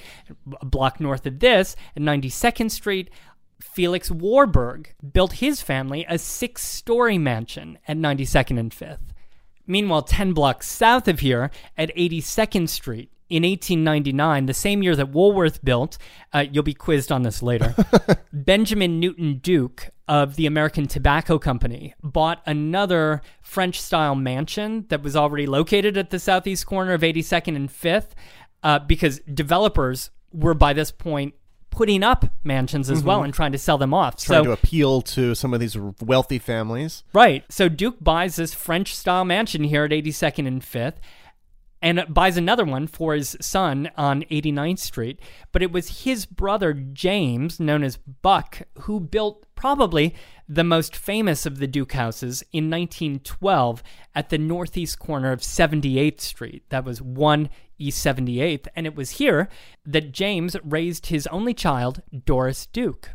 A 0.61 0.65
block 0.65 1.01
north 1.01 1.25
of 1.25 1.39
this, 1.39 1.75
at 1.93 2.01
92nd 2.01 2.71
Street, 2.71 3.09
Felix 3.59 4.09
Warburg 4.09 4.93
built 5.11 5.33
his 5.33 5.61
family 5.61 6.05
a 6.07 6.17
six 6.17 6.65
story 6.65 7.17
mansion 7.17 7.77
at 7.85 7.97
92nd 7.97 8.59
and 8.59 8.71
5th. 8.71 9.11
Meanwhile, 9.67 10.03
10 10.03 10.33
blocks 10.33 10.69
south 10.69 11.07
of 11.07 11.19
here, 11.19 11.51
at 11.77 11.95
82nd 11.95 12.69
Street, 12.69 13.09
in 13.27 13.43
1899, 13.43 14.45
the 14.45 14.53
same 14.53 14.83
year 14.83 14.95
that 14.95 15.09
Woolworth 15.09 15.63
built, 15.63 15.97
uh, 16.31 16.45
you'll 16.51 16.63
be 16.63 16.75
quizzed 16.75 17.11
on 17.11 17.23
this 17.23 17.41
later, 17.41 17.73
Benjamin 18.33 18.99
Newton 18.99 19.39
Duke 19.39 19.89
of 20.07 20.35
the 20.35 20.45
American 20.45 20.87
Tobacco 20.87 21.39
Company 21.39 21.95
bought 22.03 22.43
another 22.45 23.21
French 23.41 23.81
style 23.81 24.13
mansion 24.13 24.85
that 24.89 25.01
was 25.01 25.15
already 25.15 25.47
located 25.47 25.97
at 25.97 26.11
the 26.11 26.19
southeast 26.19 26.67
corner 26.67 26.93
of 26.93 27.01
82nd 27.01 27.55
and 27.55 27.69
5th 27.69 28.09
uh, 28.61 28.79
because 28.79 29.19
developers 29.21 30.11
were 30.31 30.53
by 30.53 30.73
this 30.73 30.91
point 30.91 31.33
putting 31.75 32.03
up 32.03 32.25
mansions 32.43 32.89
as 32.89 32.99
mm-hmm. 32.99 33.07
well 33.07 33.23
and 33.23 33.33
trying 33.33 33.51
to 33.51 33.57
sell 33.57 33.77
them 33.77 33.93
off. 33.93 34.15
Trying 34.17 34.43
so, 34.43 34.45
to 34.45 34.51
appeal 34.51 35.01
to 35.01 35.35
some 35.35 35.53
of 35.53 35.59
these 35.59 35.77
wealthy 36.01 36.39
families. 36.39 37.03
Right. 37.13 37.43
So 37.49 37.69
Duke 37.69 37.97
buys 38.01 38.37
this 38.37 38.53
French 38.53 38.95
style 38.95 39.25
mansion 39.25 39.63
here 39.63 39.83
at 39.83 39.91
82nd 39.91 40.47
and 40.47 40.61
5th 40.61 40.95
and 41.81 42.03
buys 42.09 42.37
another 42.37 42.65
one 42.65 42.87
for 42.87 43.13
his 43.13 43.37
son 43.41 43.89
on 43.97 44.23
89th 44.23 44.79
Street. 44.79 45.19
But 45.51 45.61
it 45.61 45.71
was 45.71 46.03
his 46.03 46.25
brother 46.25 46.73
James, 46.73 47.59
known 47.59 47.83
as 47.83 47.97
Buck, 47.97 48.63
who 48.81 48.99
built 48.99 49.45
probably 49.55 50.15
the 50.47 50.63
most 50.63 50.95
famous 50.95 51.45
of 51.45 51.59
the 51.59 51.67
Duke 51.67 51.93
houses 51.93 52.43
in 52.51 52.69
1912 52.69 53.83
at 54.13 54.29
the 54.29 54.37
northeast 54.37 54.99
corner 54.99 55.31
of 55.31 55.41
78th 55.41 56.21
Street. 56.21 56.63
That 56.69 56.85
was 56.85 57.01
1 57.01 57.49
East 57.77 58.05
78th. 58.05 58.67
And 58.75 58.85
it 58.85 58.95
was 58.95 59.11
here 59.11 59.49
that 59.85 60.11
James 60.11 60.55
raised 60.63 61.07
his 61.07 61.27
only 61.27 61.53
child, 61.53 62.01
Doris 62.25 62.65
Duke 62.67 63.11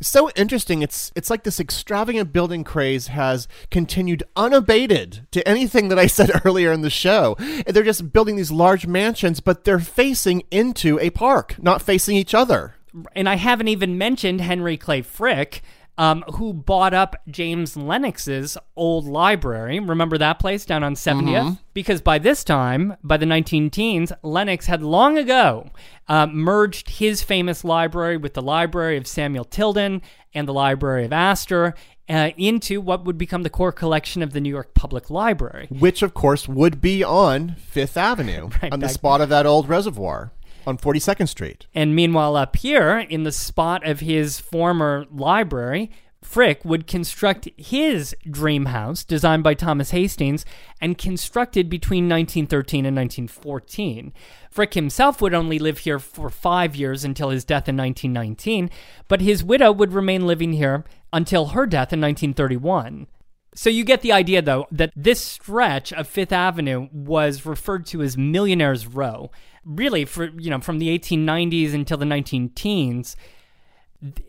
so 0.00 0.30
interesting. 0.30 0.82
It's 0.82 1.12
it's 1.14 1.30
like 1.30 1.44
this 1.44 1.60
extravagant 1.60 2.32
building 2.32 2.64
craze 2.64 3.08
has 3.08 3.48
continued 3.70 4.22
unabated 4.36 5.26
to 5.32 5.46
anything 5.46 5.88
that 5.88 5.98
I 5.98 6.06
said 6.06 6.30
earlier 6.44 6.72
in 6.72 6.82
the 6.82 6.90
show. 6.90 7.36
They're 7.66 7.82
just 7.82 8.12
building 8.12 8.36
these 8.36 8.50
large 8.50 8.86
mansions, 8.86 9.40
but 9.40 9.64
they're 9.64 9.78
facing 9.78 10.42
into 10.50 10.98
a 11.00 11.10
park, 11.10 11.56
not 11.58 11.82
facing 11.82 12.16
each 12.16 12.34
other. 12.34 12.74
And 13.14 13.28
I 13.28 13.36
haven't 13.36 13.68
even 13.68 13.98
mentioned 13.98 14.40
Henry 14.40 14.76
Clay 14.76 15.02
Frick. 15.02 15.62
Um, 16.00 16.24
who 16.36 16.54
bought 16.54 16.94
up 16.94 17.20
James 17.28 17.76
Lenox's 17.76 18.56
old 18.74 19.04
library. 19.04 19.78
Remember 19.80 20.16
that 20.16 20.38
place 20.38 20.64
down 20.64 20.82
on 20.82 20.94
70th? 20.94 21.58
Because 21.74 22.00
by 22.00 22.18
this 22.18 22.42
time, 22.42 22.96
by 23.02 23.18
the 23.18 23.26
19 23.26 23.68
teens, 23.68 24.10
Lenox 24.22 24.64
had 24.64 24.82
long 24.82 25.18
ago 25.18 25.70
uh, 26.08 26.26
merged 26.26 26.88
his 26.88 27.22
famous 27.22 27.64
library 27.64 28.16
with 28.16 28.32
the 28.32 28.40
library 28.40 28.96
of 28.96 29.06
Samuel 29.06 29.44
Tilden 29.44 30.00
and 30.32 30.48
the 30.48 30.54
library 30.54 31.04
of 31.04 31.12
Astor 31.12 31.74
uh, 32.08 32.30
into 32.36 32.80
what 32.80 33.04
would 33.04 33.18
become 33.18 33.42
the 33.42 33.50
core 33.50 33.70
collection 33.70 34.22
of 34.22 34.32
the 34.32 34.40
New 34.40 34.48
York 34.48 34.72
Public 34.74 35.10
Library. 35.10 35.68
Which, 35.70 36.02
of 36.02 36.14
course, 36.14 36.48
would 36.48 36.80
be 36.80 37.04
on 37.04 37.56
Fifth 37.56 37.96
Avenue, 37.98 38.48
Right 38.62 38.72
on 38.72 38.80
the 38.80 38.88
spot 38.88 39.20
of 39.20 39.28
that 39.28 39.44
old 39.46 39.68
reservoir 39.68 40.32
on 40.66 40.78
42nd 40.78 41.28
Street. 41.28 41.66
And 41.74 41.94
meanwhile, 41.94 42.36
up 42.36 42.56
here, 42.56 42.98
in 42.98 43.24
the 43.24 43.32
spot 43.32 43.86
of 43.86 44.00
his 44.00 44.40
former 44.40 45.06
library, 45.10 45.90
Frick 46.22 46.64
would 46.64 46.86
construct 46.86 47.48
his 47.56 48.14
dream 48.28 48.66
house, 48.66 49.04
designed 49.04 49.42
by 49.42 49.54
Thomas 49.54 49.90
Hastings 49.90 50.44
and 50.80 50.98
constructed 50.98 51.70
between 51.70 52.08
1913 52.08 52.84
and 52.84 52.96
1914. 52.96 54.12
Frick 54.50 54.74
himself 54.74 55.22
would 55.22 55.32
only 55.32 55.58
live 55.58 55.78
here 55.78 55.98
for 55.98 56.28
five 56.28 56.76
years 56.76 57.04
until 57.04 57.30
his 57.30 57.44
death 57.44 57.68
in 57.68 57.76
1919, 57.76 58.70
but 59.08 59.22
his 59.22 59.42
widow 59.42 59.72
would 59.72 59.92
remain 59.92 60.26
living 60.26 60.52
here 60.52 60.84
until 61.12 61.46
her 61.46 61.66
death 61.66 61.92
in 61.92 62.00
1931. 62.00 63.06
So 63.54 63.68
you 63.68 63.82
get 63.82 64.02
the 64.02 64.12
idea, 64.12 64.42
though, 64.42 64.66
that 64.70 64.92
this 64.94 65.20
stretch 65.20 65.92
of 65.92 66.06
Fifth 66.06 66.32
Avenue 66.32 66.88
was 66.92 67.44
referred 67.44 67.86
to 67.86 68.02
as 68.02 68.16
Millionaire's 68.16 68.86
Row. 68.86 69.30
Really, 69.64 70.04
for 70.04 70.30
you 70.38 70.50
know, 70.50 70.60
from 70.60 70.78
the 70.78 70.98
1890s 70.98 71.74
until 71.74 71.98
the 71.98 72.04
19 72.04 72.50
teens. 72.50 73.16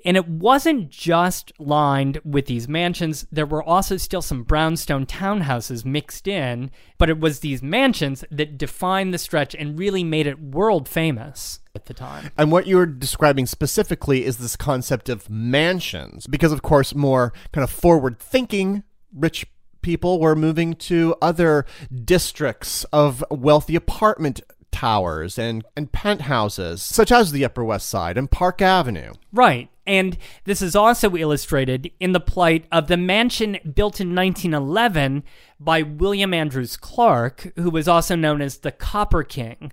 And 0.03 0.17
it 0.17 0.27
wasn't 0.27 0.89
just 0.89 1.53
lined 1.57 2.19
with 2.25 2.47
these 2.47 2.67
mansions. 2.67 3.25
There 3.31 3.45
were 3.45 3.63
also 3.63 3.95
still 3.95 4.21
some 4.21 4.43
brownstone 4.43 5.05
townhouses 5.05 5.85
mixed 5.85 6.27
in, 6.27 6.71
but 6.97 7.09
it 7.09 7.21
was 7.21 7.39
these 7.39 7.63
mansions 7.63 8.25
that 8.29 8.57
defined 8.57 9.13
the 9.13 9.17
stretch 9.17 9.55
and 9.55 9.79
really 9.79 10.03
made 10.03 10.27
it 10.27 10.41
world 10.41 10.89
famous 10.89 11.61
at 11.73 11.85
the 11.85 11.93
time. 11.93 12.31
And 12.37 12.51
what 12.51 12.67
you're 12.67 12.85
describing 12.85 13.45
specifically 13.45 14.25
is 14.25 14.37
this 14.37 14.57
concept 14.57 15.07
of 15.07 15.29
mansions, 15.29 16.27
because, 16.27 16.51
of 16.51 16.61
course, 16.61 16.93
more 16.93 17.31
kind 17.53 17.63
of 17.63 17.69
forward 17.69 18.19
thinking 18.19 18.83
rich 19.13 19.45
people 19.81 20.19
were 20.19 20.35
moving 20.35 20.73
to 20.73 21.15
other 21.21 21.65
districts 22.03 22.83
of 22.91 23.23
wealthy 23.31 23.77
apartment 23.77 24.41
towers 24.71 25.37
and, 25.37 25.63
and 25.75 25.91
penthouses, 25.91 26.81
such 26.81 27.11
as 27.11 27.31
the 27.31 27.45
Upper 27.45 27.63
West 27.63 27.89
Side 27.89 28.17
and 28.17 28.29
Park 28.29 28.61
Avenue. 28.61 29.13
Right. 29.31 29.69
And 29.85 30.17
this 30.45 30.61
is 30.61 30.75
also 30.75 31.15
illustrated 31.15 31.91
in 31.99 32.11
the 32.11 32.19
plight 32.19 32.65
of 32.71 32.87
the 32.87 32.97
mansion 32.97 33.57
built 33.63 33.99
in 33.99 34.15
1911 34.15 35.23
by 35.59 35.81
William 35.81 36.33
Andrews 36.33 36.77
Clark, 36.77 37.51
who 37.55 37.69
was 37.69 37.87
also 37.87 38.15
known 38.15 38.41
as 38.41 38.59
the 38.59 38.71
Copper 38.71 39.23
King, 39.23 39.71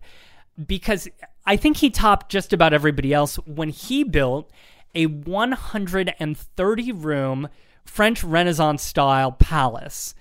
because 0.66 1.09
I 1.46 1.57
think 1.57 1.78
he 1.78 1.90
topped 1.90 2.30
just 2.30 2.53
about 2.53 2.72
everybody 2.72 3.12
else 3.12 3.36
when 3.46 3.68
he 3.68 4.03
built 4.03 4.51
a 4.94 5.07
130 5.07 6.92
room 6.92 7.49
French 7.84 8.22
Renaissance 8.22 8.82
style 8.82 9.32
palace, 9.32 10.14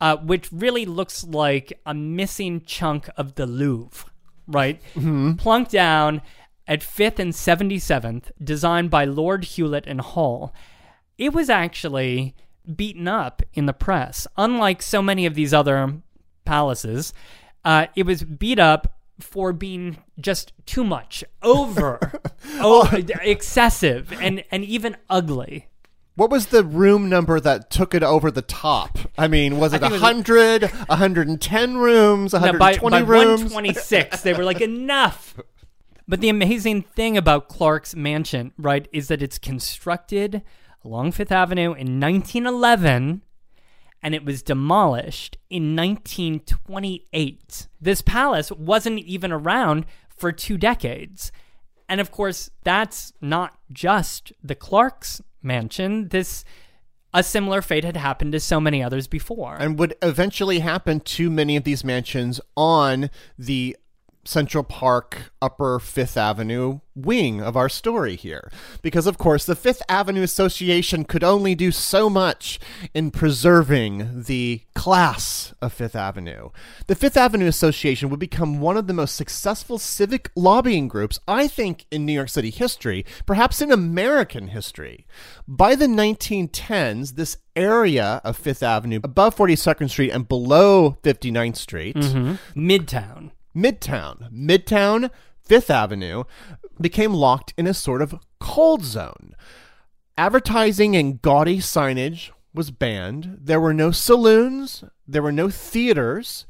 uh, 0.00 0.16
which 0.16 0.50
really 0.52 0.84
looks 0.84 1.24
like 1.24 1.72
a 1.86 1.94
missing 1.94 2.62
chunk 2.62 3.08
of 3.16 3.34
the 3.36 3.46
Louvre, 3.46 4.10
right? 4.52 4.80
Plunked 5.38 5.72
down 5.72 6.22
at 6.66 6.80
5th 6.80 7.18
and 7.18 7.32
77th, 7.32 8.30
designed 8.42 8.90
by 8.90 9.04
Lord 9.04 9.44
Hewlett 9.44 9.86
and 9.86 10.00
Hull. 10.00 10.54
It 11.18 11.32
was 11.32 11.50
actually 11.50 12.34
beaten 12.76 13.08
up 13.08 13.42
in 13.54 13.66
the 13.66 13.72
press. 13.72 14.26
Unlike 14.36 14.82
so 14.82 15.02
many 15.02 15.26
of 15.26 15.34
these 15.34 15.52
other 15.52 16.00
palaces, 16.44 17.12
uh, 17.64 17.86
it 17.96 18.06
was 18.06 18.24
beat 18.24 18.58
up 18.58 18.98
for 19.18 19.52
being 19.52 19.98
just 20.18 20.52
too 20.66 20.84
much, 20.84 21.24
over, 21.42 22.20
oh, 22.54 22.88
excessive, 23.22 24.12
and, 24.20 24.44
and 24.50 24.64
even 24.64 24.96
ugly. 25.08 25.68
What 26.14 26.30
was 26.30 26.46
the 26.46 26.62
room 26.62 27.08
number 27.08 27.40
that 27.40 27.70
took 27.70 27.94
it 27.94 28.02
over 28.02 28.30
the 28.30 28.42
top? 28.42 28.98
I 29.16 29.28
mean, 29.28 29.58
was 29.58 29.72
it 29.72 29.80
think 29.80 29.92
it 29.92 29.94
was 29.94 30.02
110 30.88 31.76
rooms, 31.78 32.34
No, 32.34 32.40
by, 32.58 32.74
120 32.76 32.90
by 32.90 33.00
rooms? 33.00 33.40
126, 33.44 34.20
they 34.20 34.34
were 34.34 34.44
like, 34.44 34.60
enough. 34.60 35.40
But 36.06 36.20
the 36.20 36.28
amazing 36.28 36.82
thing 36.82 37.16
about 37.16 37.48
Clark's 37.48 37.96
mansion, 37.96 38.52
right, 38.58 38.88
is 38.92 39.08
that 39.08 39.22
it's 39.22 39.38
constructed 39.38 40.42
along 40.84 41.12
Fifth 41.12 41.32
Avenue 41.32 41.72
in 41.72 42.00
1911 42.00 43.22
and 44.02 44.14
it 44.14 44.24
was 44.24 44.42
demolished 44.42 45.38
in 45.48 45.76
1928. 45.76 47.68
This 47.80 48.02
palace 48.02 48.50
wasn't 48.50 48.98
even 48.98 49.30
around 49.30 49.86
for 50.08 50.32
two 50.32 50.58
decades. 50.58 51.30
And 51.88 52.00
of 52.00 52.10
course, 52.10 52.50
that's 52.64 53.12
not 53.20 53.58
just 53.70 54.32
the 54.42 54.56
Clark's 54.56 55.22
mansion. 55.42 56.08
This 56.08 56.44
a 57.14 57.22
similar 57.22 57.60
fate 57.60 57.84
had 57.84 57.96
happened 57.96 58.32
to 58.32 58.40
so 58.40 58.58
many 58.60 58.82
others 58.82 59.06
before. 59.06 59.56
and 59.60 59.78
would 59.78 59.94
eventually 60.00 60.60
happen 60.60 61.00
to 61.00 61.28
many 61.28 61.56
of 61.56 61.64
these 61.64 61.84
mansions 61.84 62.40
on 62.56 63.10
the 63.38 63.76
Central 64.24 64.62
Park 64.62 65.32
Upper 65.40 65.80
Fifth 65.80 66.16
Avenue 66.16 66.80
wing 66.94 67.40
of 67.40 67.56
our 67.56 67.68
story 67.68 68.14
here. 68.16 68.50
Because, 68.82 69.06
of 69.06 69.18
course, 69.18 69.44
the 69.44 69.56
Fifth 69.56 69.82
Avenue 69.88 70.22
Association 70.22 71.04
could 71.04 71.24
only 71.24 71.54
do 71.54 71.72
so 71.72 72.08
much 72.08 72.60
in 72.94 73.10
preserving 73.10 74.22
the 74.24 74.62
class 74.74 75.54
of 75.60 75.72
Fifth 75.72 75.96
Avenue. 75.96 76.50
The 76.86 76.94
Fifth 76.94 77.16
Avenue 77.16 77.46
Association 77.46 78.10
would 78.10 78.20
become 78.20 78.60
one 78.60 78.76
of 78.76 78.86
the 78.86 78.92
most 78.92 79.16
successful 79.16 79.78
civic 79.78 80.30
lobbying 80.36 80.86
groups, 80.88 81.18
I 81.26 81.48
think, 81.48 81.86
in 81.90 82.06
New 82.06 82.12
York 82.12 82.28
City 82.28 82.50
history, 82.50 83.04
perhaps 83.26 83.60
in 83.60 83.72
American 83.72 84.48
history. 84.48 85.06
By 85.48 85.74
the 85.74 85.86
1910s, 85.86 87.16
this 87.16 87.38
area 87.56 88.20
of 88.24 88.36
Fifth 88.36 88.62
Avenue, 88.62 89.00
above 89.02 89.36
42nd 89.36 89.90
Street 89.90 90.10
and 90.10 90.28
below 90.28 90.98
59th 91.02 91.56
Street, 91.56 91.96
mm-hmm. 91.96 92.34
Midtown. 92.58 93.30
Midtown, 93.54 94.32
Midtown, 94.32 95.10
Fifth 95.42 95.70
Avenue 95.70 96.24
became 96.80 97.12
locked 97.12 97.52
in 97.56 97.66
a 97.66 97.74
sort 97.74 98.02
of 98.02 98.18
cold 98.40 98.84
zone. 98.84 99.34
Advertising 100.16 100.96
and 100.96 101.20
gaudy 101.20 101.58
signage 101.58 102.30
was 102.54 102.70
banned. 102.70 103.38
There 103.40 103.60
were 103.60 103.74
no 103.74 103.90
saloons, 103.90 104.84
there 105.06 105.22
were 105.22 105.32
no 105.32 105.50
theaters. 105.50 106.46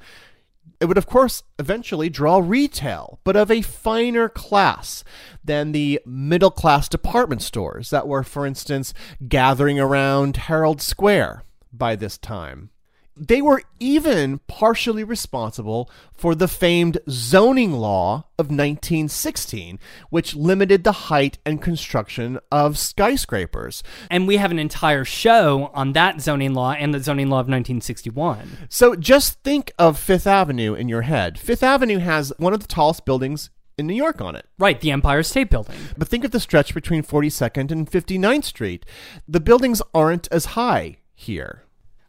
It 0.80 0.86
would, 0.86 0.98
of 0.98 1.06
course, 1.06 1.44
eventually 1.58 2.08
draw 2.08 2.38
retail, 2.38 3.20
but 3.22 3.36
of 3.36 3.50
a 3.50 3.62
finer 3.62 4.28
class 4.28 5.04
than 5.44 5.70
the 5.70 6.00
middle 6.04 6.50
class 6.50 6.88
department 6.88 7.42
stores 7.42 7.90
that 7.90 8.08
were, 8.08 8.24
for 8.24 8.46
instance, 8.46 8.92
gathering 9.28 9.78
around 9.78 10.36
Herald 10.36 10.82
Square 10.82 11.44
by 11.72 11.94
this 11.94 12.18
time. 12.18 12.70
They 13.16 13.42
were 13.42 13.62
even 13.78 14.38
partially 14.46 15.04
responsible 15.04 15.90
for 16.14 16.34
the 16.34 16.48
famed 16.48 16.98
zoning 17.10 17.72
law 17.72 18.24
of 18.38 18.46
1916, 18.46 19.78
which 20.10 20.34
limited 20.34 20.84
the 20.84 20.92
height 20.92 21.38
and 21.44 21.60
construction 21.60 22.38
of 22.50 22.78
skyscrapers. 22.78 23.82
And 24.10 24.26
we 24.26 24.38
have 24.38 24.50
an 24.50 24.58
entire 24.58 25.04
show 25.04 25.70
on 25.74 25.92
that 25.92 26.20
zoning 26.20 26.54
law 26.54 26.72
and 26.72 26.94
the 26.94 27.00
zoning 27.00 27.28
law 27.28 27.40
of 27.40 27.48
1961. 27.48 28.68
So 28.68 28.96
just 28.96 29.42
think 29.42 29.72
of 29.78 29.98
Fifth 29.98 30.26
Avenue 30.26 30.74
in 30.74 30.88
your 30.88 31.02
head. 31.02 31.38
Fifth 31.38 31.62
Avenue 31.62 31.98
has 31.98 32.32
one 32.38 32.54
of 32.54 32.60
the 32.60 32.68
tallest 32.68 33.04
buildings 33.04 33.50
in 33.76 33.86
New 33.86 33.94
York 33.94 34.20
on 34.20 34.36
it. 34.36 34.46
Right, 34.58 34.80
the 34.80 34.90
Empire 34.90 35.22
State 35.22 35.50
Building. 35.50 35.76
But 35.96 36.08
think 36.08 36.24
of 36.24 36.30
the 36.30 36.40
stretch 36.40 36.74
between 36.74 37.02
42nd 37.02 37.70
and 37.70 37.90
59th 37.90 38.44
Street. 38.44 38.86
The 39.28 39.40
buildings 39.40 39.82
aren't 39.94 40.28
as 40.32 40.46
high 40.46 40.98
here. 41.14 41.64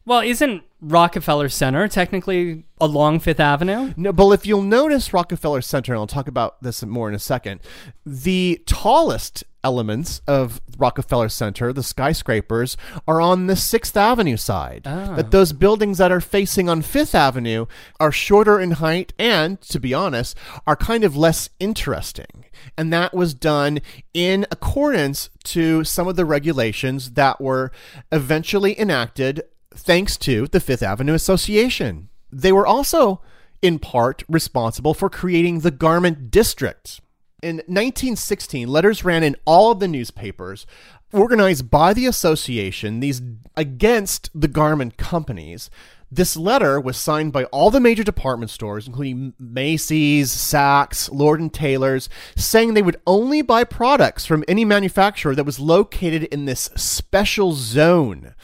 Well, 0.05 0.19
isn't 0.19 0.63
Rockefeller 0.83 1.49
Center 1.49 1.87
technically 1.87 2.65
along 2.81 3.21
Fifth 3.21 3.39
Avenue? 3.39 3.93
No, 3.95 4.11
but 4.11 4.29
if 4.31 4.45
you'll 4.45 4.61
notice 4.61 5.13
Rockefeller 5.13 5.61
Center, 5.61 5.93
and 5.93 5.99
I'll 5.99 6.07
talk 6.07 6.27
about 6.27 6.61
this 6.61 6.83
more 6.83 7.07
in 7.07 7.15
a 7.15 7.19
second, 7.19 7.61
the 8.05 8.61
tallest 8.65 9.43
elements 9.63 10.21
of 10.27 10.59
Rockefeller 10.77 11.29
Center, 11.29 11.71
the 11.71 11.83
skyscrapers, 11.83 12.75
are 13.07 13.21
on 13.21 13.47
the 13.47 13.55
Sixth 13.55 13.95
Avenue 13.95 14.35
side. 14.35 14.83
Ah. 14.85 15.15
That 15.15 15.31
those 15.31 15.53
buildings 15.53 15.97
that 15.99 16.11
are 16.11 16.19
facing 16.19 16.67
on 16.67 16.81
Fifth 16.81 17.15
Avenue 17.15 17.65
are 17.99 18.11
shorter 18.11 18.59
in 18.59 18.71
height 18.71 19.13
and, 19.17 19.61
to 19.61 19.79
be 19.79 19.93
honest, 19.93 20.37
are 20.67 20.75
kind 20.75 21.05
of 21.05 21.15
less 21.15 21.49
interesting. 21.59 22.45
And 22.77 22.91
that 22.91 23.13
was 23.13 23.33
done 23.33 23.79
in 24.13 24.45
accordance 24.51 25.29
to 25.45 25.83
some 25.83 26.07
of 26.07 26.17
the 26.17 26.25
regulations 26.25 27.11
that 27.11 27.39
were 27.39 27.71
eventually 28.11 28.77
enacted 28.79 29.43
thanks 29.75 30.17
to 30.17 30.47
the 30.47 30.59
Fifth 30.59 30.83
Avenue 30.83 31.13
Association. 31.13 32.09
They 32.31 32.51
were 32.51 32.67
also, 32.67 33.21
in 33.61 33.79
part, 33.79 34.23
responsible 34.27 34.93
for 34.93 35.09
creating 35.09 35.59
the 35.59 35.71
Garment 35.71 36.31
District. 36.31 36.99
In 37.41 37.57
1916, 37.57 38.67
letters 38.67 39.03
ran 39.03 39.23
in 39.23 39.35
all 39.45 39.71
of 39.71 39.79
the 39.79 39.87
newspapers 39.87 40.65
organized 41.13 41.69
by 41.69 41.93
the 41.93 42.05
association, 42.05 42.99
these 42.99 43.21
against 43.55 44.29
the 44.33 44.47
garment 44.47 44.97
companies. 44.97 45.69
This 46.11 46.37
letter 46.37 46.79
was 46.79 46.97
signed 46.97 47.33
by 47.33 47.45
all 47.45 47.71
the 47.71 47.79
major 47.79 48.03
department 48.03 48.51
stores, 48.51 48.87
including 48.87 49.33
Macy's, 49.39 50.29
Saks, 50.29 51.11
Lord 51.11 51.39
and 51.39 51.53
Taylor's, 51.53 52.07
saying 52.35 52.73
they 52.73 52.81
would 52.81 53.01
only 53.07 53.41
buy 53.41 53.63
products 53.63 54.25
from 54.25 54.43
any 54.47 54.63
manufacturer 54.63 55.33
that 55.35 55.45
was 55.45 55.59
located 55.59 56.23
in 56.25 56.45
this 56.45 56.69
special 56.75 57.53
zone 57.53 58.35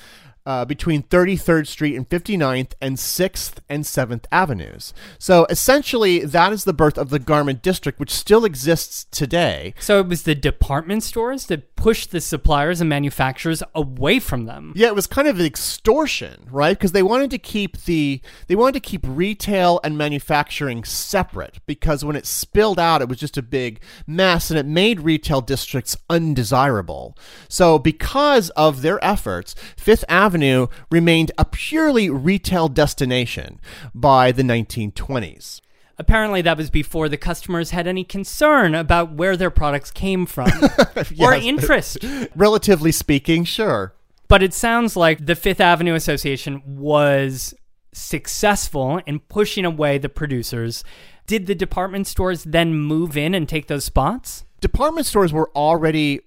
uh, 0.50 0.66
between 0.66 1.04
33rd 1.04 1.68
Street 1.68 1.96
and 1.96 2.10
59th 2.10 2.72
and 2.82 2.98
6th 2.98 3.54
and 3.70 3.84
7th 3.84 4.26
Avenues. 4.32 4.96
So 5.20 5.46
essentially, 5.48 6.26
that 6.26 6.52
is 6.52 6.64
the 6.64 6.74
birth 6.74 6.98
of 6.98 7.12
the 7.12 7.20
garment 7.20 7.62
district, 7.62 8.00
which 8.00 8.10
still 8.10 8.44
exists 8.46 9.06
today. 9.12 9.76
So 9.80 10.00
it 10.00 10.08
was 10.08 10.24
the 10.24 10.34
department 10.34 11.04
stores 11.04 11.46
that 11.46 11.76
pushed 11.80 12.12
the 12.12 12.20
suppliers 12.20 12.82
and 12.82 12.90
manufacturers 12.90 13.64
away 13.74 14.20
from 14.20 14.46
them. 14.46 14.74
Yeah, 14.76 14.90
it 14.90 14.96
was 14.96 15.08
kind 15.08 15.30
of 15.30 15.40
extortion, 15.40 16.46
right? 16.52 16.78
Because 16.78 16.92
they 16.92 17.02
wanted 17.02 17.32
to 17.32 17.38
keep 17.38 17.78
the 17.84 18.22
they 18.48 18.56
wanted 18.56 18.74
to 18.74 18.90
keep 18.90 19.02
retail 19.06 19.80
and 19.84 19.98
manufacturing 19.98 20.84
separate 20.84 21.60
because 21.66 22.04
when 22.04 22.18
it 22.18 22.26
spilled 22.26 22.80
out, 22.80 23.02
it 23.02 23.08
was 23.08 23.18
just 23.18 23.38
a 23.38 23.42
big 23.42 23.82
mess 24.06 24.50
and 24.50 24.60
it 24.60 24.66
made 24.66 25.00
retail 25.00 25.40
districts 25.40 25.96
undesirable. 26.10 27.18
So 27.48 27.80
because 27.80 28.50
of 28.52 28.82
their 28.82 29.04
efforts, 29.04 29.56
Fifth 29.78 30.04
Avenue 30.10 30.68
remained 30.92 31.32
a 31.38 31.46
purely 31.46 32.10
retail 32.10 32.68
destination 32.68 33.62
by 33.96 34.34
the 34.34 34.44
1920s. 34.44 35.62
Apparently, 36.00 36.42
that 36.42 36.58
was 36.58 36.70
before 36.70 37.10
the 37.10 37.18
customers 37.18 37.72
had 37.72 37.86
any 37.86 38.06
concern 38.06 38.74
about 38.74 39.12
where 39.12 39.36
their 39.36 39.52
products 39.52 39.92
came 39.92 40.26
from 40.26 40.50
or 41.20 41.34
interest. 41.34 41.98
Relatively 42.36 42.94
speaking, 42.94 43.44
sure. 43.44 43.94
But 44.30 44.42
it 44.42 44.54
sounds 44.54 44.96
like 44.96 45.26
the 45.26 45.36
Fifth 45.36 45.60
Avenue 45.60 45.96
Association 45.96 46.62
was 46.66 47.54
successful 47.92 49.02
in 49.06 49.20
pushing 49.20 49.66
away 49.66 49.98
the 49.98 50.08
producers. 50.08 50.86
Did 51.28 51.48
the 51.48 51.56
department 51.56 52.08
stores 52.08 52.46
then 52.46 52.74
move 52.76 53.18
in 53.18 53.36
and 53.36 53.48
take 53.48 53.68
those 53.68 53.84
spots? 53.84 54.46
Department 54.62 55.06
stores 55.06 55.34
were 55.34 55.52
already 55.54 56.22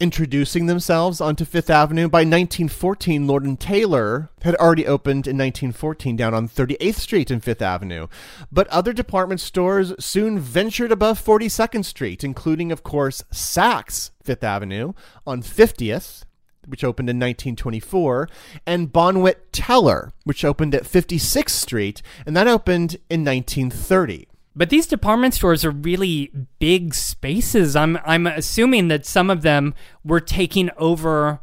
introducing 0.00 0.66
themselves 0.66 1.20
onto 1.20 1.44
Fifth 1.44 1.70
Avenue. 1.70 2.08
By 2.08 2.20
1914, 2.20 3.26
Lord 3.26 3.44
and 3.44 3.58
Taylor 3.58 4.30
had 4.42 4.54
already 4.56 4.86
opened 4.86 5.26
in 5.26 5.36
1914 5.36 6.16
down 6.16 6.34
on 6.34 6.48
38th 6.48 6.94
Street 6.94 7.30
and 7.30 7.42
Fifth 7.42 7.62
Avenue. 7.62 8.06
But 8.52 8.68
other 8.68 8.92
department 8.92 9.40
stores 9.40 9.92
soon 9.98 10.38
ventured 10.38 10.92
above 10.92 11.22
42nd 11.22 11.84
Street, 11.84 12.22
including, 12.22 12.70
of 12.70 12.84
course, 12.84 13.24
Saks 13.32 14.10
Fifth 14.22 14.44
Avenue 14.44 14.92
on 15.26 15.42
50th, 15.42 16.24
which 16.66 16.84
opened 16.84 17.10
in 17.10 17.16
1924, 17.16 18.28
and 18.66 18.92
Bonwit 18.92 19.36
Teller, 19.50 20.12
which 20.22 20.44
opened 20.44 20.74
at 20.76 20.84
56th 20.84 21.50
Street, 21.50 22.02
and 22.24 22.36
that 22.36 22.46
opened 22.46 22.98
in 23.10 23.24
1930. 23.24 24.28
But 24.58 24.70
these 24.70 24.88
department 24.88 25.34
stores 25.34 25.64
are 25.64 25.70
really 25.70 26.32
big 26.58 26.92
spaces. 26.92 27.76
I'm 27.76 27.96
I'm 28.04 28.26
assuming 28.26 28.88
that 28.88 29.06
some 29.06 29.30
of 29.30 29.42
them 29.42 29.72
were 30.04 30.18
taking 30.18 30.68
over 30.76 31.40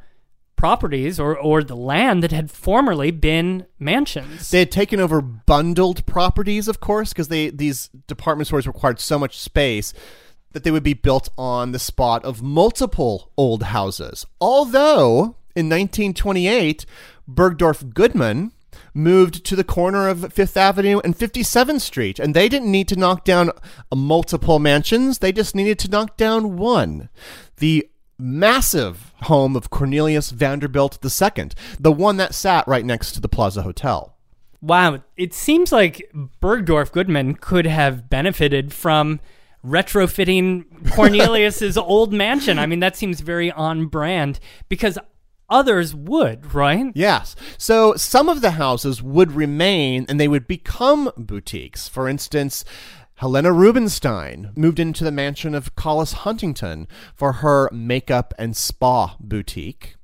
properties 0.58 1.18
or, 1.18 1.38
or 1.38 1.64
the 1.64 1.78
land 1.78 2.24
that 2.24 2.34
had 2.34 2.52
formerly 2.52 3.12
been 3.12 3.68
mansions. 3.80 4.50
They 4.50 4.60
had 4.60 4.72
taken 4.72 5.00
over 5.00 5.22
bundled 5.22 6.06
properties, 6.06 6.68
of 6.68 6.82
course, 6.82 7.14
because 7.14 7.30
they 7.30 7.50
these 7.50 7.90
department 8.06 8.48
stores 8.48 8.68
required 8.68 9.00
so 9.00 9.18
much 9.18 9.40
space 9.40 9.94
that 10.52 10.66
they 10.66 10.72
would 10.72 10.84
be 10.84 10.94
built 10.94 11.30
on 11.38 11.72
the 11.72 11.80
spot 11.80 12.26
of 12.26 12.44
multiple 12.44 13.32
old 13.38 13.64
houses. 13.64 14.26
Although 14.42 15.38
in 15.56 15.70
1928, 15.70 16.86
Bergdorf 17.30 17.94
Goodman 17.94 18.52
moved 18.96 19.44
to 19.46 19.56
the 19.56 19.64
corner 19.64 20.08
of 20.08 20.34
Fifth 20.34 20.58
Avenue 20.58 21.00
and 21.04 21.16
57th 21.16 21.82
Street, 21.82 22.18
and 22.18 22.34
they 22.34 22.50
didn't 22.50 22.72
need 22.72 22.88
to 22.88 22.96
knock 22.96 23.26
down 23.26 23.52
multiple 23.94 24.58
mansions. 24.58 25.20
They 25.20 25.32
just 25.32 25.54
needed 25.54 25.78
to 25.80 25.90
knock 25.92 26.18
down 26.18 26.58
one. 26.58 27.10
The 27.58 27.88
massive 28.18 29.14
home 29.24 29.56
of 29.56 29.70
Cornelius 29.70 30.32
Vanderbilt 30.32 30.98
II, 31.04 31.50
the 31.80 31.92
one 31.92 32.18
that 32.18 32.34
sat 32.34 32.68
right 32.68 32.86
next 32.86 33.12
to 33.12 33.22
the 33.22 33.30
Plaza 33.30 33.62
Hotel. 33.62 34.16
Wow, 34.62 35.04
it 35.18 35.34
seems 35.34 35.72
like 35.72 36.10
Bergdorf 36.42 36.92
Goodman 36.92 37.36
could 37.36 37.66
have 37.68 38.10
benefited 38.10 38.74
from 38.74 39.20
retrofitting 39.66 40.92
Cornelius's 40.96 41.78
old 41.78 42.14
mansion. 42.14 42.58
I 42.58 42.66
mean, 42.66 42.80
that 42.80 42.96
seems 42.96 43.20
very 43.20 43.52
on 43.52 43.88
brand 43.88 44.40
because 44.70 44.98
others 45.50 45.94
would, 45.94 46.54
right? 46.54 46.92
Yes. 46.96 47.36
So 47.58 47.96
some 47.96 48.30
of 48.30 48.42
the 48.42 48.52
houses 48.52 49.02
would 49.02 49.32
remain 49.32 50.06
and 50.10 50.20
they 50.20 50.28
would 50.28 50.48
become 50.48 51.12
boutiques. 51.18 51.88
For 51.88 52.08
instance, 52.08 52.66
Helena 53.16 53.52
Rubinstein 53.54 54.52
moved 54.56 54.80
into 54.80 55.04
the 55.04 55.12
mansion 55.12 55.56
of 55.56 55.76
Collis 55.76 56.12
Huntington 56.12 56.88
for 57.16 57.34
her 57.34 57.70
makeup 57.72 58.34
and 58.38 58.58
spa 58.58 59.16
boutique. 59.20 59.96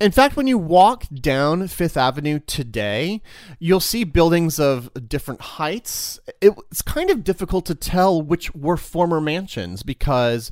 In 0.00 0.10
fact, 0.10 0.36
when 0.36 0.46
you 0.46 0.58
walk 0.58 1.04
down 1.12 1.68
Fifth 1.68 1.96
Avenue 1.96 2.40
today, 2.40 3.22
you'll 3.58 3.80
see 3.80 4.04
buildings 4.04 4.58
of 4.58 4.90
different 5.08 5.40
heights. 5.40 6.18
It's 6.42 6.82
kind 6.82 7.08
of 7.08 7.24
difficult 7.24 7.66
to 7.66 7.74
tell 7.74 8.20
which 8.20 8.54
were 8.54 8.76
former 8.76 9.20
mansions 9.20 9.82
because 9.82 10.50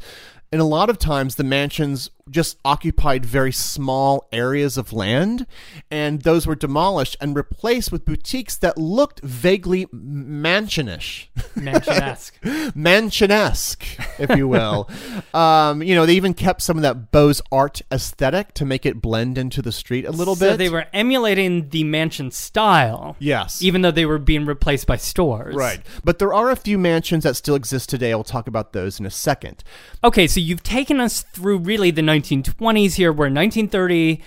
in 0.53 0.61
a 0.61 0.64
lot 0.64 0.89
of 0.89 0.99
times 0.99 1.35
the 1.35 1.45
mansions 1.45 2.11
just 2.31 2.59
occupied 2.64 3.24
very 3.24 3.53
small 3.53 4.29
areas 4.33 4.76
of 4.76 4.93
land, 4.93 5.47
and 5.91 6.22
those 6.22 6.47
were 6.47 6.55
demolished 6.55 7.16
and 7.20 7.37
replaced 7.37 7.93
with 7.93 8.05
boutiques 8.05 8.57
that 8.59 8.79
looked 8.79 9.20
vaguely 9.20 9.87
mansionish, 9.87 11.29
mansionesque, 11.55 12.33
mansionesque, 12.74 14.18
if 14.18 14.37
you 14.37 14.49
will. 14.49 14.89
um, 15.35 15.83
you 15.83 15.95
know, 15.95 16.07
they 16.07 16.14
even 16.14 16.35
kept 16.35 16.62
some 16.62 16.76
of 16.76 16.83
that 16.83 17.11
Beaux 17.11 17.35
Art 17.51 17.83
aesthetic 17.93 18.55
to 18.55 18.64
make 18.64 18.87
it 18.87 19.01
blend 19.01 19.39
into 19.39 19.62
the 19.62 19.72
street 19.72 20.05
a 20.05 20.11
little 20.11 20.35
bit. 20.35 20.41
so 20.41 20.51
bit. 20.51 20.57
they 20.59 20.68
were 20.68 20.87
emulating 20.93 21.68
the 21.70 21.85
mansion 21.85 22.31
style. 22.31 23.16
Yes, 23.18 23.62
even 23.62 23.83
though 23.83 23.91
they 23.91 24.07
were 24.07 24.18
being 24.18 24.47
replaced 24.47 24.87
by 24.87 24.97
stores. 24.97 25.55
Right, 25.55 25.81
but 26.05 26.18
there 26.18 26.33
are 26.33 26.51
a 26.51 26.57
few 26.57 26.79
mansions 26.79 27.24
that 27.24 27.37
still 27.37 27.55
exist 27.55 27.89
today. 27.89 28.12
I'll 28.12 28.24
talk 28.24 28.49
about 28.49 28.72
those 28.72 29.01
in 29.01 29.07
a 29.07 29.11
second. 29.11 29.64
Okay, 30.03 30.26
so 30.26 30.41
you've 30.41 30.62
taken 30.62 31.01
us 31.01 31.22
through 31.22 31.59
really 31.59 31.91
the 31.91 32.03
1920s 32.23 32.95
here, 32.95 33.12
where 33.12 33.31
1930, 33.31 34.21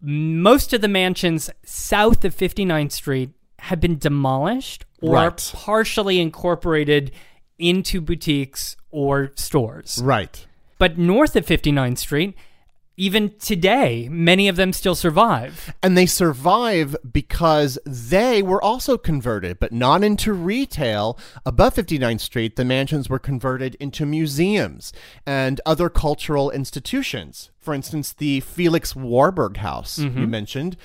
most 0.00 0.72
of 0.72 0.80
the 0.80 0.88
mansions 0.88 1.50
south 1.64 2.24
of 2.24 2.34
59th 2.34 2.92
Street 2.92 3.30
had 3.58 3.80
been 3.80 3.98
demolished 3.98 4.84
or 5.02 5.14
Right. 5.14 5.52
partially 5.54 6.18
incorporated 6.20 7.12
into 7.58 8.00
boutiques 8.00 8.76
or 8.90 9.32
stores. 9.34 10.00
Right. 10.02 10.46
But 10.78 10.96
north 10.96 11.36
of 11.36 11.44
59th 11.46 11.98
Street, 11.98 12.34
even 12.96 13.32
today, 13.38 14.08
many 14.10 14.46
of 14.48 14.56
them 14.56 14.72
still 14.72 14.94
survive. 14.94 15.72
And 15.82 15.96
they 15.96 16.06
survive 16.06 16.94
because 17.10 17.78
they 17.86 18.42
were 18.42 18.62
also 18.62 18.98
converted, 18.98 19.58
but 19.58 19.72
not 19.72 20.04
into 20.04 20.32
retail. 20.32 21.18
Above 21.46 21.74
59th 21.76 22.20
Street, 22.20 22.56
the 22.56 22.64
mansions 22.64 23.08
were 23.08 23.18
converted 23.18 23.74
into 23.76 24.04
museums 24.04 24.92
and 25.26 25.60
other 25.64 25.88
cultural 25.88 26.50
institutions. 26.50 27.50
For 27.58 27.74
instance, 27.74 28.12
the 28.12 28.40
Felix 28.40 28.94
Warburg 28.94 29.58
House 29.58 29.98
you 29.98 30.26
mentioned. 30.26 30.76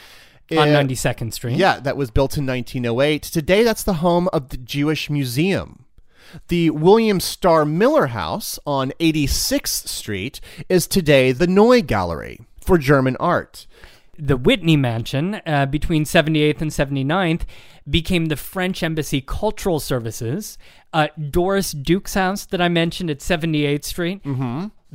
on 0.51 0.70
uh, 0.70 0.80
92nd 0.82 1.34
Street. 1.34 1.58
Yeah, 1.58 1.80
that 1.80 1.97
was 1.97 2.12
built 2.12 2.38
in 2.38 2.45
1908. 2.45 3.24
Today, 3.24 3.64
that's 3.64 3.84
the 3.84 3.95
home 3.95 4.30
of 4.32 4.49
the 4.49 4.58
Jewish 4.58 5.10
Museum. 5.10 5.84
The 6.47 6.69
William 6.71 7.19
Starr 7.19 7.65
Miller 7.65 8.07
House 8.07 8.59
on 8.65 8.91
86th 8.99 9.88
Street 9.88 10.41
is 10.69 10.88
today 10.88 11.32
the 11.32 11.47
Neue 11.47 11.82
Galerie 11.82 12.41
for 12.61 12.78
German 12.78 13.15
art. 13.19 13.67
The 14.17 14.38
Whitney 14.38 14.78
Mansion 14.78 15.41
uh, 15.45 15.65
between 15.65 16.05
78th 16.05 16.61
and 16.61 16.71
79th 16.71 17.41
became 17.89 18.28
the 18.28 18.38
French 18.38 18.82
Embassy 18.82 19.19
Cultural 19.21 19.80
Services. 19.80 20.57
Uh, 20.93 21.09
Doris 21.30 21.71
Duke's 21.73 22.13
house 22.13 22.45
that 22.45 22.61
I 22.61 22.69
mentioned 22.69 23.09
at 23.09 23.19
78th 23.19 23.84
Street 23.84 24.21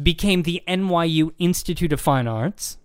became 0.03 0.43
the 0.43 0.63
NYU 0.67 1.33
Institute 1.39 1.93
of 1.93 2.01
Fine 2.01 2.29
Arts. 2.29 2.79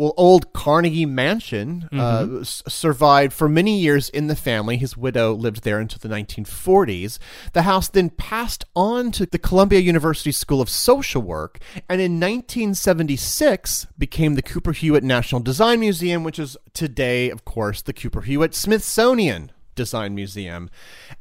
Well, 0.00 0.14
old 0.16 0.54
Carnegie 0.54 1.04
Mansion 1.04 1.86
uh, 1.92 2.26
s- 2.40 2.62
survived 2.66 3.34
for 3.34 3.50
many 3.50 3.78
years 3.78 4.08
in 4.08 4.28
the 4.28 4.34
family. 4.34 4.78
His 4.78 4.96
widow 4.96 5.34
lived 5.34 5.62
there 5.62 5.78
until 5.78 5.98
the 5.98 6.08
1940s. 6.08 7.18
The 7.52 7.62
house 7.62 7.86
then 7.86 8.08
passed 8.08 8.64
on 8.74 9.12
to 9.12 9.26
the 9.26 9.38
Columbia 9.38 9.80
University 9.80 10.32
School 10.32 10.62
of 10.62 10.70
Social 10.70 11.20
Work, 11.20 11.58
and 11.86 12.00
in 12.00 12.18
1976 12.18 13.88
became 13.98 14.36
the 14.36 14.40
Cooper 14.42 14.72
Hewitt 14.72 15.04
National 15.04 15.42
Design 15.42 15.80
Museum, 15.80 16.24
which 16.24 16.38
is 16.38 16.56
today, 16.72 17.28
of 17.28 17.44
course, 17.44 17.82
the 17.82 17.92
Cooper 17.92 18.22
Hewitt 18.22 18.54
Smithsonian 18.54 19.52
Design 19.74 20.14
Museum. 20.14 20.70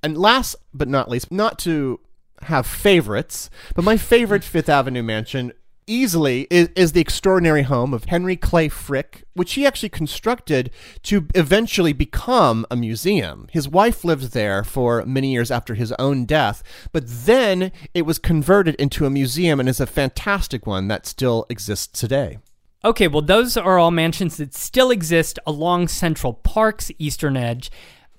And 0.02 0.18
last 0.18 0.56
but 0.74 0.88
not 0.88 1.10
least, 1.10 1.34
not 1.34 1.60
to 1.60 2.00
have 2.44 2.66
favorites, 2.66 3.50
but 3.76 3.84
my 3.84 3.98
favorite 3.98 4.44
Fifth 4.46 4.70
Avenue 4.70 5.04
mansion 5.04 5.52
easily 5.90 6.48
is, 6.50 6.70
is 6.76 6.92
the 6.92 7.02
extraordinary 7.02 7.64
home 7.64 7.94
of 7.94 8.06
Henry 8.06 8.38
Clay 8.38 8.70
Frick, 8.70 9.24
which 9.34 9.54
he 9.54 9.66
actually 9.66 9.90
constructed 9.90 10.72
to 11.04 11.28
eventually 11.36 11.92
become 11.92 12.66
a 12.70 12.76
museum. 12.76 13.48
His 13.52 13.68
wife 13.68 14.06
lived 14.06 14.34
there 14.34 14.64
for 14.64 15.04
many 15.06 15.32
years 15.34 15.52
after 15.52 15.74
his 15.74 15.92
own 16.00 16.26
death, 16.26 16.64
but 16.92 17.04
then 17.08 17.72
it 17.94 18.04
was 18.04 18.20
converted 18.20 18.76
into 18.76 19.06
a 19.06 19.10
museum 19.10 19.60
and 19.60 19.68
is 19.68 19.80
a 19.80 19.88
fantastic 19.88 20.68
one 20.68 20.88
that 20.88 21.06
still 21.06 21.46
exists 21.50 22.00
today. 22.00 22.38
Okay, 22.86 23.10
well, 23.10 23.22
those 23.22 23.58
are 23.58 23.78
all 23.78 23.92
mansions 23.92 24.38
that 24.38 24.56
still 24.56 24.92
exist 24.92 25.38
along 25.46 25.90
Central 25.90 26.34
Park's 26.34 26.92
eastern 26.98 27.36
edge. 27.36 27.70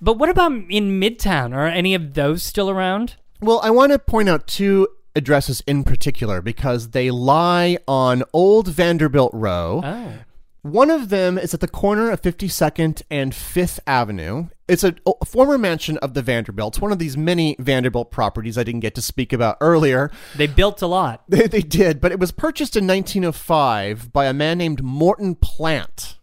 But 0.03 0.19
what 0.19 0.29
about 0.29 0.53
in 0.53 1.01
Midtown? 1.01 1.55
Are 1.55 1.67
any 1.67 1.95
of 1.95 2.15
those 2.15 2.43
still 2.43 2.69
around? 2.69 3.17
Well, 3.41 3.61
I 3.63 3.71
want 3.71 3.93
to 3.93 3.99
point 3.99 4.29
out 4.29 4.47
two 4.47 4.87
addresses 5.15 5.63
in 5.67 5.85
particular 5.85 6.41
because 6.41 6.91
they 6.91 7.11
lie 7.11 7.79
on 7.87 8.23
Old 8.33 8.69
Vanderbilt 8.69 9.33
Row. 9.35 9.81
Oh. 9.85 10.13
One 10.63 10.91
of 10.91 11.09
them 11.09 11.39
is 11.39 11.55
at 11.55 11.61
the 11.61 11.69
corner 11.69 12.11
of 12.11 12.21
52nd 12.21 13.03
and 13.11 13.33
5th 13.33 13.79
Avenue. 13.87 14.49
It's 14.69 14.85
a, 14.85 14.95
former 15.25 15.57
mansion 15.57 15.97
of 15.99 16.13
the 16.13 16.21
Vanderbilts, 16.21 16.79
one 16.79 16.93
of 16.93 16.99
these 16.99 17.17
many 17.17 17.57
Vanderbilt 17.59 18.11
properties 18.11 18.59
I 18.59 18.63
didn't 18.63 18.81
get 18.81 18.95
to 18.97 19.03
speak 19.03 19.33
about 19.33 19.57
earlier. 19.63 20.11
They 20.37 20.47
built 20.47 20.83
a 20.83 20.87
lot. 20.87 21.25
They, 21.29 21.47
they 21.47 21.63
did, 21.63 22.01
but 22.01 22.13
it 22.13 22.19
was 22.19 22.31
purchased 22.31 22.77
in 22.77 22.87
1905 22.87 24.13
by 24.13 24.27
a 24.27 24.35
man 24.35 24.59
named 24.59 24.83
Morton 24.83 25.35
Plant. 25.35 26.19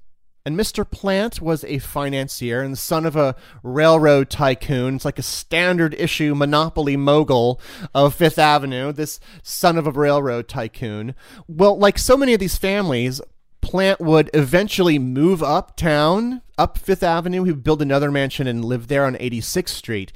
And 0.48 0.58
Mr. 0.58 0.90
Plant 0.90 1.42
was 1.42 1.66
a 1.66 1.80
financier 1.80 2.62
and 2.62 2.78
son 2.78 3.06
of 3.06 3.18
a 3.18 3.36
railroad 3.64 4.30
tycoon. 4.30 4.96
It's 4.96 5.04
like 5.04 5.20
a 5.20 5.22
standard 5.22 5.94
issue 5.96 6.36
monopoly 6.36 6.96
mogul 6.96 7.60
of 7.94 8.16
Fifth 8.16 8.40
Avenue, 8.40 8.94
this 8.94 9.20
son 9.44 9.78
of 9.78 9.86
a 9.86 9.92
railroad 9.92 10.48
tycoon. 10.48 11.16
Well, 11.50 11.78
like 11.78 12.00
so 12.00 12.16
many 12.16 12.34
of 12.34 12.40
these 12.40 12.56
families, 12.56 13.20
Plant 13.60 14.00
would 14.00 14.30
eventually 14.34 14.98
move 14.98 15.44
uptown, 15.44 16.42
up 16.58 16.78
Fifth 16.78 17.04
Avenue. 17.04 17.44
He 17.44 17.52
would 17.52 17.66
build 17.66 17.82
another 17.82 18.10
mansion 18.10 18.48
and 18.48 18.64
live 18.64 18.88
there 18.88 19.04
on 19.04 19.16
86th 19.16 19.68
Street. 19.68 20.14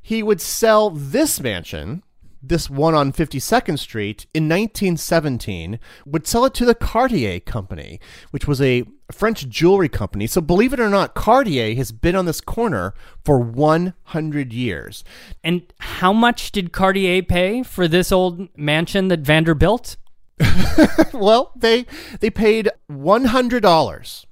He 0.00 0.22
would 0.22 0.40
sell 0.40 0.88
this 0.88 1.38
mansion, 1.38 2.02
this 2.42 2.70
one 2.70 2.94
on 2.94 3.12
52nd 3.12 3.78
Street, 3.78 4.26
in 4.32 4.44
1917, 4.44 5.78
would 6.06 6.26
sell 6.26 6.44
it 6.44 6.54
to 6.54 6.64
the 6.64 6.74
Cartier 6.74 7.40
Company, 7.40 8.00
which 8.30 8.46
was 8.46 8.60
a 8.60 8.84
French 9.12 9.48
jewelry 9.48 9.88
company. 9.88 10.26
So, 10.26 10.40
believe 10.40 10.72
it 10.72 10.80
or 10.80 10.88
not, 10.88 11.14
Cartier 11.14 11.74
has 11.74 11.92
been 11.92 12.16
on 12.16 12.26
this 12.26 12.40
corner 12.40 12.94
for 13.24 13.38
100 13.38 14.52
years. 14.52 15.04
And 15.44 15.72
how 15.80 16.12
much 16.12 16.52
did 16.52 16.72
Cartier 16.72 17.22
pay 17.22 17.62
for 17.62 17.86
this 17.88 18.12
old 18.12 18.48
mansion 18.56 19.08
that 19.08 19.20
Vanderbilt? 19.20 19.96
well, 21.12 21.52
they 21.54 21.84
they 22.20 22.30
paid 22.30 22.70
one 22.86 23.26
hundred 23.26 23.62
dollars. 23.62 24.26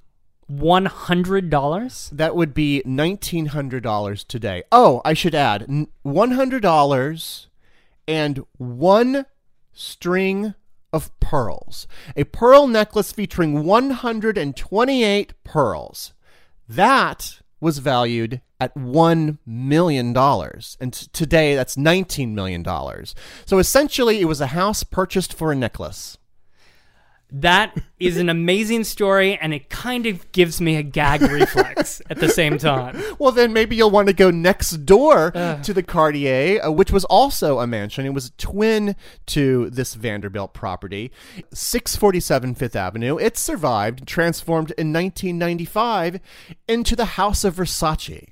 One 0.47 0.85
hundred 0.85 1.51
dollars. 1.51 2.09
That 2.11 2.35
would 2.35 2.53
be 2.55 2.81
nineteen 2.83 3.47
hundred 3.47 3.83
dollars 3.83 4.23
today. 4.23 4.63
Oh, 4.71 5.01
I 5.05 5.13
should 5.13 5.35
add 5.35 5.87
one 6.01 6.31
hundred 6.31 6.63
dollars 6.63 7.48
and 8.09 8.43
one 8.57 9.27
string 9.71 10.55
of 10.91 11.17
pearls. 11.19 11.87
A 12.17 12.23
pearl 12.23 12.65
necklace 12.67 13.11
featuring 13.11 13.63
one 13.63 13.91
hundred 13.91 14.37
and 14.37 14.57
twenty-eight 14.57 15.33
pearls. 15.43 16.13
That 16.67 17.39
was 17.61 17.77
valued 17.77 18.41
at 18.59 18.75
$1 18.75 19.37
million. 19.45 20.15
And 20.15 20.93
today, 20.93 21.55
that's 21.55 21.75
$19 21.75 22.33
million. 22.33 22.63
So 23.45 23.57
essentially, 23.57 24.21
it 24.21 24.25
was 24.25 24.39
a 24.39 24.47
house 24.47 24.83
purchased 24.83 25.33
for 25.33 25.51
a 25.51 25.55
necklace. 25.55 26.18
That 27.31 27.77
is 27.99 28.17
an 28.17 28.27
amazing 28.27 28.85
story, 28.85 29.37
and 29.37 29.53
it 29.53 29.69
kind 29.69 30.07
of 30.07 30.31
gives 30.31 30.59
me 30.59 30.77
a 30.77 30.83
gag 30.83 31.21
reflex 31.21 32.01
at 32.09 32.19
the 32.19 32.29
same 32.29 32.57
time. 32.57 33.01
Well, 33.19 33.31
then 33.33 33.51
maybe 33.51 33.75
you'll 33.75 33.91
want 33.91 34.07
to 34.07 34.13
go 34.13 34.31
next 34.31 34.85
door 34.85 35.35
uh. 35.35 35.61
to 35.61 35.73
the 35.73 35.83
Cartier, 35.83 36.61
uh, 36.63 36.71
which 36.71 36.91
was 36.91 37.03
also 37.05 37.59
a 37.59 37.67
mansion. 37.67 38.05
It 38.05 38.13
was 38.13 38.31
twin 38.37 38.95
to 39.27 39.69
this 39.69 39.93
Vanderbilt 39.93 40.53
property, 40.53 41.11
647 41.53 42.55
Fifth 42.55 42.75
Avenue. 42.75 43.17
It 43.17 43.37
survived, 43.37 44.07
transformed 44.07 44.71
in 44.71 44.93
1995 44.93 46.21
into 46.67 46.95
the 46.95 47.05
House 47.05 47.43
of 47.43 47.55
Versace. 47.55 48.29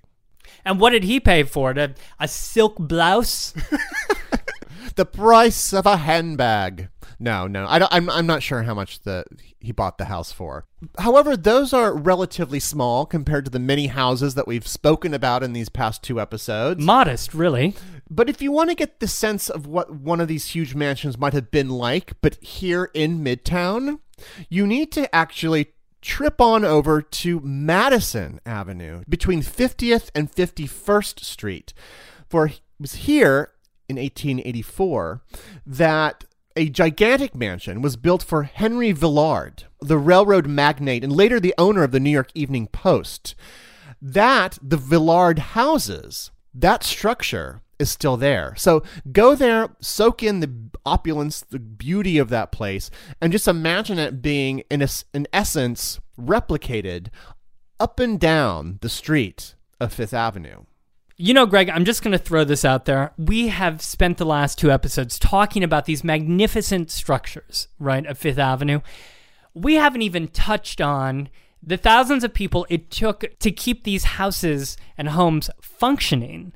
And 0.64 0.80
what 0.80 0.92
did 0.92 1.04
he 1.04 1.20
pay 1.20 1.44
for 1.44 1.72
it? 1.72 1.78
A, 1.78 1.94
a 2.20 2.28
silk 2.28 2.78
blouse? 2.78 3.54
the 4.98 5.06
price 5.06 5.72
of 5.74 5.86
a 5.86 5.98
handbag. 5.98 6.90
No, 7.20 7.48
no, 7.48 7.66
I 7.68 7.80
don't, 7.80 7.94
I'm 7.94 8.10
I'm 8.10 8.28
not 8.28 8.44
sure 8.44 8.64
how 8.64 8.74
much 8.74 9.00
the 9.02 9.26
he 9.60 9.72
bought 9.72 9.98
the 9.98 10.06
house 10.06 10.32
for. 10.32 10.66
However, 11.00 11.38
those 11.38 11.74
are 11.74 11.96
relatively 11.96 12.60
small 12.60 13.06
compared 13.06 13.46
to 13.46 13.52
the 13.52 13.60
many 13.60 13.88
houses 13.88 14.36
that 14.36 14.48
we've 14.48 14.68
spoken 14.68 15.14
about 15.14 15.42
in 15.44 15.54
these 15.54 15.70
past 15.70 16.04
two 16.04 16.20
episodes. 16.20 16.84
Modest, 16.84 17.34
really. 17.34 17.76
But 18.10 18.30
if 18.30 18.42
you 18.42 18.52
want 18.52 18.70
to 18.70 18.76
get 18.76 19.00
the 19.00 19.08
sense 19.08 19.50
of 19.50 19.66
what 19.66 19.94
one 19.96 20.22
of 20.22 20.28
these 20.28 20.48
huge 20.50 20.76
mansions 20.76 21.18
might 21.18 21.34
have 21.34 21.50
been 21.50 21.70
like, 21.70 22.14
but 22.22 22.36
here 22.44 22.92
in 22.94 23.24
Midtown, 23.24 24.00
you 24.50 24.68
need 24.68 24.92
to 24.94 25.14
actually 25.14 25.74
trip 26.02 26.40
on 26.40 26.64
over 26.64 27.02
to 27.02 27.40
Madison 27.42 28.40
Avenue 28.46 29.04
between 29.10 29.42
50th 29.42 30.10
and 30.14 30.32
51st 30.32 31.24
Street. 31.24 31.74
For 32.30 32.48
it 32.48 32.62
was 32.80 32.96
here 32.96 33.52
in 33.90 33.98
1884 33.98 35.22
that 35.66 36.26
a 36.56 36.70
gigantic 36.70 37.36
mansion 37.36 37.82
was 37.82 37.96
built 37.96 38.24
for 38.24 38.44
Henry 38.44 38.92
Villard, 38.92 39.66
the 39.80 39.98
railroad 39.98 40.48
magnate 40.48 41.04
and 41.04 41.14
later 41.14 41.40
the 41.40 41.54
owner 41.58 41.84
of 41.84 41.92
the 41.92 42.00
New 42.00 42.10
York 42.10 42.32
Evening 42.34 42.68
Post. 42.68 43.36
That, 44.02 44.58
the 44.62 44.78
Villard 44.78 45.40
houses, 45.40 46.32
that 46.54 46.84
structure 46.84 47.62
is 47.80 47.92
still 47.92 48.18
there. 48.18 48.56
So 48.58 48.84
go 49.12 49.36
there, 49.36 49.70
soak 49.80 50.24
in 50.24 50.40
the 50.40 50.52
opulence, 50.86 51.42
the 51.42 51.60
beauty 51.60 52.18
of 52.18 52.30
that 52.30 52.52
place, 52.52 52.90
and 53.22 53.32
just 53.32 53.48
imagine 53.48 54.00
it 54.00 54.22
being, 54.22 54.64
in, 54.72 54.82
a, 54.82 54.88
in 55.14 55.28
essence, 55.32 56.00
replicated 56.20 57.10
up 57.80 58.00
and 58.00 58.20
down 58.20 58.80
the 58.82 58.90
street 58.90 59.56
of 59.80 59.94
Fifth 59.94 60.14
Avenue. 60.14 60.64
You 61.20 61.34
know, 61.34 61.48
Greg, 61.48 61.68
I'm 61.72 61.84
just 61.84 62.04
going 62.04 62.12
to 62.12 62.24
throw 62.24 62.44
this 62.44 62.64
out 62.64 62.86
there. 62.86 63.12
We 63.18 63.48
have 63.48 63.82
spent 63.82 64.20
the 64.20 64.26
last 64.26 64.60
two 64.60 64.72
episodes 64.72 65.18
talking 65.18 65.64
about 65.64 65.86
these 65.86 66.04
magnificent 66.04 66.92
structures, 66.92 67.70
right, 67.80 68.06
of 68.06 68.20
Fifth 68.20 68.38
Avenue. 68.38 68.82
We 69.56 69.76
haven't 69.76 70.04
even 70.04 70.28
touched 70.28 70.80
on 70.80 71.30
the 71.62 71.76
thousands 71.76 72.24
of 72.24 72.36
people 72.36 72.68
it 72.70 72.92
took 72.92 73.26
to 73.40 73.50
keep 73.50 73.84
these 73.84 74.04
houses 74.04 74.78
and 74.96 75.10
homes 75.10 75.50
functioning. 75.60 76.54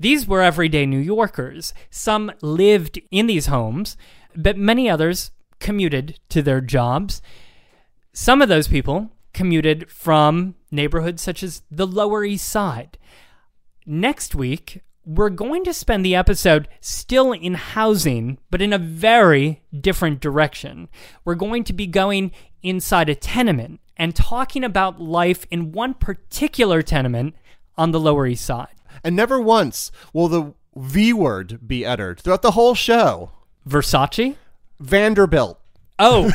These 0.00 0.26
were 0.26 0.42
everyday 0.42 0.84
New 0.84 0.98
Yorkers. 0.98 1.72
Some 1.88 2.32
lived 2.42 3.00
in 3.12 3.28
these 3.28 3.46
homes, 3.46 3.96
but 4.34 4.58
many 4.58 4.90
others 4.90 5.30
commuted 5.60 6.18
to 6.30 6.42
their 6.42 6.60
jobs. 6.60 7.22
Some 8.12 8.42
of 8.42 8.48
those 8.48 8.66
people 8.66 9.12
commuted 9.32 9.92
from 9.92 10.56
neighborhoods 10.72 11.22
such 11.22 11.44
as 11.44 11.62
the 11.70 11.86
Lower 11.86 12.24
East 12.24 12.48
Side 12.48 12.98
next 13.86 14.34
week, 14.34 14.82
we're 15.04 15.30
going 15.30 15.64
to 15.64 15.74
spend 15.74 16.04
the 16.04 16.14
episode 16.14 16.68
still 16.80 17.32
in 17.32 17.54
housing, 17.54 18.38
but 18.50 18.62
in 18.62 18.72
a 18.72 18.78
very 18.78 19.62
different 19.78 20.20
direction. 20.20 20.88
We're 21.24 21.34
going 21.34 21.64
to 21.64 21.72
be 21.72 21.86
going 21.86 22.32
inside 22.62 23.08
a 23.08 23.14
tenement 23.14 23.80
and 23.96 24.14
talking 24.14 24.64
about 24.64 25.00
life 25.00 25.46
in 25.50 25.72
one 25.72 25.94
particular 25.94 26.82
tenement 26.82 27.34
on 27.76 27.90
the 27.90 28.00
Lower 28.00 28.26
East 28.26 28.44
Side. 28.44 28.74
And 29.02 29.16
never 29.16 29.40
once 29.40 29.90
will 30.12 30.28
the 30.28 30.54
V 30.76 31.12
word 31.12 31.66
be 31.66 31.84
uttered 31.84 32.20
throughout 32.20 32.42
the 32.42 32.52
whole 32.52 32.74
show. 32.74 33.32
Versace? 33.68 34.36
Vanderbilt. 34.80 35.60
Oh. 35.98 36.30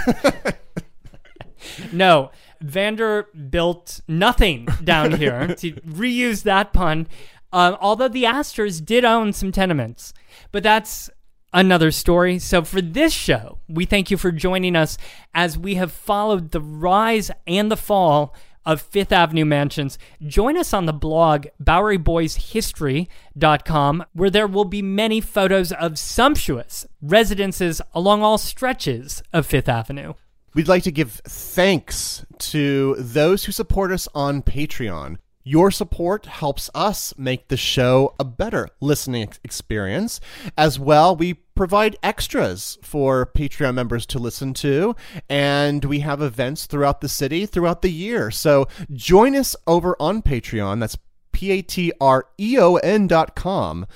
no. 1.91 2.31
Vanderbilt 2.61 4.01
nothing 4.07 4.67
down 4.83 5.13
here 5.13 5.47
to 5.57 5.73
reuse 5.73 6.43
that 6.43 6.73
pun. 6.73 7.07
Um, 7.53 7.77
although 7.79 8.07
the 8.07 8.25
Astors 8.25 8.81
did 8.81 9.05
own 9.05 9.33
some 9.33 9.51
tenements, 9.51 10.13
but 10.51 10.63
that's 10.63 11.11
another 11.53 11.91
story. 11.91 12.39
So 12.39 12.63
for 12.63 12.81
this 12.81 13.13
show, 13.13 13.59
we 13.67 13.85
thank 13.85 14.09
you 14.11 14.17
for 14.17 14.31
joining 14.31 14.75
us 14.75 14.97
as 15.33 15.57
we 15.57 15.73
have 15.75 15.91
followed 15.91 16.51
the 16.51 16.61
rise 16.61 17.31
and 17.45 17.69
the 17.71 17.77
fall 17.77 18.35
of 18.65 18.81
Fifth 18.81 19.11
Avenue 19.13 19.45
mansions. 19.45 19.97
Join 20.21 20.57
us 20.57 20.73
on 20.73 20.85
the 20.85 20.93
blog 20.93 21.47
BoweryBoysHistory.com, 21.63 24.05
where 24.11 24.29
there 24.29 24.45
will 24.45 24.65
be 24.65 24.81
many 24.81 25.21
photos 25.21 25.71
of 25.71 25.97
sumptuous 25.97 26.85
residences 27.01 27.81
along 27.93 28.23
all 28.23 28.37
stretches 28.37 29.23
of 29.31 29.45
Fifth 29.45 29.69
Avenue. 29.69 30.15
We'd 30.53 30.67
like 30.67 30.83
to 30.83 30.91
give 30.91 31.21
thanks 31.25 32.25
to 32.39 32.95
those 32.95 33.45
who 33.45 33.53
support 33.53 33.93
us 33.93 34.09
on 34.13 34.41
Patreon. 34.41 35.19
Your 35.47 35.71
support 35.71 36.25
helps 36.25 36.69
us 36.75 37.13
make 37.17 37.47
the 37.47 37.55
show 37.55 38.13
a 38.19 38.25
better 38.25 38.67
listening 38.81 39.29
experience. 39.45 40.19
As 40.57 40.77
well, 40.77 41.15
we 41.15 41.35
provide 41.35 41.95
extras 42.03 42.77
for 42.81 43.25
Patreon 43.33 43.73
members 43.73 44.05
to 44.07 44.19
listen 44.19 44.53
to, 44.55 44.93
and 45.29 45.85
we 45.85 46.01
have 46.01 46.21
events 46.21 46.65
throughout 46.65 46.99
the 46.99 47.07
city 47.07 47.45
throughout 47.45 47.81
the 47.81 47.93
year. 47.93 48.29
So 48.29 48.67
join 48.91 49.37
us 49.37 49.55
over 49.65 49.95
on 50.01 50.21
Patreon. 50.21 50.81
That's 50.81 50.97
P-A-T-R-E-O-N 51.31 53.07
dot 53.07 53.33
com 53.33 53.87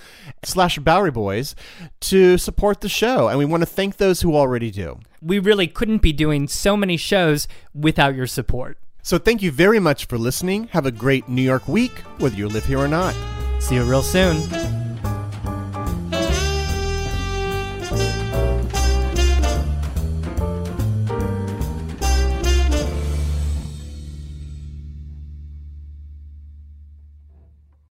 slash 0.45 0.79
Bowery 0.79 1.11
Boys 1.11 1.53
to 1.99 2.37
support 2.37 2.79
the 2.79 2.87
show. 2.87 3.27
And 3.27 3.37
we 3.37 3.43
want 3.43 3.61
to 3.61 3.67
thank 3.67 3.97
those 3.97 4.21
who 4.21 4.37
already 4.37 4.71
do. 4.71 4.99
We 5.21 5.37
really 5.37 5.67
couldn't 5.67 6.01
be 6.01 6.13
doing 6.13 6.47
so 6.47 6.77
many 6.77 6.95
shows 6.95 7.49
without 7.73 8.15
your 8.15 8.27
support. 8.27 8.77
So 9.03 9.17
thank 9.17 9.41
you 9.41 9.51
very 9.51 9.79
much 9.79 10.05
for 10.05 10.17
listening. 10.17 10.67
Have 10.69 10.85
a 10.85 10.91
great 10.91 11.27
New 11.27 11.41
York 11.41 11.67
week, 11.67 11.91
whether 12.19 12.35
you 12.35 12.47
live 12.47 12.65
here 12.65 12.79
or 12.79 12.87
not. 12.87 13.15
See 13.59 13.75
you 13.75 13.83
real 13.83 14.03
soon. 14.03 14.80